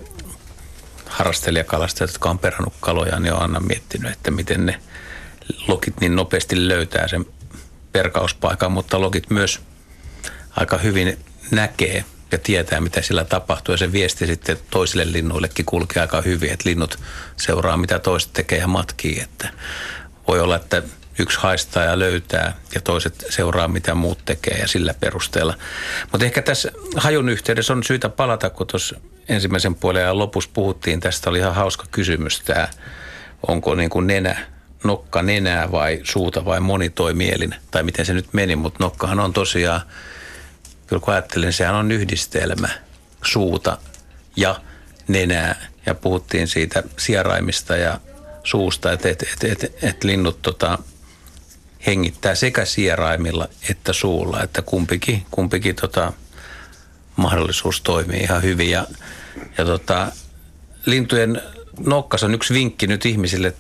[1.05, 4.79] harrastelijakalastajat, jotka on perannut kaloja, niin on aina miettinyt, että miten ne
[5.67, 7.25] lokit niin nopeasti löytää sen
[7.91, 9.59] perkauspaikan, mutta lokit myös
[10.55, 11.19] aika hyvin
[11.51, 13.73] näkee ja tietää, mitä sillä tapahtuu.
[13.73, 16.99] Ja se viesti sitten toisille linnuillekin kulkee aika hyvin, että linnut
[17.37, 19.19] seuraa, mitä toiset tekee ja matkii.
[19.19, 19.49] Että
[20.27, 20.83] voi olla, että
[21.19, 25.57] yksi haistaa ja löytää ja toiset seuraa, mitä muut tekee ja sillä perusteella.
[26.11, 28.95] Mutta ehkä tässä hajun yhteydessä on syytä palata, kun tuossa
[29.29, 32.67] ensimmäisen puolen ja lopussa puhuttiin, tästä oli ihan hauska kysymys tämä,
[33.47, 34.37] onko niin kuin nenä,
[34.83, 39.81] nokka nenää vai suuta vai monitoimielin, tai miten se nyt meni, mutta nokkahan on tosiaan,
[40.87, 42.69] kyllä kun ajattelin, sehän on yhdistelmä
[43.23, 43.77] suuta
[44.35, 44.61] ja
[45.07, 45.55] nenää,
[45.85, 47.99] ja puhuttiin siitä sieraimista ja
[48.43, 50.77] suusta, että et, et, et, et linnut tota,
[51.85, 56.13] hengittää sekä sieraimilla että suulla, että kumpikin, kumpikin tota,
[57.15, 58.69] mahdollisuus toimii ihan hyvin.
[58.69, 58.87] Ja,
[59.57, 60.11] ja tota,
[60.85, 61.41] lintujen
[61.79, 63.53] nokkas on yksi vinkki nyt ihmisille,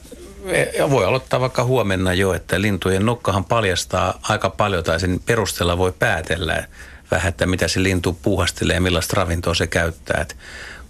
[0.77, 5.77] ja voi aloittaa vaikka huomenna jo, että lintujen nokkahan paljastaa aika paljon tai sen perusteella
[5.77, 6.67] voi päätellä
[7.11, 10.21] vähän, että mitä se lintu puuhastelee ja millaista ravintoa se käyttää.
[10.21, 10.35] Että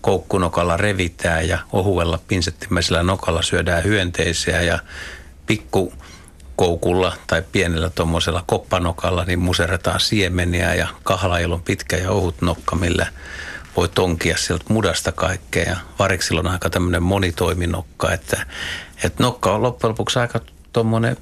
[0.02, 4.80] koukkunokalla revitään ja ohuella pinsettimäisellä nokalla syödään hyönteisiä ja
[5.45, 5.94] pikku
[6.56, 12.76] koukulla tai pienellä tuommoisella koppanokalla, niin muserretaan siemeniä ja kahlailla on pitkä ja ohut nokka,
[12.76, 13.07] millä
[13.77, 15.69] voi tonkia sieltä mudasta kaikkea.
[15.69, 18.45] Ja variksilla on aika tämmöinen monitoiminokka, että,
[19.03, 20.40] että nokka on loppujen lopuksi aika
[20.73, 21.18] tuommoinen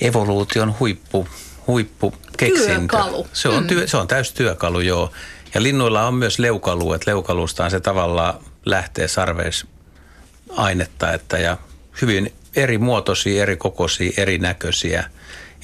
[0.00, 1.28] evoluution huippu,
[1.66, 2.96] huippu keksintö.
[2.96, 3.26] Työkalu.
[3.32, 5.12] Se on, työ, se on täys työkalu, joo.
[5.54, 8.34] Ja linnuilla on myös leukalu, että leukalustaan se tavallaan
[8.66, 11.56] lähtee sarveisainetta, että ja
[12.02, 15.04] hyvin eri muotoisia, eri kokoisia, eri näköisiä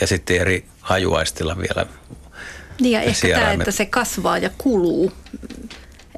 [0.01, 1.87] ja sitten eri hajuaistilla vielä.
[2.81, 5.13] Niin ja ehkä tämä, että se kasvaa ja kuluu,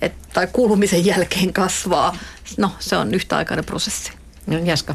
[0.00, 2.16] et, tai kulumisen jälkeen kasvaa,
[2.58, 4.12] no se on yhtäaikainen prosessi.
[4.46, 4.94] No, Jaska.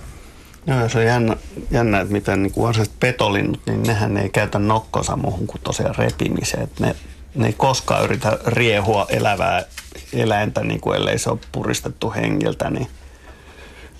[0.68, 1.38] Joo, se on jännä,
[1.72, 6.64] jännä että miten niin kuin petolinnut, niin nehän ei käytä nokkonsa muuhun kuin tosiaan repimiseen.
[6.64, 6.96] Että ne,
[7.36, 9.66] ne ei koskaan yritä riehua elävää
[10.14, 12.88] eläintä, niin kuin ellei se ole puristettu hengiltä, niin–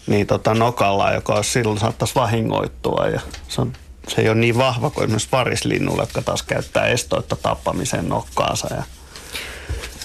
[0.08, 3.08] niin tota nokalla, joka silloin saattaisi vahingoittua.
[3.08, 3.74] Ja se, on,
[4.08, 8.74] se ei ole niin vahva kuin esimerkiksi varislinnulle, jotka taas käyttää estoitta tappamiseen nokkaansa.
[8.76, 8.84] Ja,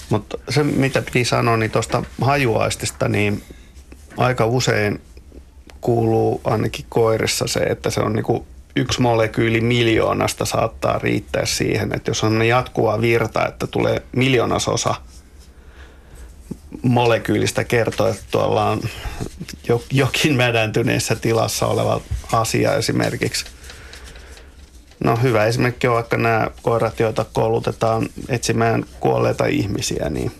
[0.09, 3.43] mutta se, mitä piti sanoa, niin tuosta hajuaistista, niin
[4.17, 5.01] aika usein
[5.81, 12.11] kuuluu ainakin koirissa se, että se on niinku yksi molekyyli miljoonasta saattaa riittää siihen, että
[12.11, 14.95] jos on jatkuva virta, että tulee miljoonasosa–
[16.81, 18.81] molekyylistä kertoo, että tuolla on
[19.91, 22.01] jokin mädäntyneessä tilassa oleva
[22.31, 23.45] asia esimerkiksi.
[25.03, 30.31] No hyvä esimerkki on vaikka nämä koirat, joita koulutetaan etsimään kuolleita ihmisiä, niin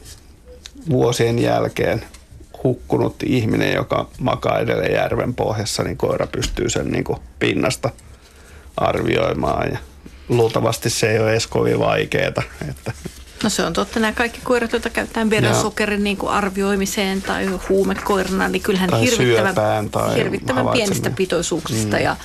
[0.89, 2.05] vuosien jälkeen
[2.63, 7.89] hukkunut ihminen, joka makaa edelleen järven pohjassa, niin koira pystyy sen niin kuin pinnasta
[8.77, 9.77] arvioimaan ja
[10.29, 12.27] luultavasti se ei ole edes kovin vaikeaa,
[12.69, 12.91] että
[13.43, 13.99] No se on totta.
[13.99, 19.89] Nämä kaikki koirat, joita käytetään verensokerin niin kuin arvioimiseen tai huumekoirana, niin kyllähän tai hirvittävän,
[19.89, 22.03] tai hirvittävän pienistä pitoisuuksista mm.
[22.03, 22.15] ja,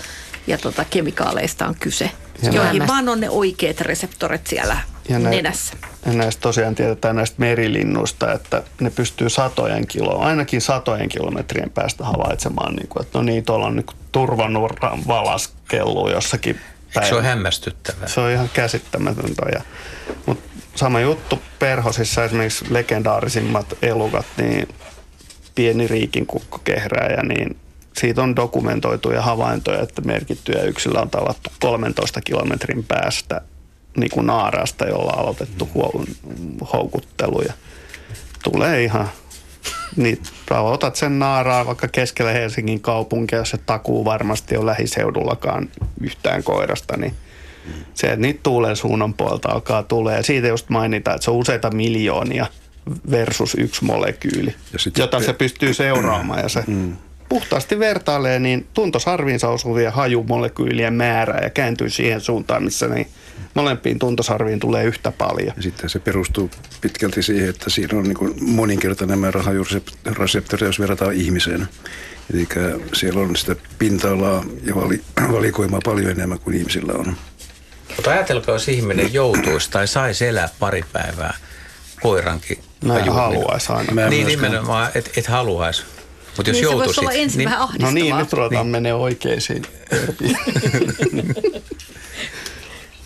[0.47, 2.10] ja tota, kemikaaleista on kyse,
[2.43, 2.93] ja joihin näistä...
[2.93, 4.76] vaan on ne oikeat reseptorit siellä
[5.09, 5.74] ja nenässä.
[6.06, 12.05] Ja näistä tosiaan tiedetään näistä merilinnuista, että ne pystyy satojen kiloa, ainakin satojen kilometrien päästä
[12.05, 16.60] havaitsemaan, niin kuin, että no niin, tuolla on niin turvanurran valaskellu jossakin
[16.94, 17.09] päin.
[17.09, 18.09] Se on hämmästyttävää.
[18.09, 19.43] Se on ihan käsittämätöntä.
[19.52, 19.60] Ja,
[20.26, 24.69] mutta sama juttu perhosissa esimerkiksi legendaarisimmat elukat, niin
[25.55, 27.57] pieni riikin kukkokehrääjä, niin
[27.97, 33.40] siitä on dokumentoituja havaintoja, että merkittyjä yksilö on tavattu 13 kilometrin päästä
[33.97, 35.69] niin kuin naarasta, jolla on aloitettu
[36.73, 37.43] houkuttelu.
[38.43, 39.09] Tulee ihan
[39.97, 45.69] Niin otat sen naaraa vaikka keskellä Helsingin kaupunkia, jos se takuu varmasti on lähiseudullakaan
[46.01, 47.15] yhtään koirasta, niin
[47.94, 50.16] se, että niitä tuulen suunnan puolta alkaa tulee.
[50.16, 52.47] Ja siitä just mainitaan, että se on useita miljoonia
[53.10, 56.40] versus yksi molekyyli, Ja sit jota se- se pystyy seuraamaan.
[56.40, 56.64] Ja se
[57.28, 63.06] puhtaasti vertailee niin tuntosarviinsa osuvien hajumolekyylien määrää ja kääntyy siihen suuntaan, missä niin
[63.55, 65.52] molempiin tuntosarviin tulee yhtä paljon.
[65.56, 71.12] Ja sitten se perustuu pitkälti siihen, että siinä on niin moninkertainen määrä hajureseptoreja, jos verrataan
[71.14, 71.68] ihmiseen.
[72.34, 72.48] Eli
[72.93, 75.01] siellä on sitä pinta-alaa ja vali,
[75.32, 77.16] valikoimaa paljon enemmän kuin ihmisillä on.
[77.97, 81.36] Mutta ajatelkaa, jos ihminen joutuisi tai saisi elää pari päivää
[82.02, 82.59] koirankin.
[82.85, 83.93] Mä en haluaisi aina.
[83.93, 85.82] Mä en Niin myöskään- nimenomaan, et, et haluaisi.
[86.36, 87.90] Mutta jos niin se voisi joutuisit, olla ensin niin, vähän ahdistavaa.
[87.90, 88.73] No niin, nyt ruvetaan niin.
[88.73, 89.62] menee oikeisiin.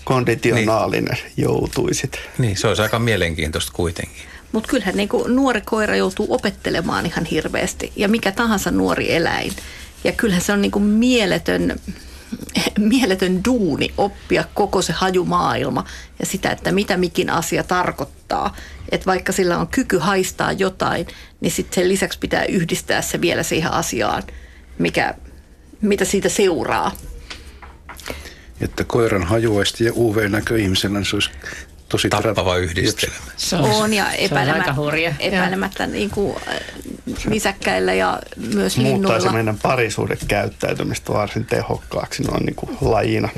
[0.05, 2.21] Konditionaalinen joutuisit.
[2.39, 4.23] niin, se olisi aika mielenkiintoista kuitenkin.
[4.53, 9.53] Mutta kyllähän niin nuori koira joutuu opettelemaan ihan hirveästi ja mikä tahansa nuori eläin.
[10.05, 11.81] Ja kyllähän se on niin mieletön,
[12.79, 15.85] mieletön duuni oppia koko se hajumaailma
[16.19, 18.57] ja sitä, että mitä mikin asia tarkoittaa.
[18.89, 21.07] Että vaikka sillä on kyky haistaa jotain,
[21.41, 24.23] niin sitten sen lisäksi pitää yhdistää se vielä siihen asiaan,
[24.79, 25.15] mikä,
[25.81, 26.93] mitä siitä seuraa.
[28.61, 31.31] Että koiran hajuaisti ja UV-näkö ihmisellä, niin se olisi
[31.89, 33.17] tosi Tappava yhdistelmä.
[33.37, 34.75] Se On ja se on epäilemättä,
[35.19, 36.61] epäilemättä niin kuin äh,
[37.29, 39.33] nisäkkäillä ja myös Muuttaisi linnuilla.
[39.33, 43.29] meidän parisuudekäyttäytymistä varsin tehokkaaksi noin niin kuin lajina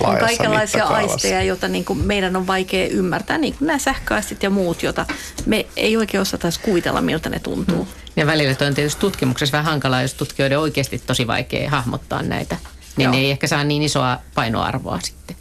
[0.00, 4.50] On kaikenlaisia aisteja, joita niin kuin meidän on vaikea ymmärtää, niin kuin nämä sähköaistit ja
[4.50, 5.06] muut, joita
[5.46, 7.88] me ei oikein osata edes kuvitella, miltä ne tuntuu.
[8.16, 12.56] Ja välillä toi on tietysti tutkimuksessa vähän hankalaa, jos tutkijoiden oikeasti tosi vaikea hahmottaa näitä.
[12.96, 13.12] Niin Joo.
[13.12, 15.36] ne ei ehkä saa niin isoa painoarvoa sitten.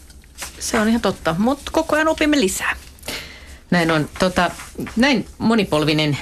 [0.59, 2.75] Se on ihan totta, mutta koko ajan opimme lisää.
[3.71, 4.09] Näin on.
[4.19, 4.51] Tota,
[4.95, 6.17] näin monipolvinen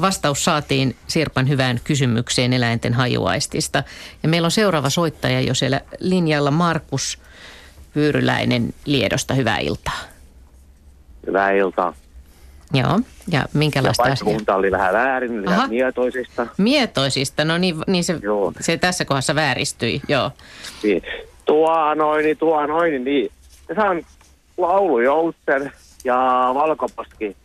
[0.00, 3.82] vastaus saatiin Sirpan hyvään kysymykseen eläinten hajuaistista.
[4.22, 7.18] Ja meillä on seuraava soittaja jo siellä linjalla Markus
[7.94, 9.34] Pyyryläinen Liedosta.
[9.34, 10.00] Hyvää iltaa.
[11.26, 11.94] Hyvää iltaa.
[12.72, 13.00] Joo,
[13.30, 14.16] ja Ja minkälaista asiaa?
[14.16, 15.56] paikkakunta oli vähän väärin, Aha.
[15.56, 16.46] liian mietoisista.
[16.58, 18.52] Mietoisista, no niin, niin se, Joo.
[18.60, 20.30] se tässä kohdassa vääristyi, joo.
[20.82, 21.02] Niin.
[21.44, 23.32] Tuo noin, niin tuo noin, niin
[23.74, 24.02] se on
[24.56, 25.72] laulujoutsen
[26.04, 27.36] ja valkoposki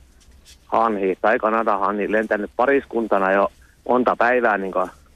[0.65, 3.51] hanhi tai Kanada hanhi lentänyt pariskuntana jo
[3.89, 4.73] monta päivää niin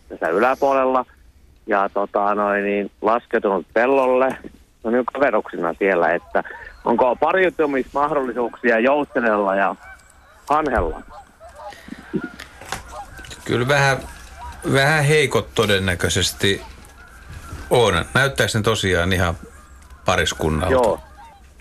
[0.10, 1.06] tässä yläpuolella.
[1.68, 4.38] Ja tota noin, niin laskeutunut pellolle.
[4.84, 6.44] No nyt kaveruksina siellä, että
[6.86, 9.76] onko pariutumismahdollisuuksia joutsenella ja
[10.50, 11.02] hanhella?
[13.46, 13.98] Kyllä vähän,
[14.74, 16.62] vähän heikot todennäköisesti
[17.70, 18.06] on.
[18.14, 19.36] Näyttääkö ne tosiaan ihan
[20.08, 20.74] pariskunnalta?
[20.74, 21.00] Joo,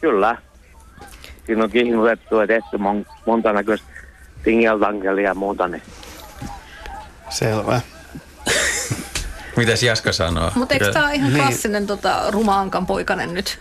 [0.00, 0.36] kyllä.
[1.46, 3.86] Siinä on kihnutettu ja tehty mon, monta näköistä
[4.44, 5.68] tingeltankelia ja muuta.
[5.68, 5.82] Niin.
[7.28, 7.80] Selvä.
[9.56, 10.50] Mitäs Jaska sanoo?
[10.54, 11.42] Mutta eikö tämä ole ihan Niin.
[11.42, 13.58] klassinen tota, rumaankan poikainen nyt?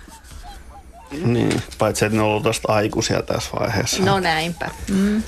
[1.23, 4.03] Niin, paitsi että ne on ollut tosta aikuisia tässä vaiheessa.
[4.03, 4.69] No näinpä.
[4.91, 5.23] Mm.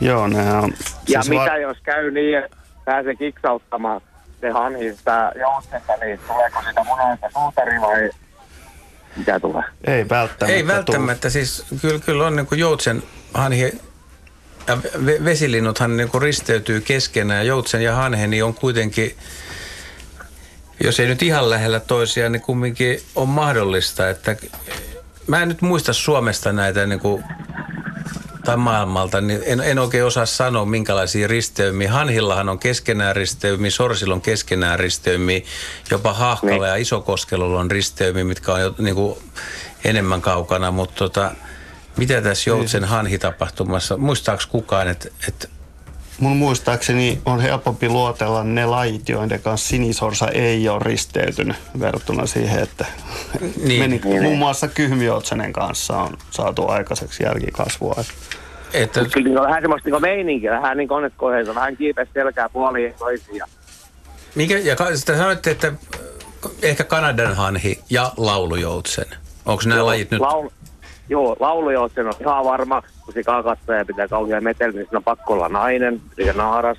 [0.00, 0.72] Joo, ne on...
[1.08, 4.00] Ja siis mitä jos käy niin, että pääsee kiksauttamaan
[4.40, 8.10] se hanhi sitä joutsenta, niin tuleeko sitä munasta suutari vai
[9.16, 9.62] mitä tulee?
[9.84, 10.56] Ei välttämättä.
[10.56, 13.02] Ei välttämättä, siis kyllä, kyllä on niin kuin joutsen
[13.34, 13.72] hanhi
[14.66, 17.46] ja ve- vesilinnuthan niin kuin risteytyy keskenään.
[17.46, 19.16] Joutsen ja hanhe niin on kuitenkin,
[20.84, 24.36] jos ei nyt ihan lähellä toisiaan, niin kumminkin on mahdollista, että
[25.26, 27.24] mä en nyt muista Suomesta näitä niin kuin,
[28.46, 31.92] tai maailmalta, niin en, en oikein osaa sanoa, minkälaisia risteymiä.
[31.92, 35.40] Hanhillahan on keskenään risteymiä, sorsilla on keskenään risteymiä,
[35.90, 39.18] jopa Hahkalla ja Isokoskelolla on risteymiä, mitkä on jo niin kuin,
[39.84, 41.30] enemmän kaukana, mutta tota,
[41.96, 45.48] mitä tässä Joutsen hanhitapahtumassa, muistaako kukaan, että, että
[46.20, 52.62] Mun muistaakseni on helpompi luotella ne lajit, joiden kanssa sinisorsa ei ole risteytynyt verrattuna siihen,
[52.62, 52.86] että
[53.40, 53.80] Niin.
[53.82, 54.38] meni, Niin, muun niin.
[54.38, 57.94] muassa kyhmyotsanen kanssa on saatu aikaiseksi jälkikasvua.
[58.74, 62.48] että Mutta kyllä niin on vähän semmoista niin meininkiä, vähän niin konekoheita, vähän kiipeä selkää
[62.48, 63.42] puoliin toisiin.
[64.34, 65.72] mikä, ja sitä sanoitte, että
[66.62, 69.06] ehkä Kanadan hanhi ja laulujoutsen.
[69.46, 70.20] Onko nämä Joo, lajit nyt?
[70.20, 70.48] Laul,
[71.08, 75.04] joo, laulujoutsen on ihan varma, kun sikaa katsoo ja pitää kauhean meteli, niin siinä on
[75.04, 76.78] pakko olla nainen, eli naaras,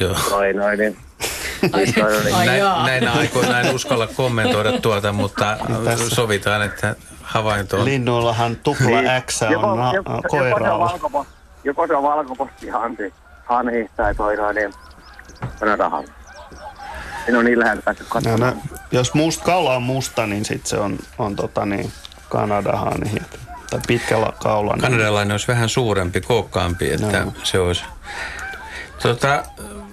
[0.00, 0.16] Joo.
[0.30, 0.96] noin, noin, niin.
[1.72, 1.84] Noin,
[2.24, 2.34] niin.
[2.34, 6.10] Ai Näin, näinä aikoina en uskalla kommentoida tuota, mutta Tässä.
[6.10, 7.84] sovitaan, että havainto on.
[7.84, 10.84] Linnuillahan tupla X on na- joko, joko, se on koiraalla.
[10.90, 11.32] valkoposti,
[11.64, 12.68] joko se on valkoposti
[13.46, 14.72] hanhi, tai toi noin, niin
[15.60, 16.04] Kanadahan.
[17.28, 18.40] En ole niin läheltä päässyt No, katsomaan.
[18.40, 21.92] no, jos must, kaula on musta, niin sit se on, on tota niin,
[22.28, 23.00] Kanadahan.
[23.70, 24.72] Tai pitkä la- kaula.
[24.72, 27.32] Niin, Kanadalainen olisi vähän suurempi, kookkaampi, että Joo.
[27.42, 27.84] se olisi.
[29.02, 29.44] Tota,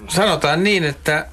[0.08, 1.26] sanotaan niin, että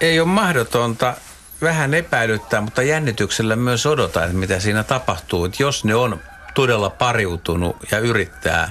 [0.00, 1.14] ei ole mahdotonta
[1.62, 5.44] vähän epäilyttää, mutta jännityksellä myös odottaa, että mitä siinä tapahtuu.
[5.44, 6.20] Että jos ne on
[6.54, 8.70] todella pariutunut ja yrittää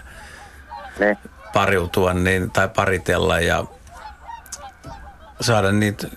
[0.99, 1.17] Ne.
[1.53, 3.63] pariutua niin, tai paritella ja
[5.41, 6.07] saada niitä...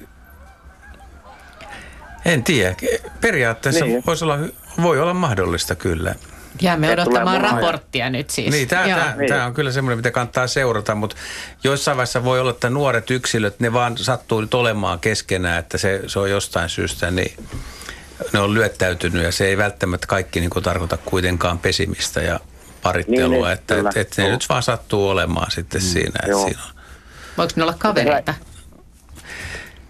[2.25, 2.75] En tiedä.
[3.21, 4.03] Periaatteessa Niin.
[4.07, 4.39] voisi olla,
[4.83, 6.15] voi olla mahdollista kyllä.
[6.61, 8.51] Jäämme odottamaan raporttia nyt siis.
[8.51, 11.17] Niin, tämä, tämä, tämä on kyllä semmoinen, mitä kannattaa seurata, mutta
[11.65, 16.01] joissain vaiheessa voi olla, että nuoret yksilöt, ne vaan sattuu nyt olemaan keskenään, että se,
[16.07, 17.37] se on jostain syystä, niin
[18.33, 22.41] ne on lyöttäytynyt ja se ei välttämättä kaikki niin kuin tarkoita kuitenkaan pesimistä ja
[22.83, 23.91] parittelua, Niin, niin, että kyllä.
[23.91, 26.13] et, et ne nyt vaan sattuu olemaan sitten siinä.
[26.19, 26.45] Että Joo.
[26.45, 26.83] siinä on.
[27.39, 28.35] Voiko ne olla kavereita?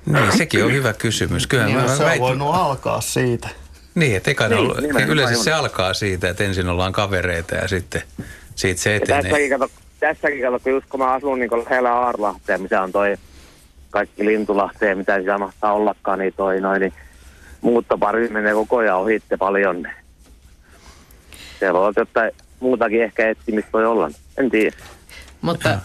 [0.07, 1.47] Niin, sekin on hyvä kysymys.
[1.47, 3.49] Kyllä Niin, mä, se on väitän- voinut alkaa siitä.
[3.95, 7.55] Niin, että eikä ne Niin, ollut, nimenomaan yleensä se alkaa siitä, että ensin ollaan kavereita
[7.55, 8.03] ja sitten
[8.55, 9.23] siitä se Ja etenee.
[9.23, 9.69] tässäkin kato,
[10.01, 13.17] tässäkin kato, kun just kun mä asun niin lähellä Aarlahtea, missä on toi
[13.91, 16.93] kaikki Lintulahteen, mitä siellä mahtaa ollakaan, niin toi noin, niin
[17.61, 19.89] muuttopari menee koko ajan ohitte paljon.
[21.59, 24.11] Siellä on jotain muutakin ehkä etsimistä voi olla.
[24.39, 24.77] En tiedä.
[25.41, 25.79] Mutta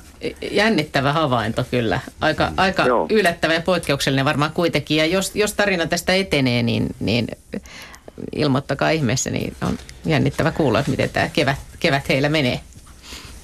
[0.51, 1.99] jännittävä havainto kyllä.
[2.21, 3.07] Aika, aika Joo.
[3.09, 4.97] yllättävä ja poikkeuksellinen varmaan kuitenkin.
[4.97, 7.27] Ja jos, jos tarina tästä etenee, niin, niin
[8.35, 12.59] ilmoittakaa ihmeessä, niin on jännittävä kuulla, että miten tämä kevät, kevät heillä menee.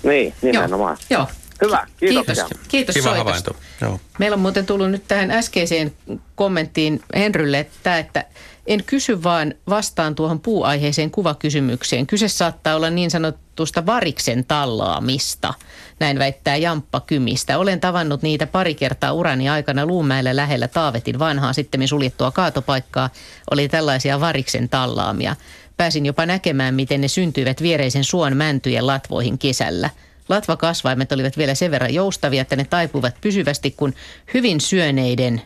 [0.04, 0.98] Niin, nimenomaan.
[1.10, 1.28] Joo.
[1.66, 2.36] Hyvä, kiitoksia.
[2.36, 3.24] Kiitos, kiitos Kiva soitosta.
[3.24, 3.56] havainto.
[3.82, 4.00] Joo.
[4.20, 5.94] Meillä on muuten tullut nyt tähän äskeiseen
[6.36, 8.26] kommenttiin Henrylle, että, että
[8.68, 12.08] en kysy vaan vastaan tuohon puuaiheeseen kuvakysymykseen.
[12.08, 15.54] Kyse saattaa olla niin sanotusta variksen tallaamista,
[16.00, 17.58] näin väittää Jamppa Kymistä.
[17.58, 23.10] Olen tavannut niitä pari kertaa urani aikana Luumäellä lähellä Taavetin vanhaa sitten suljettua kaatopaikkaa.
[23.52, 25.36] Oli tällaisia variksen tallaamia.
[25.78, 29.90] Pääsin jopa näkemään, miten ne syntyivät viereisen suon mäntyjen latvoihin kesällä.
[30.30, 33.94] Latvakasvaimet olivat vielä sen verran joustavia, että ne taipuivat pysyvästi, kun
[34.34, 35.42] hyvin syöneiden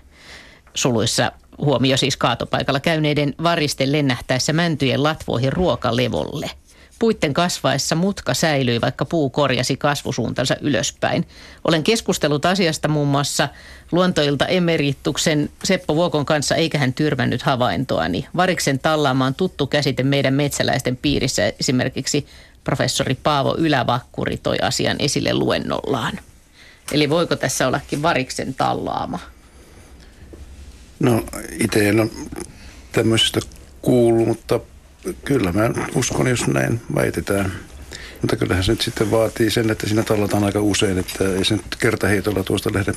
[0.74, 6.52] suluissa huomio siis kaatopaikalla käyneiden varisten lennähtäessä mäntyjen latvoihin ruokalevolle.
[7.00, 11.28] Puitten kasvaessa mutka säilyi, vaikka puu korjasi kasvusuuntansa ylöspäin.
[11.64, 13.50] Olen keskustellut asiasta muun muassa
[13.92, 18.28] luontoilta emerituksen Seppo Vuokon kanssa, eikä hän tyrmännyt havaintoani.
[18.36, 21.54] Variksen tallaama on tuttu käsite meidän metsäläisten piirissä.
[21.60, 22.28] Esimerkiksi
[22.68, 26.20] professori Paavo Ylävakkuri toi asian esille luennollaan.
[26.92, 29.20] Eli voiko tässä ollakin variksen tallaama?
[31.00, 31.24] No
[31.60, 32.10] itse en ole
[32.92, 33.40] tämmöisestä
[33.82, 34.60] kuullut, mutta
[35.26, 37.54] kyllä mä uskon, jos näin väitetään.
[38.22, 41.56] Mutta kyllähän se nyt sitten vaatii sen, että siinä tallataan aika usein, että ei se
[41.56, 42.94] nyt kertaheitolla tuosta lähde.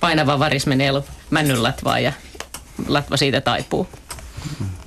[0.00, 0.90] painava varis menee
[1.30, 2.12] männyn latvaan ja
[2.86, 3.88] latva siitä taipuu.
[4.58, 4.79] Mutta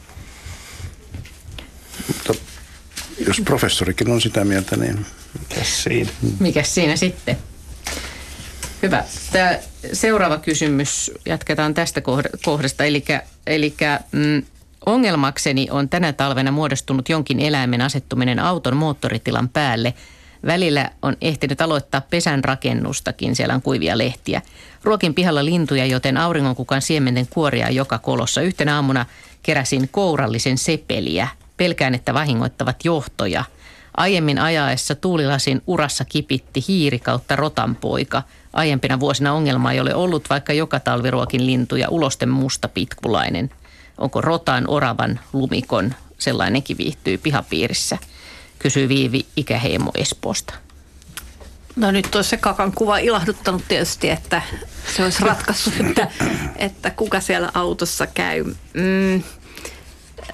[3.28, 5.06] jos professorikin on sitä mieltä, niin
[5.40, 6.10] Mikäs siinä?
[6.40, 7.38] Mikäs siinä sitten?
[8.84, 9.04] Hyvä.
[9.32, 9.58] Tämä
[9.94, 12.84] seuraava kysymys, jatketaan tästä kohd- kohdasta.
[13.48, 13.76] Eli
[14.12, 14.44] mm,
[14.86, 19.94] ongelmakseni on tänä talvena muodostunut jonkin eläimen asettuminen auton moottoritilan päälle.
[20.46, 24.42] Välillä on ehtinyt aloittaa pesän rakennustakin, siellä on kuivia lehtiä.
[24.84, 28.42] Ruokin pihalla lintuja, joten auringonkukan siementen kuoria joka kolossa.
[28.42, 29.06] Yhtenä aamuna
[29.44, 31.28] keräsin kourallisen sepeliä.
[31.64, 33.44] Pelkään, että vahingoittavat johtoja.
[33.98, 38.24] Aiemmin ajaessa tuulilasin urassa kipitti hiiri kautta rotanpoika.
[38.54, 41.90] Aiempina vuosina ongelma ei ole ollut, vaikka joka talvi ruokin lintuja.
[41.90, 43.50] Ulosten musta pitkulainen.
[43.98, 47.98] Onko rotan, oravan, lumikon, sellainenkin viihtyy pihapiirissä?
[48.60, 50.54] Kysyy Viivi Ikäheimo Espoosta.
[51.76, 54.42] No nyt olisi se kakan kuva ilahduttanut tietysti, että
[54.96, 56.08] se olisi ratkaissut, että,
[56.56, 58.44] että kuka siellä autossa käy.
[58.74, 59.24] Mm.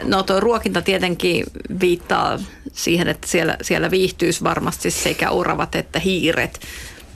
[0.03, 1.43] No tuo ruokinta tietenkin
[1.79, 2.39] viittaa
[2.73, 6.59] siihen, että siellä, siellä viihtyisi varmasti sekä oravat että hiiret.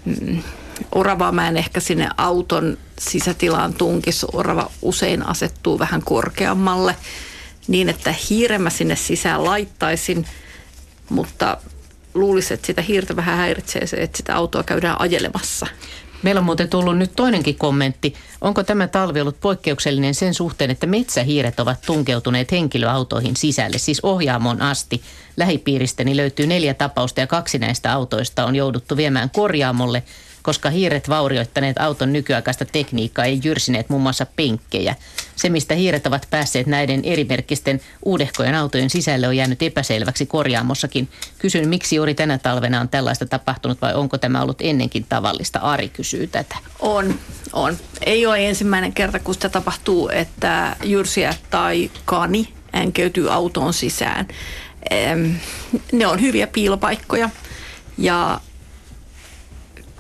[0.06, 0.44] Mm.
[0.96, 4.26] Oravaa mä en ehkä sinne auton sisätilaan tunkis.
[4.34, 6.96] Orava usein asettuu vähän korkeammalle
[7.68, 10.26] niin, että hiiren mä sinne sisään laittaisin,
[11.10, 11.58] mutta
[12.14, 15.68] luulisin, että sitä hiirtä vähän häiritsee se, että sitä autoa käydään ajelemassa.
[16.24, 18.14] Meillä on muuten tullut nyt toinenkin kommentti.
[18.42, 24.62] Onko tämä talvi ollut poikkeuksellinen sen suhteen, että metsähiiret ovat tunkeutuneet henkilöautoihin sisälle, siis ohjaamon
[24.62, 25.02] asti?
[25.38, 30.04] Lähipiiristäni löytyy neljä tapausta ja kaksi näistä autoista on jouduttu viemään korjaamolle,
[30.44, 34.96] koska hiiret vaurioittaneet auton nykyaikaista tekniikkaa ei jyrsineet muun muassa penkkejä.
[35.36, 41.10] Se, mistä hiiret ovat päässeet näiden erimerkkisten uudehkojen autojen sisälle, on jäänyt epäselväksi korjaamossakin.
[41.40, 45.60] Kysyn, miksi juuri tänä talvena on tällaista tapahtunut vai onko tämä ollut ennenkin tavallista?
[45.60, 46.56] Ari kysyy tätä.
[46.80, 47.20] On,
[47.54, 47.78] on.
[48.06, 54.28] Ei ole ensimmäinen kerta, kun sitä tapahtuu, että jyrsiä tai kani änkeytyy autoon sisään.
[55.92, 57.30] Ne on hyviä piilopaikkoja
[57.98, 58.40] ja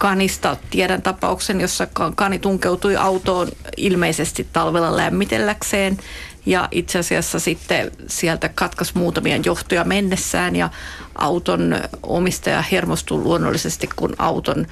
[0.03, 0.57] kanista.
[0.69, 3.47] Tiedän tapauksen, jossa kani tunkeutui autoon
[3.77, 5.97] ilmeisesti talvella lämmitelläkseen
[6.45, 10.69] ja itse asiassa sitten sieltä katkas muutamia johtoja mennessään ja
[11.15, 14.67] auton omistaja hermostui luonnollisesti, kun auton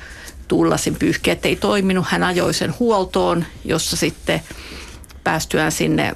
[0.47, 2.05] tullasin pyyhkeet ei toiminut.
[2.09, 4.41] Hän ajoi sen huoltoon, jossa sitten
[5.23, 6.13] päästyään sinne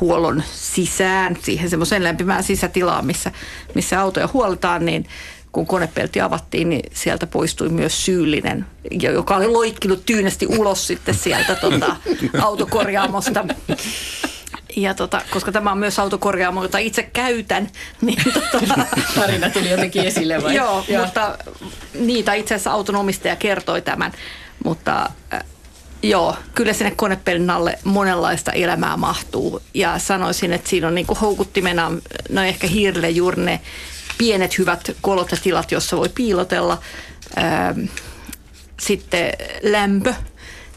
[0.00, 3.32] huollon sisään, siihen semmoiseen lämpimään sisätilaan, missä,
[3.74, 5.06] missä autoja huolletaan, niin
[5.52, 8.66] kun konepelti avattiin, niin sieltä poistui myös syyllinen,
[9.00, 11.96] joka oli loikkinut tyynesti ulos sitten sieltä tota,
[12.46, 13.44] autokorjaamosta.
[14.76, 17.70] Ja tota, koska tämä on myös autokorjaamo, jota itse käytän,
[18.00, 20.54] niin tota, Tarina tuli jotenkin esille vai?
[20.54, 21.38] Joo, Joo, mutta
[21.94, 24.12] niitä itse asiassa auton omistaja kertoi tämän.
[24.64, 25.44] Mutta äh,
[26.02, 29.62] joo, kyllä sinne konepelin alle monenlaista elämää mahtuu.
[29.74, 31.92] Ja sanoisin, että siinä on niinku houkuttimena,
[32.28, 33.60] no ehkä hiirille juuri ne
[34.20, 36.78] pienet hyvät kolot ja tilat, jossa voi piilotella.
[37.38, 37.80] Ähm,
[38.80, 39.32] sitten
[39.62, 40.14] lämpö.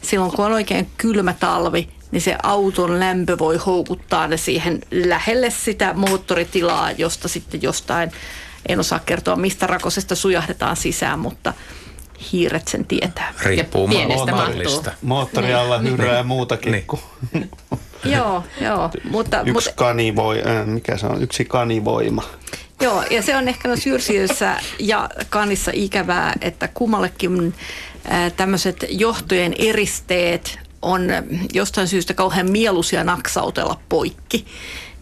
[0.02, 5.50] Silloin kun on oikein kylmä talvi, niin se auton lämpö voi houkuttaa ne siihen lähelle
[5.50, 8.12] sitä moottoritilaa, josta sitten jostain,
[8.70, 11.54] en osaa kertoa mistä rakosesta sujahdetaan sisään, mutta
[12.32, 13.34] hiiret sen tietää.
[13.44, 15.92] Riippuu pienestä Moottori alla niin.
[15.92, 16.72] hyrää ja muutakin.
[16.72, 16.86] Niin.
[18.06, 18.90] joo, joo.
[19.10, 22.24] Mutta, yksi mutta, kanivoi, äh, mikä se on, yksi kanivoima.
[22.82, 27.54] Joo, ja se on ehkä noissa jyrsijöissä ja kanissa ikävää, että kummallekin
[28.36, 31.02] tämmöiset johtojen eristeet on
[31.54, 34.46] jostain syystä kauhean mieluisia naksautella poikki.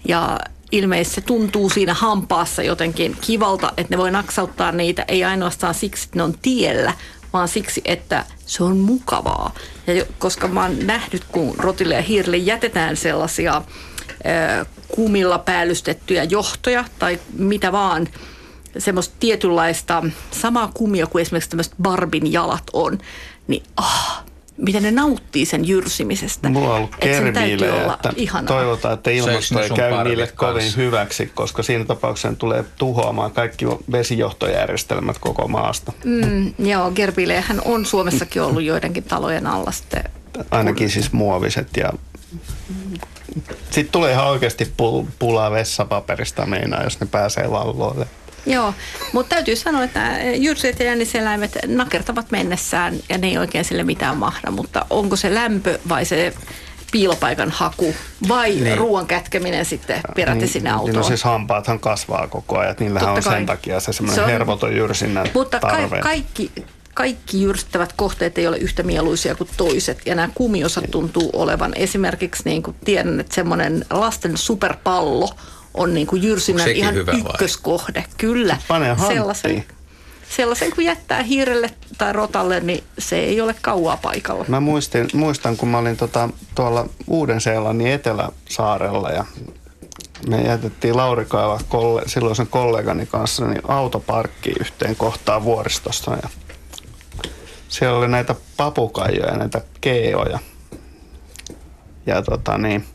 [0.08, 0.40] Ja
[0.72, 6.04] ilmeisesti se tuntuu siinä hampaassa jotenkin kivalta, että ne voi naksauttaa niitä ei ainoastaan siksi,
[6.06, 6.94] että ne on tiellä,
[7.34, 9.54] vaan siksi, että se on mukavaa.
[9.88, 13.62] Ja koska mä oon nähnyt, kun rotille ja hiirille jätetään sellaisia
[14.96, 18.08] kumilla päällystettyjä johtoja tai mitä vaan,
[18.78, 22.98] semmoista tietynlaista samaa kumia kuin esimerkiksi tämmöiset Barbin jalat on,
[23.48, 24.24] niin ah,
[24.58, 26.50] miten ne nauttii sen jyrsimisestä.
[26.50, 28.58] Mulla on ollut kermiille, että ihanaa.
[28.58, 35.18] toivotaan, että ilmasto ei käy niille kovin hyväksi, koska siinä tapauksessa tulee tuhoamaan kaikki vesijohtojärjestelmät
[35.18, 35.92] koko maasta.
[36.04, 40.04] Mm, joo, gerbilehän on Suomessakin ollut joidenkin talojen alla sitten.
[40.52, 41.94] Ainakin siis muoviset ja
[43.70, 44.74] sitten tulee ihan oikeasti
[45.20, 48.08] pulaa vessapaperista meinaa, jos ne pääsee valloille.
[48.46, 48.74] Joo,
[49.14, 54.18] mutta täytyy sanoa, että jyrsiet ja jänniseläimet nakertavat mennessään ja ne ei oikein sille mitään
[54.18, 56.34] mahda, mutta onko se lämpö vai se
[56.92, 57.96] piilopaikan haku
[58.28, 58.78] vai niin.
[58.78, 60.90] ruoan kätkeminen sitten peräti niin, sinne autoon.
[60.90, 63.34] Niin no siis hampaathan kasvaa koko ajan, niillähän Totta on kai.
[63.34, 65.98] sen takia se semmoinen se hermoton jyrsinnän Mutta tarve.
[65.98, 66.52] Ka- kaikki,
[66.94, 72.44] kaikki jyrstävät kohteet ei ole yhtä mieluisia kuin toiset ja nämä kumiosat tuntuu olevan esimerkiksi
[72.46, 75.30] niin kuin tiedän, että semmoinen lasten superpallo
[75.74, 78.00] on niin kuin jyrsinnän ihan ykköskohde.
[78.00, 78.16] Vai?
[78.18, 78.58] Kyllä.
[78.68, 79.66] Pane sellaisen,
[80.30, 84.46] sellaisen kun jättää hiirelle tai rotalle, niin se ei ole kauaa paikalla.
[84.48, 89.26] Mä muistin, muistan, kun mä olin tota, tuolla Uuden-Seelannin Eteläsaarella ja
[90.28, 96.12] me jätettiin Lauri Kaiva kolle, silloisen kollegani kanssa niin autoparkkiin yhteen kohtaan vuoristossa.
[96.12, 96.30] Ja
[97.72, 100.40] siellä oli näitä papukaijoja, näitä keoja.
[102.06, 102.86] Ja tota niin,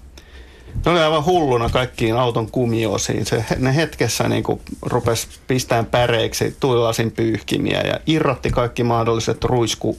[0.84, 3.26] ne oli aivan hulluna kaikkiin auton kumiosiin.
[3.26, 9.98] Se, ne hetkessä niin kuin rupesi pistämään päreiksi tuilasin pyyhkimiä ja irrotti kaikki mahdolliset ruisku,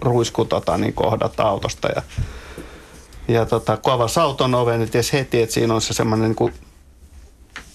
[0.00, 1.88] ruisku tota, niin kohdat autosta.
[1.88, 2.02] Ja,
[3.28, 6.52] ja tota, kun avasi auton oven, niin heti, että siinä on se semmoinen niin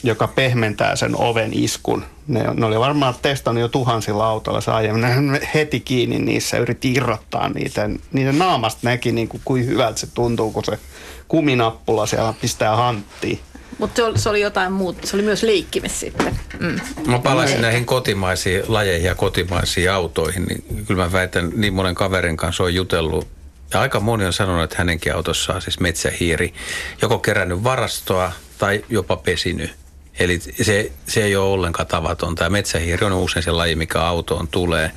[0.03, 2.03] joka pehmentää sen oven iskun.
[2.27, 5.31] Ne, ne oli varmaan testannut jo tuhansilla autoilla se aiemmin.
[5.31, 7.89] Ne heti kiinni niissä, yritti irrottaa niitä.
[8.11, 10.79] Niiden naamasta näki, niin kuin, kuin hyvältä se tuntuu, kun se
[11.27, 13.39] kuminappula siellä pistää hanttiin.
[13.77, 15.07] Mutta se, se oli jotain muuta.
[15.07, 16.39] Se oli myös leikkimis sitten.
[16.59, 16.79] Mm.
[17.07, 20.45] Mä palasin näihin kotimaisiin lajeihin ja kotimaisiin autoihin.
[20.45, 23.27] Niin kyllä mä väitän, niin monen kaverin kanssa on jutellut.
[23.73, 26.53] Ja aika moni on sanonut, että hänenkin autossaan siis metsähiiri
[27.01, 29.75] joko kerännyt varastoa tai jopa pesinyt.
[30.19, 32.43] Eli se, se ei ole ollenkaan tavatonta.
[32.43, 34.91] Ja metsähiiri on usein se laji, mikä autoon tulee.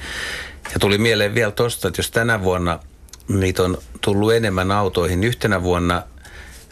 [0.73, 2.79] Ja tuli mieleen vielä tuosta, että jos tänä vuonna
[3.29, 6.03] niitä on tullut enemmän autoihin, yhtenä vuonna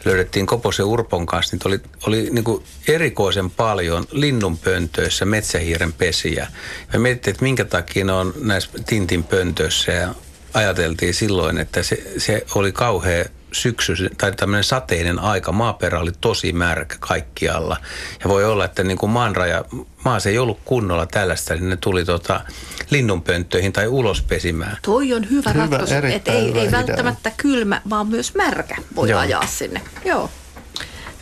[0.05, 6.47] löydettiin Koposen Urpon kanssa, niin oli, oli niin kuin erikoisen paljon linnunpöntöissä metsähiiren pesiä.
[6.93, 10.15] Me mietittiin, että minkä takia ne on näissä Tintin pöntöissä ja
[10.53, 16.53] ajateltiin silloin, että se, se oli kauhean syksy tai tämmöinen sateinen aika, maaperä oli tosi
[16.53, 17.77] märkä kaikkialla.
[18.23, 19.65] Ja voi olla, että niin kuin maanraja,
[20.05, 22.41] maassa ei ollut kunnolla tällaista, niin ne tuli tota
[22.89, 24.77] linnunpönttöihin tai ulos pesimään.
[24.81, 29.19] Toi on hyvä, hyvä ratkaisu, että ei, ei välttämättä kylmä, vaan myös märkä voi Joo.
[29.19, 29.81] ajaa sinne.
[30.05, 30.29] Joo.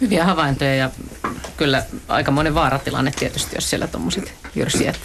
[0.02, 0.90] Hyviä havaintoja ja
[1.58, 5.00] kyllä aika monen vaaratilanne tietysti, jos siellä tuommoiset jyrsijät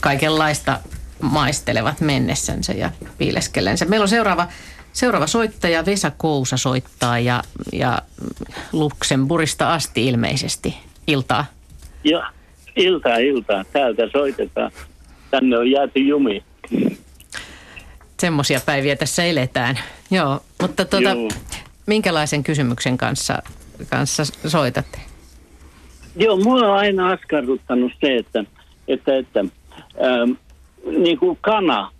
[0.00, 0.80] kaikenlaista
[1.22, 3.84] maistelevat mennessänsä ja piileskellensä.
[3.84, 4.48] Meillä on seuraava,
[4.92, 7.42] seuraava soittaja, Vesa Kousa soittaa ja,
[7.72, 7.98] ja
[8.72, 10.74] Luxemburgista asti ilmeisesti.
[11.06, 11.44] Iltaa.
[12.04, 12.22] Joo,
[12.76, 13.64] iltaa, iltaa.
[13.72, 14.70] Täältä soitetaan.
[15.30, 16.44] Tänne on jääty jumi.
[18.20, 19.78] Semmoisia päiviä tässä eletään.
[20.10, 21.28] Joo, mutta tuota, Joo.
[21.86, 23.42] minkälaisen kysymyksen kanssa,
[23.90, 24.98] kanssa soitatte?
[26.16, 28.44] Joo, mua on aina askarruttanut se, että,
[28.88, 30.32] että, että ähm,
[30.98, 31.90] niin kuin kana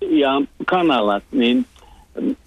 [0.00, 1.66] ja kanalat, niin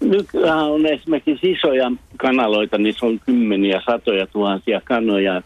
[0.00, 5.42] nykyään on esimerkiksi isoja kanaloita, niissä on kymmeniä, satoja tuhansia kanoja,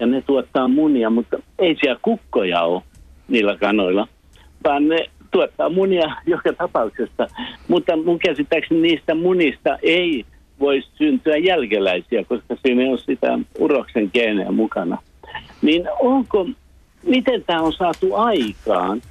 [0.00, 2.82] ja ne tuottaa munia, mutta ei siellä kukkoja ole
[3.28, 4.08] niillä kanoilla,
[4.64, 7.26] vaan ne tuottaa munia joka tapauksessa.
[7.68, 10.24] Mutta mun käsittääkseni niistä munista ei
[10.60, 14.98] voisi syntyä jälkeläisiä, koska siinä ei ole sitä uroksen geenejä mukana.
[15.62, 16.46] Niin onko,
[17.02, 19.02] miten tämä on saatu aikaan?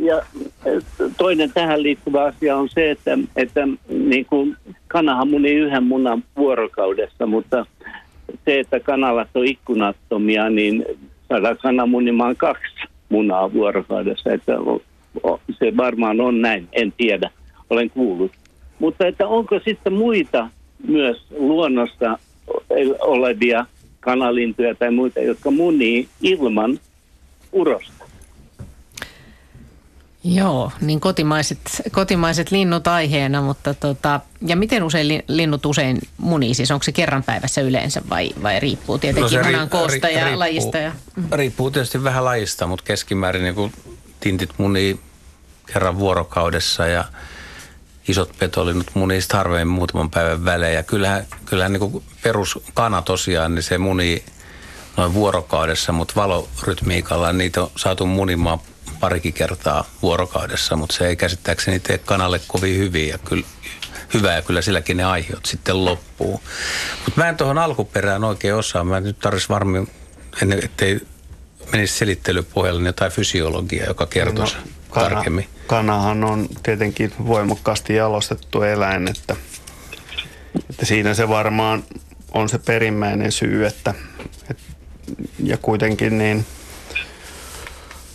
[0.00, 0.22] Ja
[0.64, 0.82] eh,
[1.18, 4.56] toinen tähän liittyvä asia on se, että, että niin kuin
[4.88, 7.66] kanahan muni yhden munan vuorokaudessa, mutta
[8.44, 10.84] se, että kanalat on ikkunattomia, niin
[11.28, 12.74] saadaan kana munimaan kaksi
[13.08, 14.32] munaa vuorokaudessa.
[14.32, 14.52] Että
[15.58, 17.30] se varmaan on näin, en tiedä,
[17.70, 18.32] olen kuullut.
[18.78, 20.48] Mutta että onko sitten muita
[20.88, 22.18] myös luonnossa
[23.00, 23.66] olevia
[24.00, 26.78] kanalintuja tai muita, jotka munii ilman
[27.52, 28.09] urosta?
[30.24, 31.58] Joo, niin kotimaiset,
[31.92, 36.54] kotimaiset linnut aiheena, mutta tota, ja miten usein li- linnut usein munii?
[36.54, 40.10] Siis onko se kerran päivässä yleensä vai, vai riippuu tietenkin no ri- munan koosta ri-
[40.10, 40.78] ja riippuu- lajista?
[40.78, 40.92] Ja,
[41.32, 43.72] Riippuu tietysti vähän lajista, mutta keskimäärin niin kuin
[44.20, 45.00] tintit munii
[45.72, 47.04] kerran vuorokaudessa ja
[48.08, 50.74] isot petolinnut munii harvemmin muutaman päivän välein.
[50.74, 54.24] Ja kyllähän, kyllähän niin kuin peruskana tosiaan, niin se munii
[54.96, 58.58] noin vuorokaudessa, mutta valorytmiikalla niitä on saatu munimaan
[59.00, 63.46] parikin kertaa vuorokaudessa, mutta se ei käsittääkseni tee kanalle kovin hyvin ja kyllä,
[64.14, 66.42] hyvää ja kyllä silläkin ne aiheut sitten loppuu.
[67.04, 68.84] Mutta mä en tuohon alkuperään oikein osaa.
[68.84, 69.88] Mä nyt tarvitsin varmaan,
[70.62, 71.00] ettei
[71.72, 74.62] menisi selittelypohjalle niin jotain fysiologiaa, joka kertoisi no,
[74.94, 75.48] tarkemmin.
[75.66, 79.36] Kanahan on tietenkin voimakkaasti jalostettu eläin, että,
[80.70, 81.84] että siinä se varmaan
[82.34, 83.94] on se perimmäinen syy, että,
[84.50, 84.58] et,
[85.44, 86.46] ja kuitenkin niin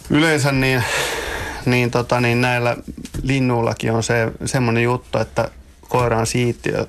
[0.10, 0.84] yleensä niin,
[1.66, 2.78] niin, tota, niin näillä
[3.24, 5.50] linnuillakin on se semmoinen juttu, että
[5.82, 6.86] koiran siittiö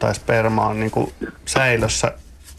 [0.00, 1.12] tai sperma on niin kuin
[1.46, 2.12] säilössä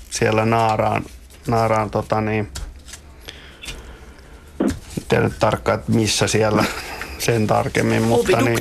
[0.10, 1.06] siellä naaraan,
[1.48, 2.52] naaraan tota niin,
[4.62, 4.72] en
[5.10, 6.64] tiedä nyt tarkkaan, että missä siellä
[7.18, 8.04] sen tarkemmin.
[8.04, 8.60] Mutta niin,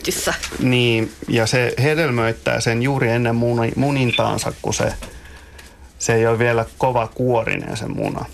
[0.59, 4.93] niin, ja se hedelmöittää sen juuri ennen muni, munintaansa, kun se,
[5.99, 8.25] se ei ole vielä kova kuorinen se muna.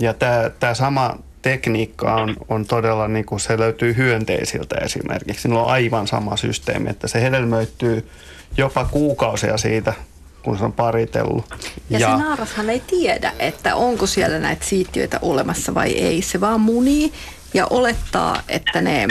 [0.00, 0.14] Ja
[0.60, 5.48] tämä sama tekniikka on, on todella, niin kuin se löytyy hyönteisiltä esimerkiksi.
[5.48, 8.08] Niillä on aivan sama systeemi, että se hedelmöittyy
[8.56, 9.94] jopa kuukausia siitä,
[10.42, 11.44] kun se on paritellut.
[11.90, 16.22] Ja, ja se naarashan ei tiedä, että onko siellä näitä siittiöitä olemassa vai ei.
[16.22, 17.12] Se vaan munii
[17.54, 19.06] ja olettaa, että ne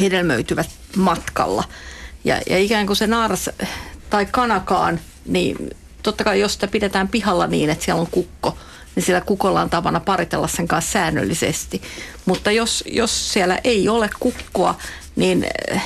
[0.00, 1.64] hedelmöityvät matkalla.
[2.24, 3.50] Ja, ja ikään kuin se naaras
[4.10, 5.70] tai kanakaan, niin
[6.02, 8.58] totta kai jos sitä pidetään pihalla niin, että siellä on kukko,
[8.96, 11.82] niin sillä kukolla on tapana paritella sen kanssa säännöllisesti.
[12.26, 14.78] Mutta jos, jos siellä ei ole kukkoa,
[15.16, 15.82] niin eh,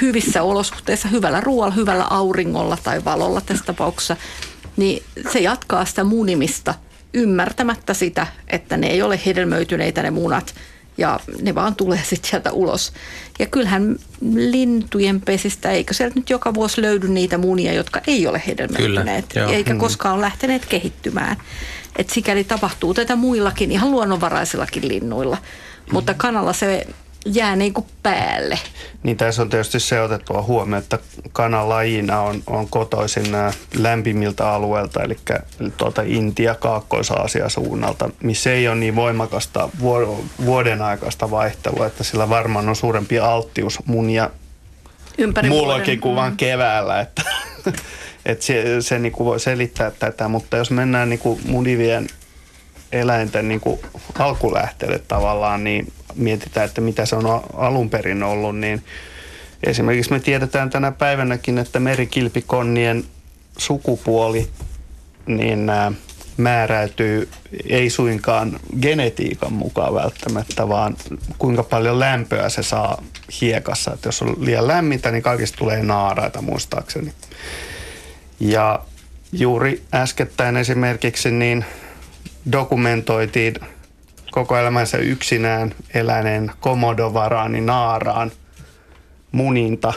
[0.00, 4.16] hyvissä olosuhteissa, hyvällä ruoalla, hyvällä auringolla tai valolla tässä tapauksessa,
[4.76, 5.02] niin
[5.32, 6.74] se jatkaa sitä munimista
[7.14, 10.54] ymmärtämättä sitä, että ne ei ole hedelmöityneitä ne munat
[10.98, 12.92] ja ne vaan tulee sitten sieltä ulos.
[13.38, 13.96] Ja kyllähän
[14.34, 19.44] lintujen pesistä, eikö sieltä nyt joka vuosi löydy niitä munia, jotka ei ole hedelmöityneet, Kyllä,
[19.46, 19.52] joo.
[19.52, 19.78] eikä Mm.
[19.80, 21.36] koskaan ole lähteneet kehittymään.
[21.96, 25.36] Et sikäli tapahtuu tätä muillakin, ihan luonnonvaraisillakin linnuilla.
[25.92, 26.86] Mutta kanalla se
[27.26, 28.58] jää niin kuin päälle.
[29.02, 30.98] Niin tässä on tietysti se otettua huomioon, että
[31.32, 35.16] kanalajina on, on kotoisin nämä lämpimiltä alueilta, eli
[35.76, 42.28] tuolta Intia, Kaakkois-Aasia suunnalta, missä ei ole niin voimakasta vuo- vuoden aikaista vaihtelua, että sillä
[42.28, 44.30] varmaan on suurempi alttius munia
[45.18, 46.00] Ympäri mullakin vuoden.
[46.00, 47.22] kuin vaan keväällä, että,
[48.26, 51.40] että se, se niin kuin voi selittää tätä, mutta jos mennään niin kuin
[52.92, 53.80] eläinten niin kuin
[54.18, 58.82] alkulähteelle tavallaan, niin mietitään, että mitä se on alun perin ollut, niin
[59.66, 63.04] esimerkiksi me tiedetään tänä päivänäkin, että merikilpikonnien
[63.58, 64.48] sukupuoli
[65.26, 65.70] niin
[66.36, 67.28] määräytyy
[67.68, 70.96] ei suinkaan genetiikan mukaan välttämättä, vaan
[71.38, 73.02] kuinka paljon lämpöä se saa
[73.40, 73.92] hiekassa.
[73.92, 77.12] Että jos on liian lämmintä, niin kaikista tulee naaraita muistaakseni.
[78.40, 78.80] Ja
[79.32, 81.64] juuri äskettäin esimerkiksi niin
[82.52, 83.54] dokumentoitiin
[84.30, 88.32] koko elämänsä yksinään eläneen komodovaraani naaraan
[89.32, 89.92] muninta,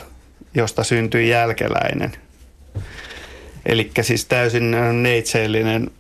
[0.56, 2.12] josta syntyi jälkeläinen.
[3.66, 5.92] Eli siis täysin neitseellinen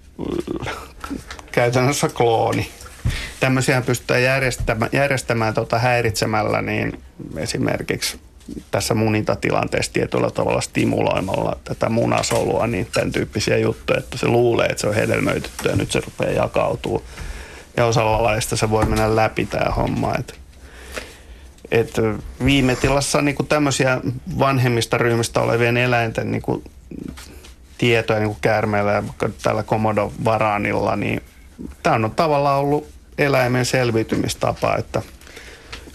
[1.52, 2.70] käytännössä klooni.
[3.40, 7.02] Tämmöisiä pystytään järjestämään, järjestämään tota häiritsemällä niin
[7.38, 8.20] esimerkiksi
[8.72, 14.82] tässä munintatilanteessa tietyllä tavalla stimuloimalla tätä munasolua, niin tämän tyyppisiä juttuja, että se luulee, että
[14.82, 17.04] se on hedelmöitetty ja nyt se rupeaa jakautuu.
[17.78, 20.14] Ja osalla laista se voi mennä läpi tämä homma.
[20.20, 20.34] Että
[21.72, 21.94] et
[22.46, 24.02] viime tilassa niin tämmöisiä
[24.40, 26.64] vanhemmista ryhmistä olevien eläinten niin kuin,
[27.78, 29.04] tietoja niin kuin käärmeillä ja
[29.44, 31.22] tällä komodovaraanilla, niin
[31.84, 32.88] tämä on tavallaan ollut
[33.18, 35.02] eläimen selviytymistapa, että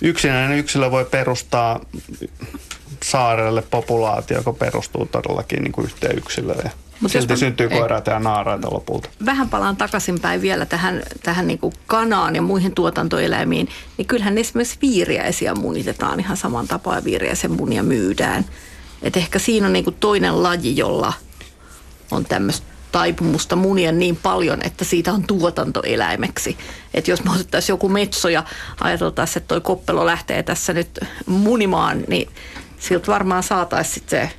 [0.02, 1.80] yksinäinen yksilö voi perustaa
[3.04, 6.70] saarelle populaatio, joka perustuu todellakin niin kuin yhteen yksilöön.
[7.00, 9.08] Mutta Silti mä, syntyy koiraita ja naaraita lopulta.
[9.24, 13.68] Vähän palaan takaisinpäin vielä tähän, tähän niin kuin kanaan ja muihin tuotantoeläimiin.
[13.96, 18.44] Niin kyllähän esimerkiksi viiriäisiä munitetaan ihan saman tapaan ja viiriäisen munia myydään.
[19.02, 21.12] Et ehkä siinä on niin kuin toinen laji, jolla
[22.10, 26.56] on tämmöistä taipumusta munia niin paljon, että siitä on tuotantoeläimeksi.
[26.94, 28.44] Että jos me otettaisiin joku metso ja
[28.80, 32.30] ajateltaisiin, että toi koppelo lähtee tässä nyt munimaan, niin
[32.78, 34.34] siltä varmaan saataisiin sitten se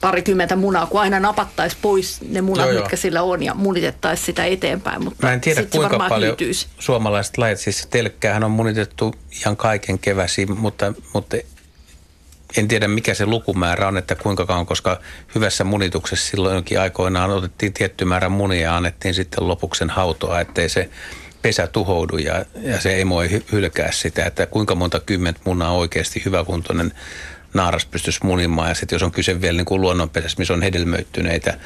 [0.00, 3.00] parikymmentä munaa, kun aina napattaisi pois ne munat, joo, mitkä joo.
[3.00, 5.04] sillä on ja munitettaisiin sitä eteenpäin.
[5.04, 6.66] Mutta Mä en tiedä kuinka paljon hyytyisi.
[6.78, 11.36] suomalaiset lajit, siis telkkäähän on munitettu ihan kaiken keväsi, mutta, mutta
[12.56, 15.00] en tiedä mikä se lukumäärä on, että kuinka kauan, koska
[15.34, 20.90] hyvässä munituksessa silloinkin aikoinaan otettiin tietty määrä munia ja annettiin sitten lopuksen hautoa, ettei se
[21.42, 26.22] pesä tuhoudu ja, ja se emo ei hylkää sitä, että kuinka monta kymmentä munaa oikeasti
[26.24, 26.92] hyväkuntoinen
[27.54, 28.68] naaras pystyisi munimaan.
[28.68, 31.58] Ja sitten jos on kyse vielä niin kuin luonnonpesässä, missä on hedelmöittyneitä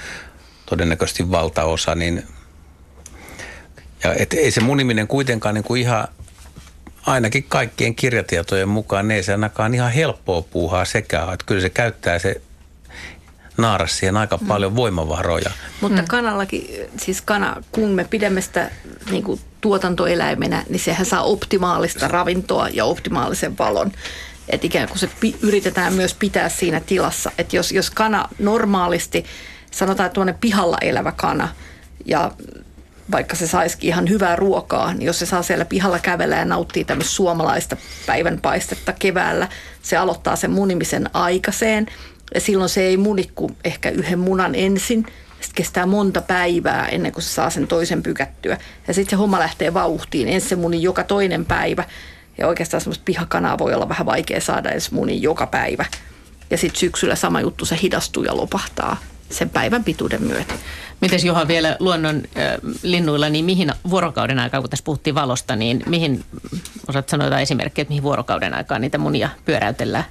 [0.67, 2.23] todennäköisesti valtaosa, niin
[4.05, 6.09] ja et ei se muniminen kuitenkaan niin kuin ihan
[7.07, 11.71] ainakin kaikkien kirjatietojen mukaan ne ei se ainakaan ihan helppoa puuhaa sekä, että kyllä se
[11.71, 12.41] käyttää se
[13.57, 14.47] naaras siihen aika mm.
[14.47, 15.51] paljon voimavaroja.
[15.81, 16.09] Mutta mm.
[16.09, 18.71] kanallakin, siis kana, kun me pidämme sitä
[19.11, 23.93] niin kuin tuotantoeläimenä, niin sehän saa optimaalista ravintoa ja optimaalisen valon.
[24.49, 27.31] Että ikään kuin se pi- yritetään myös pitää siinä tilassa.
[27.39, 29.25] Että jos, jos kana normaalisti,
[29.71, 31.49] sanotaan tuonne pihalla elävä kana,
[32.05, 32.33] ja
[33.11, 36.85] vaikka se saisikin ihan hyvää ruokaa, niin jos se saa siellä pihalla kävellä ja nauttii
[36.85, 37.77] tämmöistä suomalaista
[38.07, 39.49] päivänpaistetta keväällä,
[39.83, 41.87] se aloittaa sen munimisen aikaiseen.
[42.35, 45.07] Ja silloin se ei muni kuin ehkä yhden munan ensin.
[45.41, 48.59] Sitten kestää monta päivää ennen kuin se saa sen toisen pykättyä.
[48.89, 50.29] Ja sitten se homma lähtee vauhtiin.
[50.29, 51.85] Ensin se muni joka toinen päivä.
[52.39, 55.85] Ja oikeastaan semmoista pihakanaa voi olla vähän vaikea saada edes muni joka päivä.
[56.51, 58.97] Ja sitten syksyllä sama juttu, se hidastuu ja lopahtaa
[59.31, 60.55] sen päivän pituuden myötä.
[61.01, 65.83] Miten Juha vielä luonnon äh, linnuilla, niin mihin vuorokauden aikaan, kun tässä puhuttiin valosta, niin
[65.87, 66.25] mihin,
[66.89, 70.05] osaat sanoa jotain esimerkkejä, että mihin vuorokauden aikaan niitä munia pyöräytellään?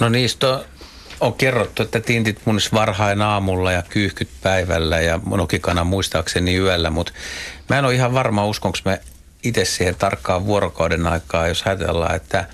[0.00, 0.64] No niistä
[1.20, 7.12] on kerrottu, että tintit munis varhain aamulla ja kyyhkyt päivällä ja nokikana muistaakseni yöllä, mutta
[7.68, 9.00] mä en ole ihan varma, uskonko me
[9.42, 12.46] itse siihen tarkkaan vuorokauden aikaa, jos ajatellaan, että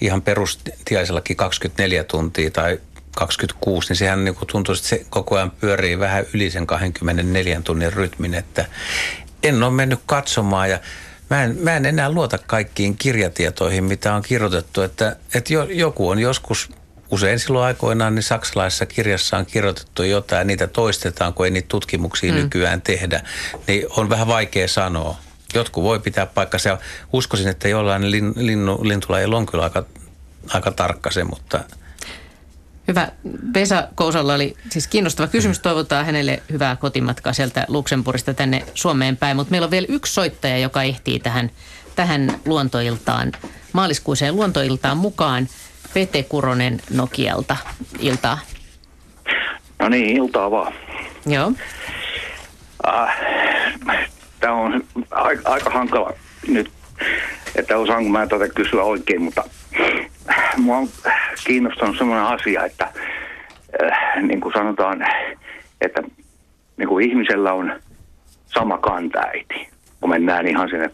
[0.00, 2.80] ihan perustiaisellakin 24 tuntia tai
[3.18, 7.92] 26, niin sehän niin tuntuu, että se koko ajan pyörii vähän yli sen 24 tunnin
[7.92, 8.66] rytmin, että
[9.42, 10.78] en ole mennyt katsomaan ja
[11.30, 16.08] mä en, mä en enää luota kaikkiin kirjatietoihin, mitä on kirjoitettu, että, että jo, joku
[16.08, 16.70] on joskus
[17.10, 22.32] usein silloin aikoinaan niin saksalaisessa kirjassa on kirjoitettu jotain, niitä toistetaan, kun ei niitä tutkimuksia
[22.32, 22.38] mm.
[22.38, 23.22] nykyään tehdä,
[23.66, 25.16] niin on vähän vaikea sanoa.
[25.54, 26.78] Jotkut voi pitää paikkansa ja
[27.12, 29.84] uskoisin, että jollain lin, linnu, lintulajilla on kyllä aika,
[30.48, 31.64] aika tarkka se, mutta–
[32.88, 33.08] Hyvä.
[33.54, 35.60] Vesa Kousalla oli siis kiinnostava kysymys.
[35.60, 39.36] Toivotaan hänelle hyvää kotimatkaa sieltä Luxemburgista tänne Suomeen päin.
[39.36, 41.50] Mutta meillä on vielä yksi soittaja, joka ehtii tähän,
[41.96, 43.32] tähän luontoiltaan,
[43.72, 45.48] maaliskuiseen luontoiltaan mukaan.
[45.94, 47.56] Pete Kuronen Nokialta.
[47.98, 48.38] Iltaa.
[49.78, 50.72] No niin, iltaa vaan.
[51.26, 51.52] Joo.
[52.88, 53.16] Äh,
[54.40, 56.12] Tämä on aika, aika hankala
[56.48, 56.70] nyt,
[57.54, 59.44] että osaanko mä tätä kysyä oikein, mutta
[60.56, 60.88] mua on
[61.46, 62.88] kiinnostanut sellainen asia, että
[63.82, 65.06] äh, niin kuin sanotaan,
[65.80, 66.02] että
[66.76, 67.72] niin kuin ihmisellä on
[68.46, 69.68] sama kantaäiti,
[70.00, 70.90] kun mennään ihan sinne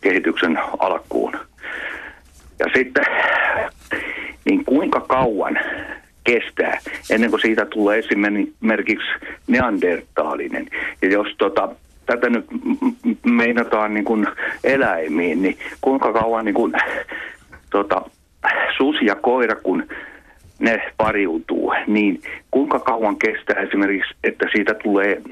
[0.00, 1.32] kehityksen alkuun.
[2.58, 3.04] Ja sitten,
[4.44, 5.58] niin kuinka kauan
[6.24, 6.78] kestää
[7.10, 9.08] ennen kuin siitä tulee esimerkiksi
[9.46, 10.66] neandertaalinen.
[11.02, 11.68] Ja jos tota,
[12.06, 12.46] tätä nyt
[13.24, 14.26] meinataan niin kuin
[14.64, 16.72] eläimiin, niin kuinka kauan niin kuin,
[17.70, 18.02] tota,
[18.76, 19.88] susi ja koira, kun
[20.58, 25.22] ne pariutuu, niin kuinka kauan kestää esimerkiksi, että siitä tulee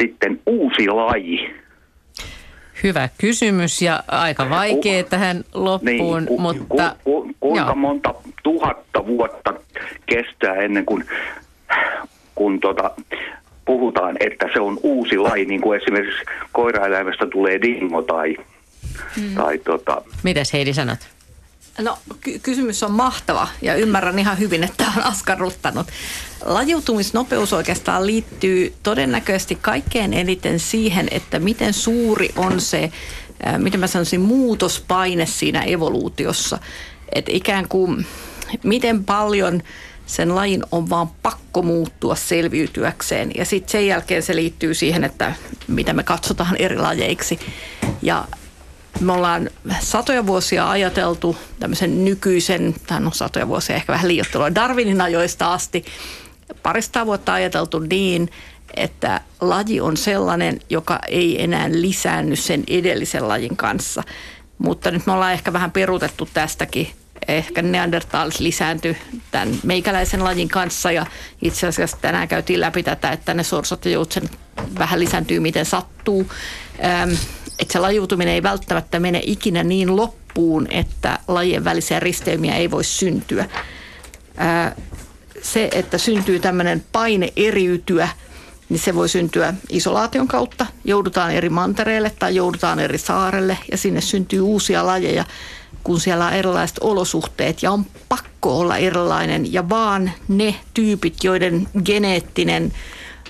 [0.00, 1.54] sitten uusi laji?
[2.82, 6.96] Hyvä kysymys ja aika vaikea tähän loppuun, niin, ku, mutta...
[7.04, 7.74] Ku, ku, kuinka Joo.
[7.74, 9.54] monta tuhatta vuotta
[10.06, 11.04] kestää ennen kuin
[12.34, 12.90] kun tota,
[13.64, 18.36] puhutaan, että se on uusi laji, niin kuin esimerkiksi koiraeläimestä tulee dingo tai,
[19.16, 19.34] Mm.
[19.34, 20.98] tai tota, Mitäs Heidi sanot?
[21.78, 25.86] No ky- kysymys on mahtava ja ymmärrän ihan hyvin, että on askarruttanut.
[26.44, 32.92] Lajiutumisnopeus oikeastaan liittyy todennäköisesti kaikkein eniten siihen, että miten suuri on se,
[33.58, 36.58] miten mä sanoisin, muutospaine siinä evoluutiossa.
[37.14, 38.06] Että ikään kuin
[38.62, 39.62] miten paljon
[40.06, 43.32] sen lajin on vaan pakko muuttua selviytyäkseen.
[43.34, 45.34] Ja sitten sen jälkeen se liittyy siihen, että
[45.68, 47.38] mitä me katsotaan eri lajeiksi.
[48.02, 48.24] Ja
[49.00, 49.50] me ollaan
[49.80, 55.84] satoja vuosia ajateltu tämmöisen nykyisen, tai no satoja vuosia ehkä vähän liioittelua, Darwinin ajoista asti,
[56.62, 58.30] parista vuotta ajateltu niin,
[58.76, 64.02] että laji on sellainen, joka ei enää lisäänny sen edellisen lajin kanssa.
[64.58, 66.90] Mutta nyt me ollaan ehkä vähän peruutettu tästäkin.
[67.28, 68.96] Ehkä neandertaalit lisääntyi
[69.30, 71.06] tämän meikäläisen lajin kanssa ja
[71.42, 74.30] itse asiassa tänään käytiin läpi tätä, että ne sorsot ja joutsen
[74.78, 76.30] vähän lisääntyy miten sattuu.
[77.02, 77.16] Öm,
[77.62, 82.84] että se lajiutuminen ei välttämättä mene ikinä niin loppuun, että lajien välisiä risteymiä ei voi
[82.84, 83.48] syntyä.
[85.42, 88.08] Se, että syntyy tämmöinen paine eriytyä,
[88.68, 90.66] niin se voi syntyä isolaation kautta.
[90.84, 95.24] Joudutaan eri mantereelle tai joudutaan eri saarelle ja sinne syntyy uusia lajeja,
[95.84, 101.68] kun siellä on erilaiset olosuhteet ja on pakko olla erilainen ja vaan ne tyypit, joiden
[101.84, 102.72] geneettinen,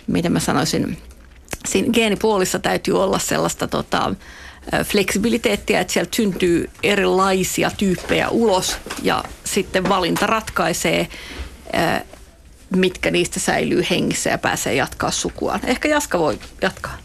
[0.07, 0.99] miten mä sanoisin,
[1.69, 4.15] siinä geenipuolissa täytyy olla sellaista tota,
[4.85, 11.09] fleksibiliteettiä, että sieltä syntyy erilaisia tyyppejä ulos ja sitten valinta ratkaisee,
[12.77, 15.61] mitkä niistä säilyy hengissä ja pääsee jatkaa sukuaan.
[15.65, 16.99] Ehkä Jaska voi jatkaa.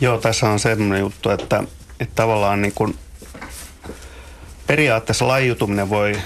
[0.00, 1.64] Joo, tässä on semmoinen juttu, että,
[2.00, 2.98] että tavallaan niin kuin
[4.66, 6.20] periaatteessa lajiutuminen voi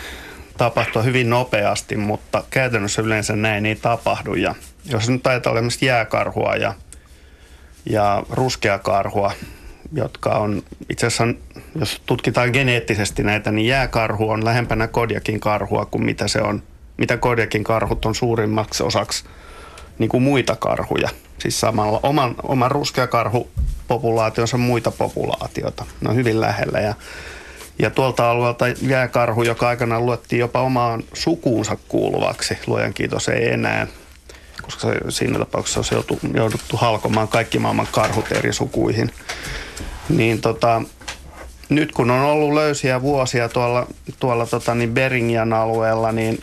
[0.59, 4.35] tapahtua hyvin nopeasti, mutta käytännössä yleensä näin ei tapahdu.
[4.35, 4.55] Ja
[4.85, 6.75] jos nyt ajatellaan esimerkiksi jääkarhua ja,
[7.87, 9.33] ja ruskeakarhua,
[9.93, 11.27] jotka on itse asiassa,
[11.81, 16.63] jos tutkitaan geneettisesti näitä, niin jääkarhu on lähempänä Kodiakin karhua kuin mitä se on,
[16.97, 19.25] mitä Kodiakin karhut on suurimmaksi osaksi
[19.99, 21.09] niin kuin muita karhuja.
[21.39, 25.85] Siis samalla oman, oman ruskeakarhupopulaationsa muita populaatioita.
[26.01, 26.95] Ne on hyvin lähellä ja
[27.79, 33.87] ja tuolta alueelta jääkarhu, joka aikanaan luettiin jopa omaan sukuunsa kuuluvaksi, luojan kiitos ei enää,
[34.71, 39.11] koska siinä tapauksessa olisi joutu, jouduttu halkomaan kaikki maailman karhut eri sukuihin.
[40.09, 40.83] Niin tota,
[41.69, 43.87] nyt kun on ollut löysiä vuosia tuolla,
[44.21, 46.43] tuolla tota, niin Beringian alueella, niin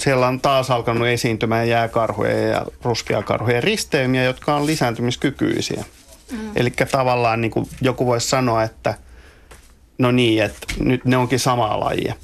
[0.00, 5.84] siellä on taas alkanut esiintymään jääkarhuja ja ruskeakarhujen risteymiä, jotka on lisääntymiskykyisiä.
[6.32, 6.38] Mm.
[6.56, 8.94] Eli tavallaan niin kuin joku voisi sanoa, että
[9.98, 12.14] no niin, että nyt ne onkin samaa lajia.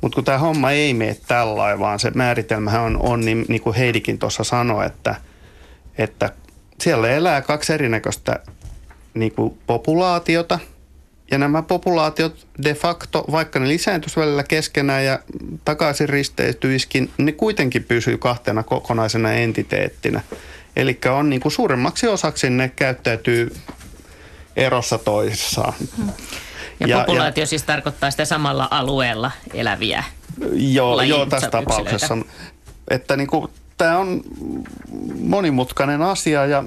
[0.00, 3.76] Mutta kun tämä homma ei mene tällä vaan se määritelmähän on, on niin, niin kuin
[3.76, 5.14] Heidikin tuossa sanoi, että,
[5.98, 6.32] että
[6.80, 8.38] siellä elää kaksi erinäköistä
[9.14, 10.58] niin kuin populaatiota.
[11.30, 15.18] Ja nämä populaatiot de facto, vaikka ne lisääntyisi välillä keskenään ja
[15.64, 20.20] takaisin risteytyiskin, ne kuitenkin pysyy kahtena kokonaisena entiteettinä.
[20.76, 23.56] Eli on niin kuin suuremmaksi osaksi ne käyttäytyy
[24.56, 25.74] erossa toisissaan.
[26.80, 30.04] Ja, ja populaatio ja, siis tarkoittaa sitä samalla alueella eläviä
[30.52, 31.70] Joo, joo tässä yksilöitä.
[31.70, 32.18] tapauksessa.
[32.90, 34.20] Että niin kuin, tämä on
[35.20, 36.64] monimutkainen asia ja,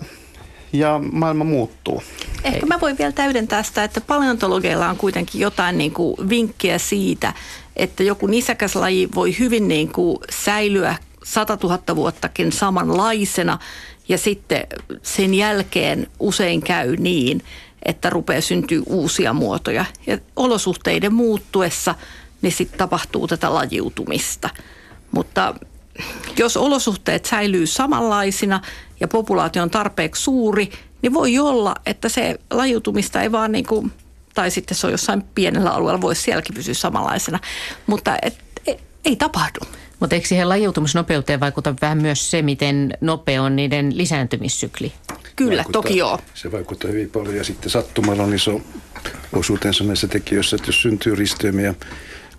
[0.74, 2.04] ja maailma muuttuu.
[2.44, 7.34] Ehkä mä voin vielä täydentää sitä, että paleontologeilla on kuitenkin jotain niin kuin vinkkiä siitä,
[7.76, 13.60] että joku nisäkäslaji voi hyvin niin kuin säilyä 100 000 vuottakin samanlaisena
[14.08, 14.68] ja sitten
[15.04, 17.44] sen jälkeen usein käy niin,
[17.86, 19.86] että rupeaa syntyä uusia muotoja.
[20.08, 21.96] Ja olosuhteiden muuttuessa
[22.42, 24.50] niin sitten tapahtuu tätä lajiutumista.
[25.12, 25.56] Mutta
[26.38, 28.62] jos olosuhteet säilyy samanlaisina
[29.00, 30.72] ja populaatio on tarpeeksi suuri,
[31.02, 33.92] niin voi olla, että se lajiutumista ei vaan niin kuin,
[34.34, 37.40] tai sitten se on jossain pienellä alueella, voisi sielläkin pysyä samanlaisena.
[37.88, 38.38] Mutta et,
[38.68, 39.60] ei, ei tapahdu.
[40.00, 44.94] Mutta eikö siihen lajiutumisnopeuteen vaikuta vähän myös se, miten nopea on niiden lisääntymissykli?
[45.36, 46.20] Kyllä, Vaikuttaa- toki joo.
[46.34, 48.62] Se vaikuttaa hyvin paljon ja sitten sattumalla on iso
[49.34, 51.74] osuutensa näissä tekijöissä, että jos syntyy risteymiä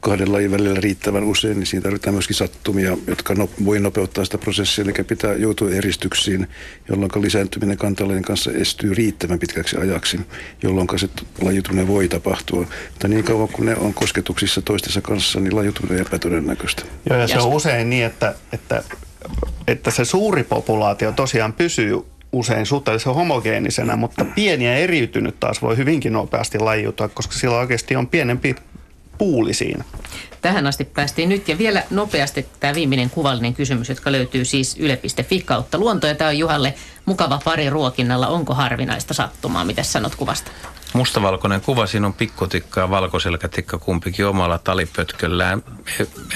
[0.02, 4.38] kahden lajin välillä riittävän usein, niin siinä tarvitaan myöskin sattumia, jotka no, voi nopeuttaa sitä
[4.38, 6.48] prosessia, eli pitää joutua eristyksiin,
[6.88, 10.20] jolloin lisääntyminen kantalajien kanssa estyy riittävän pitkäksi ajaksi,
[10.62, 11.08] jolloin se
[11.40, 12.66] lajiutuminen voi tapahtua.
[12.90, 16.82] Mutta niin kauan kun ne on kosketuksissa toistensa kanssa, niin lajiutuminen on epätodennäköistä.
[17.10, 18.82] Joo, ja se on usein niin, että, että,
[19.66, 22.02] että se suuri populaatio tosiaan pysyy
[22.32, 27.96] usein suhteellisen homogeenisena, mutta pieni ja eriytynyt taas voi hyvinkin nopeasti lajiutua, koska sillä oikeasti
[27.96, 28.56] on pienempi
[29.18, 29.84] puulisiin.
[30.42, 35.40] Tähän asti päästiin nyt ja vielä nopeasti tämä viimeinen kuvallinen kysymys, jotka löytyy siis yle.fi
[35.40, 36.06] kautta luonto.
[36.06, 38.28] Ja tämä on Juhalle mukava pari ruokinnalla.
[38.28, 39.64] Onko harvinaista sattumaa?
[39.64, 40.50] Mitä sanot kuvasta?
[40.92, 45.62] Mustavalkoinen kuva, siinä on pikkutikka ja valkoselkätikka kumpikin omalla talipötköllään.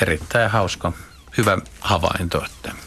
[0.03, 0.93] Erittäin hauska,
[1.39, 2.45] hyvä havainto.
[2.45, 2.86] Että.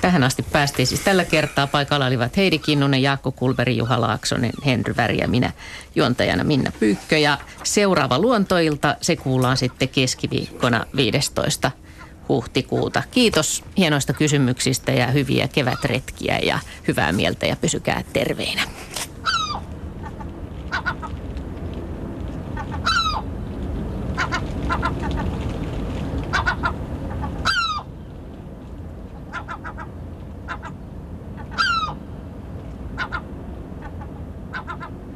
[0.00, 1.66] Tähän asti päästiin siis tällä kertaa.
[1.66, 5.52] Paikalla olivat Heidi Kinnunen, Jaakko Kulberi, Juha Laaksonen, Henry Väri ja minä
[5.94, 7.18] juontajana Minna Pyykkö.
[7.18, 11.70] Ja seuraava luontoilta, se kuullaan sitten keskiviikkona 15
[12.28, 13.02] huhtikuuta.
[13.10, 16.58] Kiitos hienoista kysymyksistä ja hyviä kevätretkiä ja
[16.88, 18.62] hyvää mieltä ja pysykää terveinä.
[20.70, 21.16] Ha ha ha!